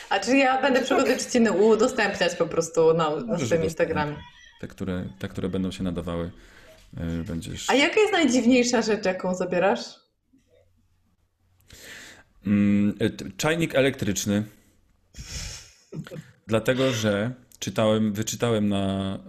[0.10, 3.64] A czy ja będę przygody trzciny udostępniać po prostu na, na swoim.
[3.64, 4.16] Instagramie?
[4.60, 6.32] Te, które, te, które będą się nadawały,
[7.22, 7.70] y, będziesz...
[7.70, 9.86] A jaka jest najdziwniejsza rzecz, jaką zabierasz?
[12.46, 14.44] Mm, y, Czajnik elektryczny.
[16.48, 19.20] Dlatego, że czytałem, wyczytałem na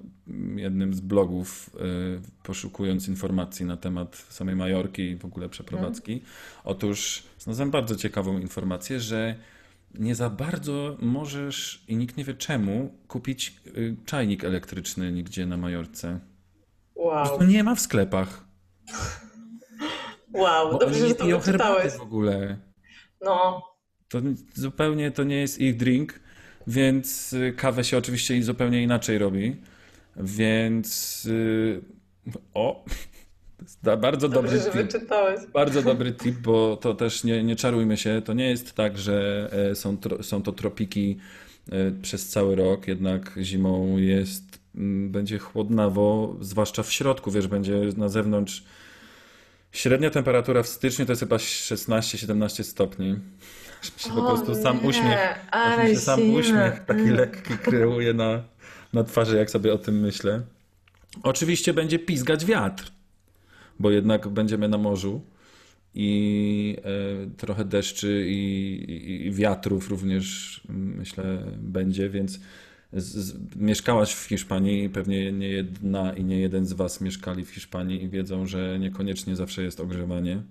[0.56, 6.22] jednym z blogów, y, poszukując informacji na temat samej Majorki i w ogóle przeprowadzki.
[6.64, 9.34] Otóż znalazłem bardzo ciekawą informację, że
[9.94, 15.56] nie za bardzo możesz i nikt nie wie czemu kupić y, czajnik elektryczny nigdzie na
[15.56, 16.20] Majorce.
[16.94, 18.44] Wow, prostu nie ma w sklepach.
[20.34, 21.92] wow, Bo dobrze, że to wyczytałeś.
[21.92, 22.58] w ogóle.
[23.20, 23.62] No,
[24.08, 24.18] To
[24.54, 26.20] zupełnie to nie jest ich drink,
[26.66, 29.56] więc y, kawę się oczywiście zupełnie inaczej robi.
[30.16, 31.82] Więc y,
[32.54, 32.90] o, to
[33.82, 34.92] bardzo dobrze, dobry że tip.
[34.92, 35.40] wyczytałeś.
[35.52, 38.22] Bardzo dobry tip, bo to też nie, nie czarujmy się.
[38.24, 41.18] To nie jest tak, że e, są, tro, są to tropiki
[41.72, 44.58] e, przez cały rok, jednak zimą jest,
[45.08, 48.64] będzie chłodnawo, zwłaszcza w środku, wiesz, będzie na zewnątrz.
[49.72, 53.16] Średnia temperatura w styczniu to jest chyba 16-17 stopni.
[53.96, 56.38] Się po O prostu sam nie, uśmiech, ale się sam zimno.
[56.38, 58.42] uśmiech taki lekki kreuje na,
[58.92, 60.42] na twarzy, jak sobie o tym myślę.
[61.22, 62.92] Oczywiście będzie pizgać wiatr,
[63.80, 65.20] bo jednak będziemy na morzu
[65.94, 71.24] i e, trochę deszczy i, i, wiatrów również mm, myślę
[71.58, 72.40] będzie, więc
[72.92, 77.44] z, z, mieszkałaś w Hiszpanii i pewnie nie jedna i nie jeden z was mieszkali
[77.44, 80.42] w Hiszpanii i wiedzą, że niekoniecznie zawsze jest ogrzewanie.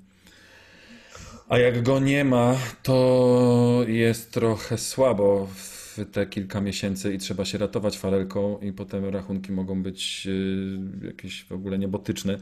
[1.50, 7.46] A jak go nie ma, to jest trochę słabo w te kilka miesięcy i trzeba
[7.46, 12.38] się ratować farelką i potem rachunki mogą być y, jakieś w ogóle niebotyczne.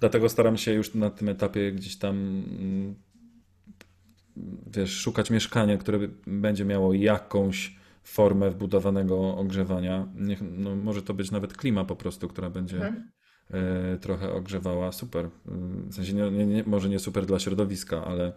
[0.00, 2.94] Dlatego staram się już na tym etapie gdzieś tam mm,
[4.66, 10.08] wiesz, szukać mieszkania, które będzie miało jakąś formę wbudowanego ogrzewania.
[10.16, 13.10] Niech, no, może to być nawet klima po prostu, która będzie Mhm.
[13.50, 14.92] e, trochę ogrzewała.
[14.92, 15.28] Super.
[15.88, 18.32] W sensie nie, nie, nie, może nie super dla środowiska, ale,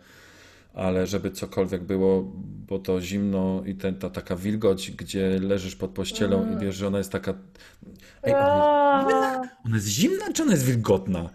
[0.76, 2.32] ale żeby cokolwiek było,
[2.68, 6.88] bo to zimno i ten, ta taka wilgoć, gdzie leżysz pod pościelą i wiesz, że
[6.88, 7.34] ona jest taka...
[8.24, 11.30] Ej, ona, jest, ona jest zimna, czy ona jest wilgotna?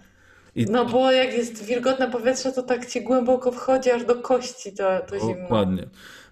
[0.54, 4.72] I No bo jak jest wilgotne powietrze, to tak ci głęboko wchodzi aż do kości
[4.72, 5.42] to, to zimno.
[5.42, 5.86] Dokładnie.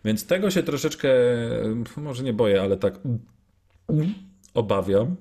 [0.04, 1.08] Więc tego się troszeczkę,
[1.96, 2.94] może nie boję, ale tak
[4.54, 5.16] obawiam.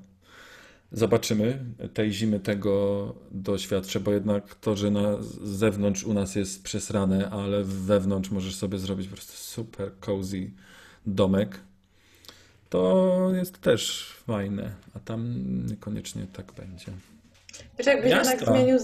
[0.92, 1.66] Zobaczymy.
[1.94, 7.64] Tej zimy tego doświadczę, bo jednak to, że na zewnątrz u nas jest przesrane, ale
[7.64, 10.52] wewnątrz możesz sobie zrobić po prostu super cozy
[11.06, 11.60] domek,
[12.70, 16.92] to jest też fajne, a tam niekoniecznie tak będzie.
[17.78, 18.32] Wiesz, jakbyś Miasta.
[18.32, 18.78] jednak zmienił,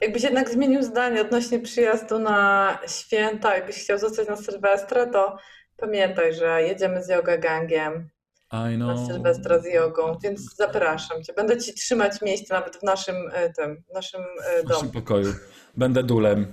[0.00, 5.38] jakbyś jednak zmienił zdanie odnośnie przyjazdu na święta, jakbyś chciał zostać na Sylwestra, to
[5.76, 8.08] pamiętaj, że jedziemy z yoga gangiem
[8.54, 9.06] I na know.
[9.08, 11.32] Sylwestra z jogą, więc zapraszam cię.
[11.32, 14.92] Będę ci trzymać miejsce nawet w naszym e, tym, w naszym e, W naszym domu.
[14.92, 15.34] pokoju.
[15.76, 16.52] Będę dulem.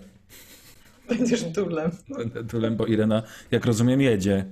[1.09, 1.91] Będziesz dulem.
[2.09, 4.45] Będę dulem, bo Irena, jak rozumiem, jedzie.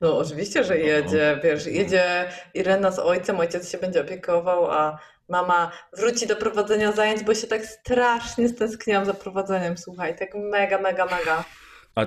[0.00, 4.98] No oczywiście, że jedzie, wiesz, jedzie Irena z ojcem, ojciec się będzie opiekował, a
[5.28, 10.78] mama wróci do prowadzenia zajęć, bo się tak strasznie stęskniłam za prowadzeniem, słuchaj, tak mega,
[10.78, 11.44] mega, mega.
[11.94, 12.06] A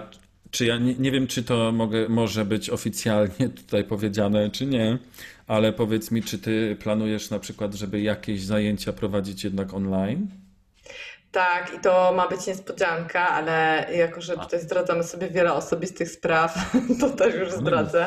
[0.56, 4.98] czy ja nie, nie wiem, czy to mogę, może być oficjalnie tutaj powiedziane, czy nie,
[5.48, 10.28] ale powiedz mi, czy ty planujesz na przykład, żeby jakieś zajęcia prowadzić jednak online?
[11.32, 16.72] Tak, i to ma być niespodzianka, ale jako, że tutaj zdradzamy sobie wiele osobistych spraw,
[17.00, 18.06] to też już No zdradzę.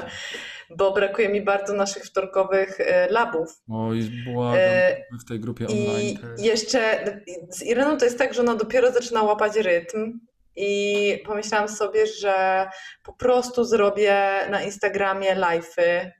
[0.77, 3.49] bo brakuje mi bardzo naszych wtorkowych e, labów.
[3.71, 6.47] Oj, błagam, E, w tej grupie I online też.
[6.47, 7.05] jeszcze
[7.51, 10.19] z Ireną to jest tak, że ona dopiero zaczyna łapać rytm.
[10.59, 12.67] I pomyślałam sobie, że
[13.03, 14.17] po prostu zrobię
[14.51, 16.11] na Instagramie live'y.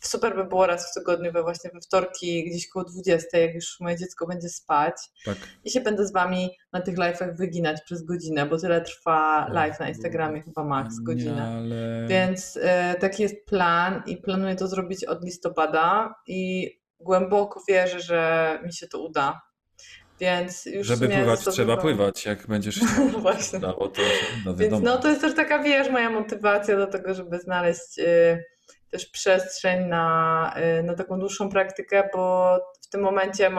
[0.00, 3.80] Super by było raz w tygodniu, we właśnie we wtorki, gdzieś koło 20, jak już
[3.80, 4.94] moje dziecko będzie spać.
[5.24, 5.36] Tak.
[5.64, 9.80] I się będę z wami na tych live'ach wyginać przez godzinę, bo tyle trwa live
[9.80, 11.42] na Instagramie, chyba max godzinę.
[11.42, 12.06] Ale...
[12.08, 16.70] Więc e, taki jest plan i planuję to zrobić od listopada i
[17.00, 19.47] głęboko wierzę, że mi się to uda.
[20.20, 22.26] Więc już Żeby pływać, trzeba pływać.
[22.26, 22.80] Jak będziesz
[23.12, 23.60] No właśnie.
[23.60, 24.02] dało, to
[24.42, 28.44] uda, Więc no to jest też taka, wiesz, moja motywacja do tego, żeby znaleźć y,
[28.90, 33.50] też przestrzeń na, y, na taką dłuższą praktykę, bo w tym momencie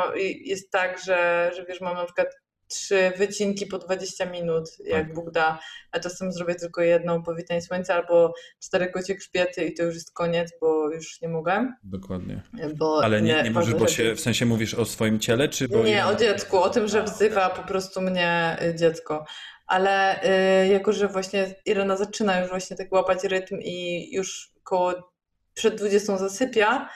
[0.46, 2.28] jest tak, że, że wiesz, mam na przykład
[2.70, 5.14] trzy wycinki po 20 minut, jak Tak.
[5.14, 5.60] Bóg da,
[5.92, 10.14] a czasem zrobię tylko jedną powitanie słońca albo cztery kocie grzbiety i to już jest
[10.14, 11.74] koniec, bo już nie mogę.
[11.84, 12.42] Dokładnie.
[12.76, 15.68] Bo Ale nie, nie inne możesz, bo się, w sensie mówisz o swoim ciele, czy
[15.68, 15.84] bo...
[15.84, 19.26] nie, o dziecku, o tym, że wzywa po prostu mnie y, dziecko.
[19.68, 20.24] Ale
[20.64, 25.14] y, jako, że właśnie Irena zaczyna już właśnie tak łapać rytm i już koło
[25.54, 26.90] przed 20 zasypia,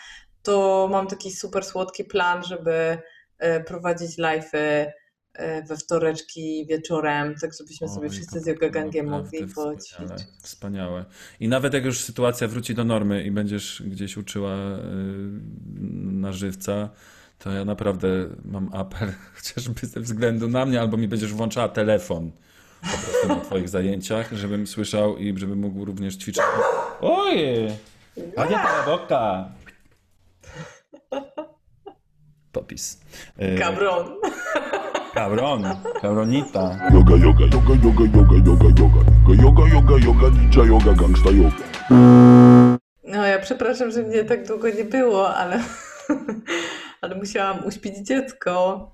[0.44, 2.98] to mam taki super słodki plan, żeby
[3.44, 4.92] y, prowadzić live'y
[5.68, 10.28] we wtoreczki wieczorem, tak żebyśmy sobie Oj, wszyscy z Yoga Gangiem mogli Wspaniałe, poćwiczyć.
[10.42, 11.06] wspaniałe.
[11.40, 14.80] I nawet jak już sytuacja wróci do normy i będziesz gdzieś uczyła y,
[16.04, 16.90] na żywca,
[17.40, 18.08] to ja naprawdę
[18.46, 22.32] mam apel, chociażby ze względu na mnie, albo mi będziesz włączała telefon
[22.82, 26.44] po prostu na twoich zajęciach, żebym słyszał i żebym mógł również ćwiczyć.
[27.02, 27.70] Ojej!
[28.36, 29.52] Panie Paraboka!
[32.52, 33.02] Popis.
[33.42, 33.58] Y,
[35.14, 35.64] Cabron.
[35.64, 36.02] Cabron.
[36.02, 36.90] Cabronita.
[36.94, 39.02] Yoga, yoga, yoga, yoga, yoga, yoga, yoga.
[39.44, 41.56] Yoga, yoga, yoga, ninja yoga, gangsta yoga.
[43.08, 45.60] No ja przepraszam, że mnie tak długo nie było, ale,
[47.02, 48.92] ale musiałam uśpić dziecko.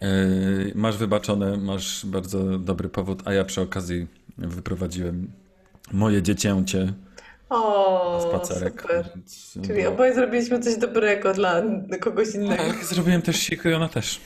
[0.00, 4.06] Yy, Masz wybaczone, masz bardzo dobry powód, a ja przy okazji
[4.38, 5.32] wyprowadziłem
[5.92, 6.92] moje dziecięcie
[7.50, 8.80] O, spacerek.
[8.82, 9.66] super.
[9.66, 11.62] Czyli oboje zrobiliśmy coś dobrego dla
[12.00, 12.62] kogoś innego.
[12.62, 14.20] Tak, zrobiłem też siku i ona też.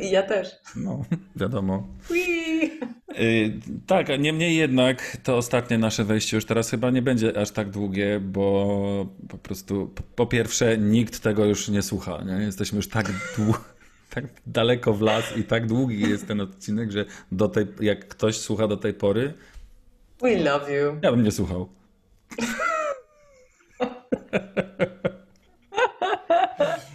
[0.00, 0.48] I ja też.
[0.76, 1.04] No,
[1.36, 1.86] wiadomo.
[2.10, 2.20] Ui.
[3.18, 7.50] Yy, tak, a niemniej jednak to ostatnie nasze wejście już teraz chyba nie będzie aż
[7.50, 12.22] tak długie, bo po prostu po, pierwsze nikt tego już nie słucha.
[12.26, 12.44] Nie?
[12.44, 13.10] Jesteśmy już tak,
[14.14, 18.38] tak daleko w las i tak długi jest ten odcinek, że do tej, jak ktoś
[18.38, 19.34] słucha do tej pory,
[20.22, 20.98] We love you.
[21.02, 21.68] ja bym nie słuchał.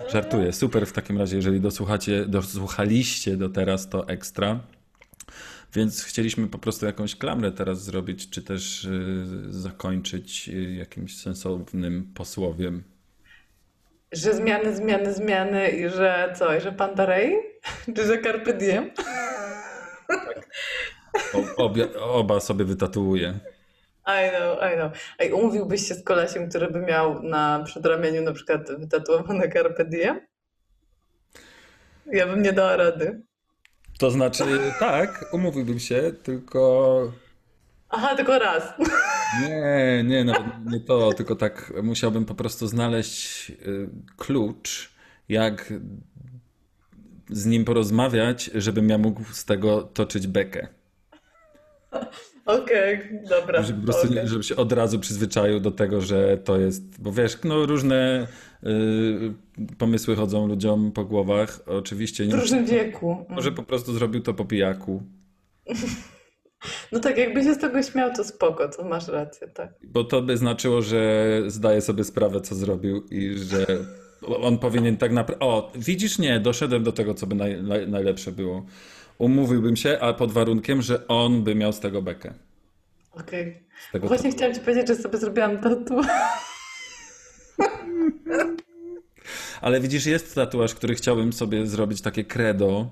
[0.09, 0.53] Żartuję.
[0.53, 4.59] Super w takim razie, jeżeli dosłuchacie, dosłuchaliście do teraz, to ekstra.
[5.73, 12.11] Więc chcieliśmy po prostu jakąś klamrę teraz zrobić, czy też y, zakończyć y, jakimś sensownym
[12.15, 12.83] posłowiem.
[14.11, 16.55] Że zmiany, zmiany, zmiany i że co?
[16.55, 17.35] I że Pandarej?
[17.95, 18.91] Czy że Carpe Diem?
[21.33, 23.39] O, obie, oba sobie wytatuuję.
[24.07, 24.91] I know, I know.
[25.19, 30.19] Ej, umówiłbyś się z kolesiem, który by miał na przedramieniu na przykład wytatuowane Carpe Diem?
[32.05, 33.21] Ja bym nie dała rady.
[33.99, 34.43] To znaczy,
[34.79, 37.11] tak, umówiłbym się, tylko
[37.89, 38.73] Aha, tylko raz.
[39.41, 44.93] Nie, nie, nawet nie to, tylko tak musiałbym po prostu znaleźć y, klucz,
[45.29, 45.73] jak
[47.29, 50.67] z nim porozmawiać, żebym ja mógł z tego toczyć bekę.
[52.47, 52.99] Okej,
[53.29, 53.63] dobra.
[53.63, 54.27] Żeby po prostu, okej.
[54.27, 58.27] żeby się od razu przyzwyczaił do tego, że to jest, bo wiesz, no różne
[58.63, 61.59] y, pomysły chodzą ludziom po głowach.
[61.65, 63.25] Oczywiście W nie różnym wieku.
[63.29, 65.03] może po prostu zrobił to po pijaku.
[66.91, 69.73] No tak, jakby się z tego śmiał, to spoko, to masz rację, tak.
[69.83, 73.65] Bo to by znaczyło, że zdaje sobie sprawę, co zrobił i że
[74.21, 75.45] on powinien tak naprawdę.
[75.45, 78.65] O, widzisz, nie, doszedłem do tego, co by naj, naj, najlepsze było.
[79.17, 82.33] Umówiłbym się, a pod warunkiem, że on by miał z tego bekę.
[83.11, 83.59] Okej.
[83.91, 86.01] Tego Właśnie chciałam ci powiedzieć, że sobie zrobiłam tatu.
[89.61, 92.89] Ale widzisz, jest tatuaż, który chciałbym sobie zrobić takie credo.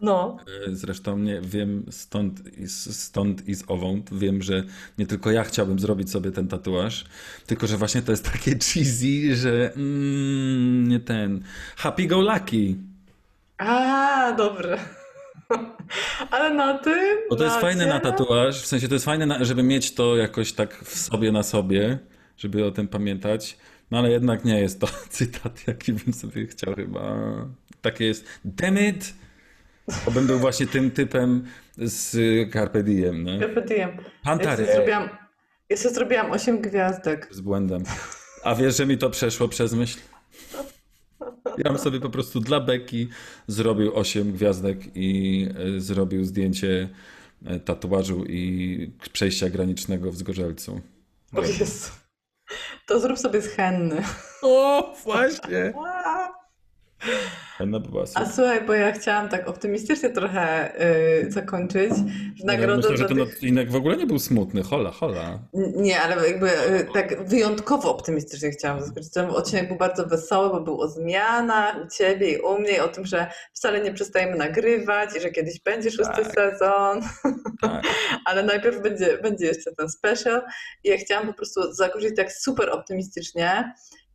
[0.00, 0.36] No.
[0.68, 4.10] E, Zresztą nie wiem stąd i, stąd i z owąd.
[4.12, 4.64] Wiem, że
[4.98, 7.04] nie tylko ja chciałbym zrobić sobie ten tatuaż,
[7.46, 11.42] tylko że właśnie to jest takie cheesy, że mm, nie ten.
[11.76, 12.76] Happy go lucky.
[13.58, 14.78] A, dobrze.
[16.30, 17.18] Ale na tym.
[17.30, 20.52] Bo to jest fajne na tatuaż, w sensie to jest fajne, żeby mieć to jakoś
[20.52, 21.98] tak w sobie na sobie,
[22.36, 23.56] żeby o tym pamiętać.
[23.90, 27.16] No ale jednak nie jest to cytat, jaki bym sobie chciał chyba.
[27.82, 28.26] Takie jest.
[28.44, 29.14] Damn it!
[30.04, 31.44] Bo bym był właśnie tym typem
[31.76, 32.16] z
[32.52, 33.40] Carpe Diem, nie?
[33.40, 33.90] Carpe diem.
[33.90, 34.56] Ja Pantare.
[34.56, 35.08] sobie zrobiłam,
[35.68, 37.28] Ja sobie zrobiłam 8 gwiazdek.
[37.30, 37.82] Z błędem.
[38.44, 39.98] A wiesz, że mi to przeszło przez myśl?
[41.58, 43.08] Ja bym sobie po prostu dla Beki
[43.46, 46.88] zrobił 8 gwiazdek i y, zrobił zdjęcie
[47.50, 50.80] y, tatuażu i przejścia granicznego w Zgorzelcu.
[51.36, 51.90] O Jezu.
[52.86, 54.02] To zrób sobie z henny.
[54.42, 55.72] O, właśnie!
[57.62, 58.28] Fajna by była A super.
[58.34, 60.72] słuchaj, bo ja chciałam tak optymistycznie trochę
[61.26, 61.92] y, zakończyć.
[62.40, 63.28] W nagrodę Myślę, że ten tych...
[63.28, 64.62] odcinek w ogóle nie był smutny.
[64.62, 65.38] Hola, hola.
[65.76, 69.12] Nie, ale jakby y, tak wyjątkowo optymistycznie chciałam zaskoczyć.
[69.12, 72.80] Ten odcinek był bardzo wesoły, bo był o zmianach u ciebie i u mnie, i
[72.80, 76.34] o tym, że wcale nie przestajemy nagrywać i że kiedyś będzie szósty Tak.
[76.34, 77.00] sezon,
[77.60, 77.82] Tak.
[78.26, 80.42] ale najpierw będzie, będzie jeszcze ten special.
[80.84, 83.72] I ja chciałam po prostu zakończyć tak super optymistycznie,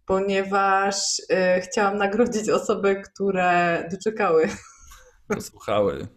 [0.08, 4.50] ponieważ y, chciałam nagrodzić osoby, które doczekały,
[5.28, 6.08] Posłuchały.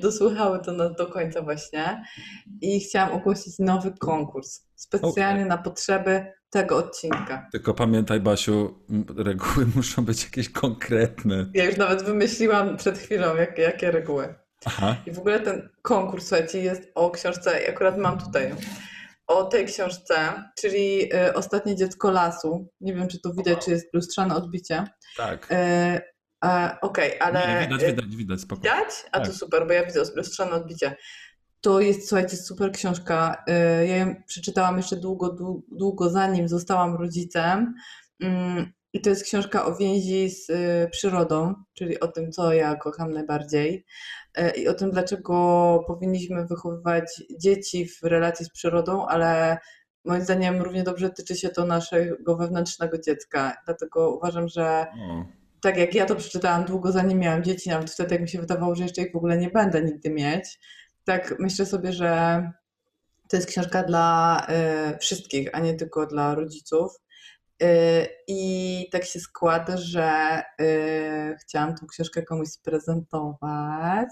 [0.00, 2.04] dosłuchały to na, do końca właśnie.
[2.60, 7.48] I chciałam ogłosić nowy konkurs, specjalnie na potrzeby tego odcinka.
[7.52, 8.84] Tylko pamiętaj, Basiu,
[9.16, 11.50] reguły muszą być jakieś konkretne.
[11.54, 14.34] Ja już nawet wymyśliłam przed chwilą, jakie, jakie reguły.
[14.64, 14.96] Aha.
[15.06, 18.54] I w ogóle ten konkurs, słuchajcie, jest o książce, i akurat mam tutaj,
[19.26, 20.16] o tej książce,
[20.58, 22.68] czyli y, Ostatnie dziecko lasu.
[22.80, 24.84] Nie wiem, czy tu widać, czy jest lustrzane odbicie.
[25.16, 25.48] Tak.
[25.50, 26.00] E,
[26.82, 27.48] Okej, ale...
[27.48, 28.70] Nie, widać, y, widać, widać, spokojnie.
[28.70, 28.94] Widać?
[29.12, 29.34] A to Tak.
[29.34, 30.96] super, bo ja widzę lustrzane odbicie.
[31.60, 33.44] To jest, słuchajcie, super książka.
[33.86, 37.74] Ja ją przeczytałam jeszcze długo, dłu- długo zanim zostałam rodzicem.
[38.94, 43.12] I to jest książka o więzi z y, przyrodą, czyli o tym, co ja kocham
[43.12, 43.84] najbardziej.
[44.38, 49.58] Y, I o tym, dlaczego powinniśmy wychowywać dzieci w relacji z przyrodą, ale
[50.04, 53.56] moim zdaniem równie dobrze tyczy się to naszego wewnętrznego dziecka.
[53.64, 55.24] Dlatego uważam, że O,
[55.60, 58.74] tak jak ja to przeczytałam długo zanim miałam dzieci, nawet wtedy jak mi się wydawało,
[58.74, 60.58] że jeszcze ich w ogóle nie będę nigdy mieć,
[61.04, 62.42] tak myślę sobie, że
[63.28, 64.46] to jest książka dla
[64.94, 67.03] y, wszystkich, a nie tylko dla rodziców.
[67.62, 74.08] Y, I tak się składa, że y, chciałam tą książkę komuś sprezentować.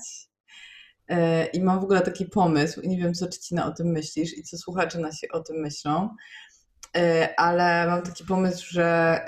[1.10, 1.14] Y,
[1.52, 4.58] I mam w ogóle taki pomysł, nie wiem, co Czcina o tym myślisz i co
[4.58, 6.16] słuchacze nasi o tym myślą,
[7.36, 9.20] ale mam taki pomysł, że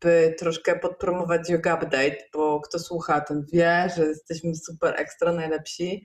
[0.00, 6.04] by troszkę podpromować Yoga Update, bo kto słucha, ten wie, że jesteśmy super ekstra najlepsi.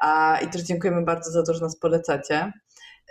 [0.00, 2.52] A, I też dziękujemy bardzo za to, że nas polecacie.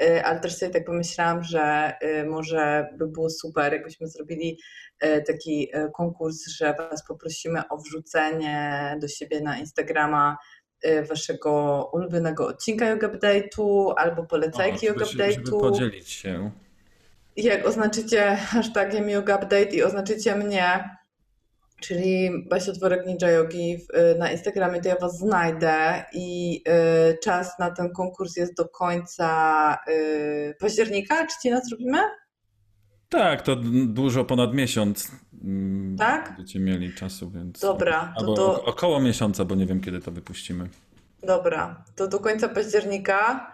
[0.02, 1.62] E, Ale też sobie tak pomyślałam, że
[2.02, 4.60] e, może by było super, jakbyśmy zrobili
[5.00, 10.38] e, taki konkurs, że Was poprosimy o wrzucenie do siebie na Instagrama
[11.10, 15.60] Waszego ulubionego odcinka Yoga Update'u albo polecajki Yoga się- żeby Update'u.
[15.60, 16.52] podzielić się.
[17.36, 20.90] Jak oznaczycie hashtagiem Yoga Update i oznaczycie mnie,
[21.82, 23.74] czyli Basia Dworek Ninja Yogi
[24.16, 26.62] y, na Instagramie, to ja Was znajdę i
[27.14, 31.28] y, czas na ten konkurs jest do końca y, października.
[31.28, 31.98] Czy Ci nas zrobimy?
[33.10, 33.56] Tak, to
[33.86, 35.12] dużo ponad miesiąc.
[35.44, 36.34] mm, Tak?
[36.38, 37.60] Będziecie mieli czasu, więc.
[37.60, 40.70] Dobra, to do- oko- około miesiąca, bo nie wiem kiedy to wypuścimy.
[41.24, 43.52] Dobra, to do końca października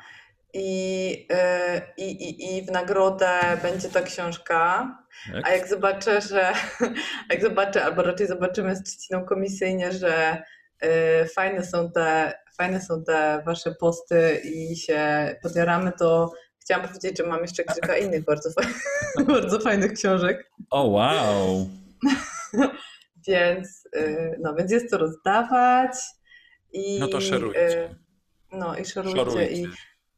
[0.53, 3.29] i, y, i, i, i w nagrodę
[3.61, 4.97] będzie ta książka.
[5.43, 6.53] A jak zobaczę, że
[7.31, 10.43] jak zobaczę, albo raczej zobaczymy z trzciną komisyjnie, że
[10.83, 17.17] y, fajne są te fajne są te wasze posty i się podjaramy, to chciałam powiedzieć,
[17.17, 18.81] że mam jeszcze kilka innych bardzo, fajnych,
[19.33, 21.69] bardzo fajnych książek, O, wow!
[23.27, 25.91] więc y, no, więc jest to rozdawać
[26.73, 27.95] i No to szerujcie.
[28.51, 29.67] no i szerujcie, i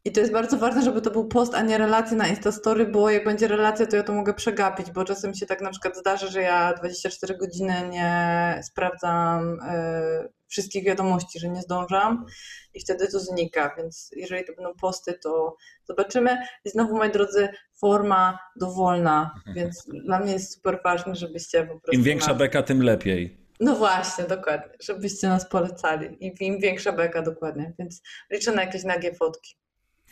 [0.06, 3.10] I to jest bardzo ważne, żeby to był post, a nie relacja na Instastory, bo
[3.10, 6.28] jak będzie relacja, to ja to mogę przegapić, bo czasem się tak na przykład zdarza,
[6.28, 12.26] że ja 24 godziny nie sprawdzam e, wszystkich wiadomości, że nie zdążam
[12.74, 16.38] i wtedy to znika, więc jeżeli to będą posty, to zobaczymy.
[16.66, 17.50] I znowu, moi drodzy,
[17.80, 21.92] forma dowolna, więc dla mnie jest super ważne, żebyście po prostu...
[21.92, 22.38] Im większa nas...
[22.38, 23.50] beka, tym lepiej.
[23.60, 28.02] No właśnie, dokładnie, żebyście nas polecali i im większa beka, dokładnie, więc
[28.32, 29.56] liczę na jakieś nagie fotki.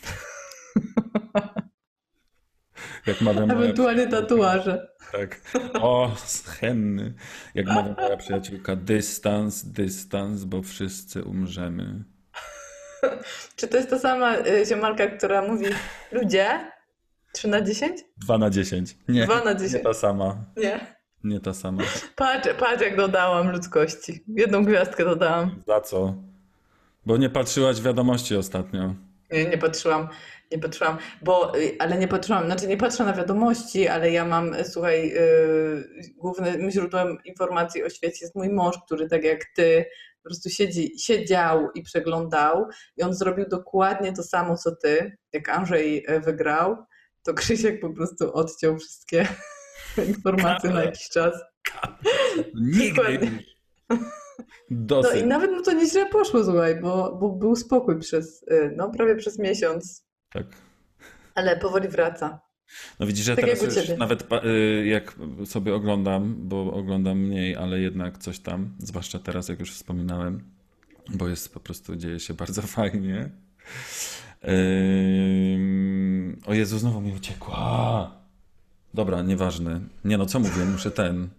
[3.07, 4.87] Jak mawia moja Ewentualnie tatuaże.
[5.11, 5.41] Tak.
[5.81, 7.13] O, schenny.
[7.55, 12.03] Jak mawia moja przyjaciółka, dystans, dystans, bo wszyscy umrzemy.
[13.55, 15.65] Czy to jest ta sama y, ziomalka, która mówi
[16.11, 16.71] ludzie?
[17.33, 18.03] 3 na 10?
[18.17, 18.97] 2 na 10.
[19.07, 19.83] Nie, Dwa na nie 10.
[19.83, 20.45] ta sama.
[20.57, 20.97] Nie.
[21.23, 21.83] Nie ta sama.
[22.15, 24.23] Patrz, patrz jak dodałam ludzkości.
[24.27, 25.63] Jedną gwiazdkę dodałam.
[25.67, 26.15] Za co?
[27.05, 28.95] Bo nie patrzyłaś wiadomości ostatnio.
[29.31, 30.07] Nie, patrzyłam,
[30.51, 34.53] nie patrzyłam, bo, y, ale nie patrzyłam, znaczy nie patrzę na wiadomości, ale ja mam,
[34.53, 39.85] y, słuchaj, yy, głównym źródłem informacji o świecie jest mój mąż, który tak jak ty
[40.23, 42.67] po prostu siedzi, siedział i przeglądał
[42.97, 46.77] i on zrobił dokładnie to samo, co ty, jak Andrzej e, wygrał,
[47.23, 49.27] to Krzysiek po prostu odciął wszystkie
[50.07, 51.33] informacje na jakiś czas.
[52.55, 53.43] Nigdy Dokładnie.
[54.39, 54.47] Już.
[54.69, 55.21] No Dosyć.
[55.21, 59.15] i nawet mu to nieźle poszło, słuchaj, bo, bo był spokój przez, y, no prawie
[59.15, 60.45] przez miesiąc, Tak.
[61.35, 62.39] ale powoli wraca.
[62.99, 63.97] No widzisz, że Tak teraz już ciebie.
[63.97, 65.15] nawet y, jak
[65.45, 70.43] sobie oglądam, bo oglądam mniej, ale jednak coś tam, zwłaszcza teraz, jak już wspominałem,
[71.09, 73.29] bo jest po prostu, dzieje się bardzo fajnie.
[74.47, 78.11] Ym, O Jezu, znowu mi uciekła.
[78.93, 79.81] Dobra, nieważne.
[80.05, 81.29] Nie no, co mówię, muszę ten.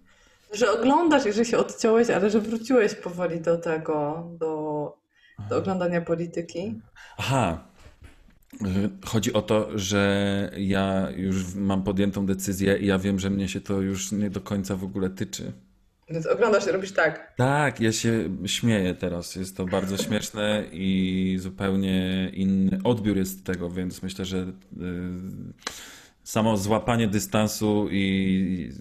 [0.52, 4.96] Że oglądasz i że się odciąłeś, ale że wróciłeś powoli do tego, do,
[5.50, 6.80] do oglądania polityki.
[7.18, 7.64] Aha.
[9.04, 13.60] Chodzi o to, że ja już mam podjętą decyzję i ja wiem, że mnie się
[13.60, 15.52] to już nie do końca w ogóle tyczy.
[16.10, 17.34] Więc oglądasz i robisz tak.
[17.36, 19.36] Tak, ja się śmieję teraz.
[19.36, 24.52] Jest to bardzo śmieszne i zupełnie inny odbiór jest tego, więc myślę, że y,
[26.28, 28.72] samo złapanie dystansu i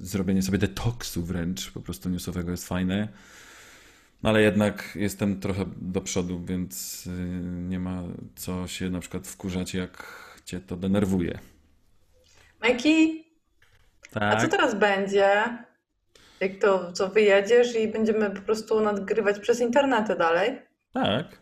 [0.00, 3.08] zrobienie sobie detoksu wręcz po prostu newsowego jest fajne.
[4.22, 7.10] No Ale jednak jestem trochę do przodu, więc y,
[7.68, 8.02] nie ma
[8.36, 10.04] co się na przykład wkurzać, jak
[10.44, 11.38] cię to denerwuje.
[12.60, 13.24] Majki,
[14.14, 15.58] a co Tak, teraz będzie?
[16.40, 20.58] Jak to, co wyjedziesz i będziemy po prostu nadgrywać przez internety dalej?
[20.92, 21.39] tak.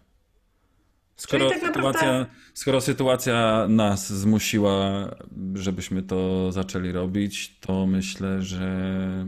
[1.18, 5.08] Skoro tak naprawdę- sytuacja, skoro sytuacja nas zmusiła,
[5.54, 9.26] żebyśmy to zaczęli robić, to myślę, że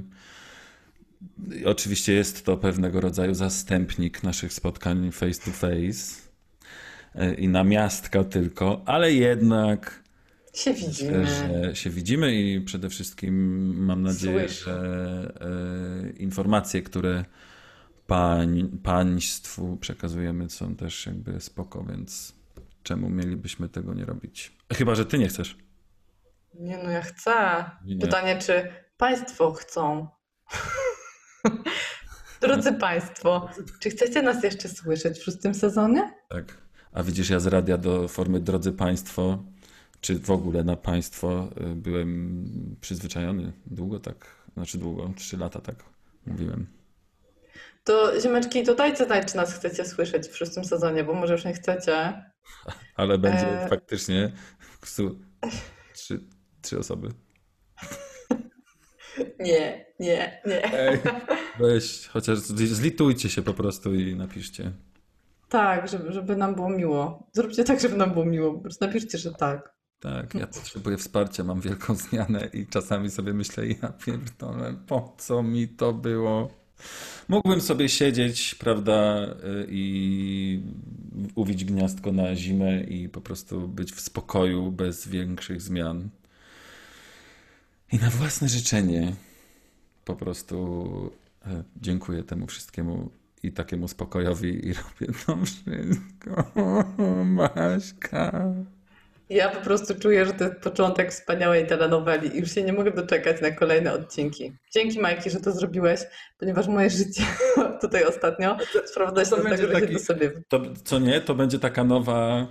[1.64, 6.20] oczywiście jest to pewnego rodzaju zastępnik naszych spotkań face to face
[7.14, 10.02] e, i namiastka tylko, ale jednak
[10.54, 11.26] Się widzimy.
[11.26, 13.34] że się widzimy i przede wszystkim
[13.84, 14.64] mam nadzieję, Słyszę.
[14.64, 15.32] że
[16.06, 17.24] e, informacje, które
[18.10, 22.34] pań, państwu przekazujemy są też jakby spoko, więc
[22.82, 24.56] czemu mielibyśmy tego nie robić?
[24.72, 25.56] Chyba, że ty nie chcesz.
[26.54, 27.64] Nie no, ja chcę.
[27.84, 27.98] Nie.
[27.98, 30.08] Pytanie, czy państwo chcą?
[32.42, 33.48] Drodzy państwo,
[33.80, 36.12] czy chcecie nas jeszcze słyszeć w szóstym sezonie?
[36.28, 36.58] Tak.
[36.92, 39.44] A widzisz, ja z radia do formy Drodzy Państwo,
[40.00, 43.52] czy w ogóle na Państwo y, byłem przyzwyczajony.
[43.66, 45.84] Długo tak, znaczy długo, trzy lata tak
[46.26, 46.79] mówiłem.
[47.84, 51.52] To ziemeczki, dajcie znać, czy nas chcecie słyszeć w szóstym sezonie, bo może już nie
[51.52, 52.24] chcecie.
[52.96, 53.68] Ale będzie E.
[53.68, 54.32] faktycznie
[55.92, 56.20] trzy,
[56.62, 57.08] trzy osoby.
[59.38, 60.74] Nie, nie, nie.
[60.74, 60.98] Ej,
[61.60, 64.72] weź, chociaż zlitujcie się po prostu i napiszcie.
[65.48, 67.26] Tak, żeby, żeby nam było miło.
[67.32, 68.54] Zróbcie tak, żeby nam było miło.
[68.54, 69.74] Po prostu napiszcie, że tak.
[70.00, 75.42] Tak, ja potrzebuję wsparcia, mam wielką zmianę i czasami sobie myślę, ja pierdolę, po co
[75.42, 76.59] mi to było?
[77.28, 80.62] Mógłbym sobie siedzieć, prawda, y, i
[81.34, 86.08] uwić gniazdko na zimę i po prostu być w spokoju, bez większych zmian.
[87.92, 89.12] I na własne życzenie
[90.04, 91.10] po prostu
[91.46, 93.10] e, dziękuję temu wszystkiemu
[93.42, 96.52] i takiemu spokojowi i robię to wszystko.
[97.24, 98.54] Maśka.
[99.30, 102.90] Ja po prostu czuję, że to jest początek wspaniałej telenoweli i już się nie mogę
[102.90, 104.52] doczekać na kolejne odcinki.
[104.72, 106.00] Dzięki Majki, że to zrobiłeś,
[106.38, 107.22] ponieważ moje życie
[107.80, 110.32] tutaj ostatnio sprowadza się to do tego, że się to sobie...
[110.48, 112.46] To, co nie, to będzie taka nowa,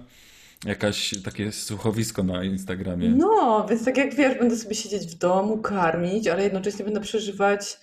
[0.65, 3.09] jakaś takie słuchowisko na Instagramie.
[3.09, 7.77] No, więc tak jak wiesz, będę sobie siedzieć w domu, karmić, ale jednocześnie będę przeżywać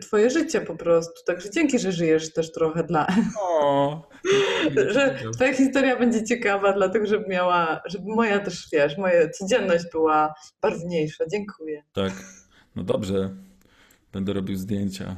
[0.00, 1.24] twoje życie po prostu.
[1.26, 3.06] Także dzięki, że żyjesz też trochę dla...
[3.40, 4.08] O,
[4.94, 10.34] że twoja historia będzie ciekawa, dlatego żeby miała, żeby moja też, wiesz, moja codzienność była
[10.62, 11.24] barwniejsza.
[11.32, 11.82] Dziękuję.
[11.92, 12.12] Tak,
[12.76, 13.30] no dobrze,
[14.12, 15.16] będę robił zdjęcia.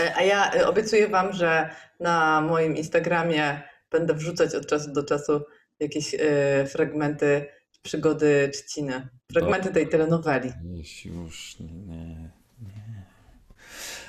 [0.00, 1.70] E, A ja e, obiecuję Wam, że
[2.00, 5.40] na moim Instagramie będę wrzucać od czasu do czasu
[5.80, 7.46] jakieś e, fragmenty
[7.82, 9.08] przygody Trzciny.
[9.32, 10.52] Fragmenty tej telenoweli.
[10.64, 12.30] Jeś już, nie,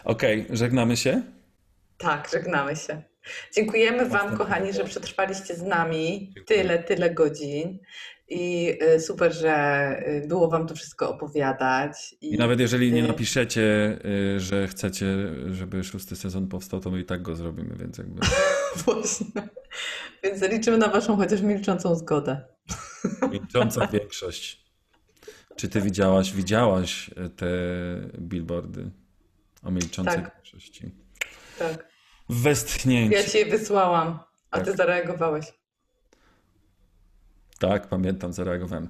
[0.03, 1.21] Okej, żegnamy się.
[1.97, 3.01] Tak, żegnamy się.
[3.55, 6.45] Dziękujemy Wam, kochani, że przetrwaliście z nami Dziękuję.
[6.45, 7.79] tyle, tyle godzin.
[8.29, 12.15] I e, super, że e, było Wam to wszystko opowiadać.
[12.21, 13.97] I nawet jeżeli nie y, napiszecie,
[14.35, 15.05] y, że chcecie,
[15.51, 18.21] żeby szósty sezon powstał, to my i tak go zrobimy, więc jakby...
[18.85, 19.27] Właśnie.
[20.23, 22.41] Więc liczymy na Waszą chociaż milczącą zgodę.
[23.31, 24.71] Milcząca większość.
[25.55, 27.47] Czy ty widziałaś, widziałaś te
[28.19, 28.91] billboardy
[29.63, 30.35] o milczącej Tak.
[30.35, 30.91] większości?
[31.59, 31.87] Tak.
[32.29, 33.15] Westchnięcie.
[33.17, 34.19] Ja Ci je wysłałam,
[34.51, 34.77] a Ty Tak.
[34.77, 35.45] zareagowałeś.
[37.59, 38.89] Tak, pamiętam, zareagowałem.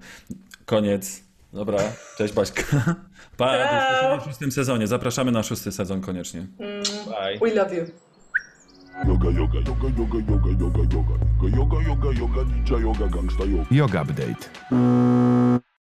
[0.65, 1.23] Koniec.
[1.53, 1.79] Dobra,
[2.17, 2.63] cześć Baśka.
[3.37, 3.87] Pa, do Ciao.
[3.89, 4.87] usłyszenia w szóstym sezonie.
[4.87, 6.39] Zapraszamy na szósty sezon koniecznie.
[6.59, 7.39] Mm, Bye.
[7.49, 7.85] We love you.
[9.07, 11.57] Yoga, yoga, yoga, yoga, yoga, yoga, yoga.
[11.57, 13.65] Yoga, yoga, yoga, yoga, ninja yoga, gangsta yoga.
[13.71, 14.49] Yoga Update.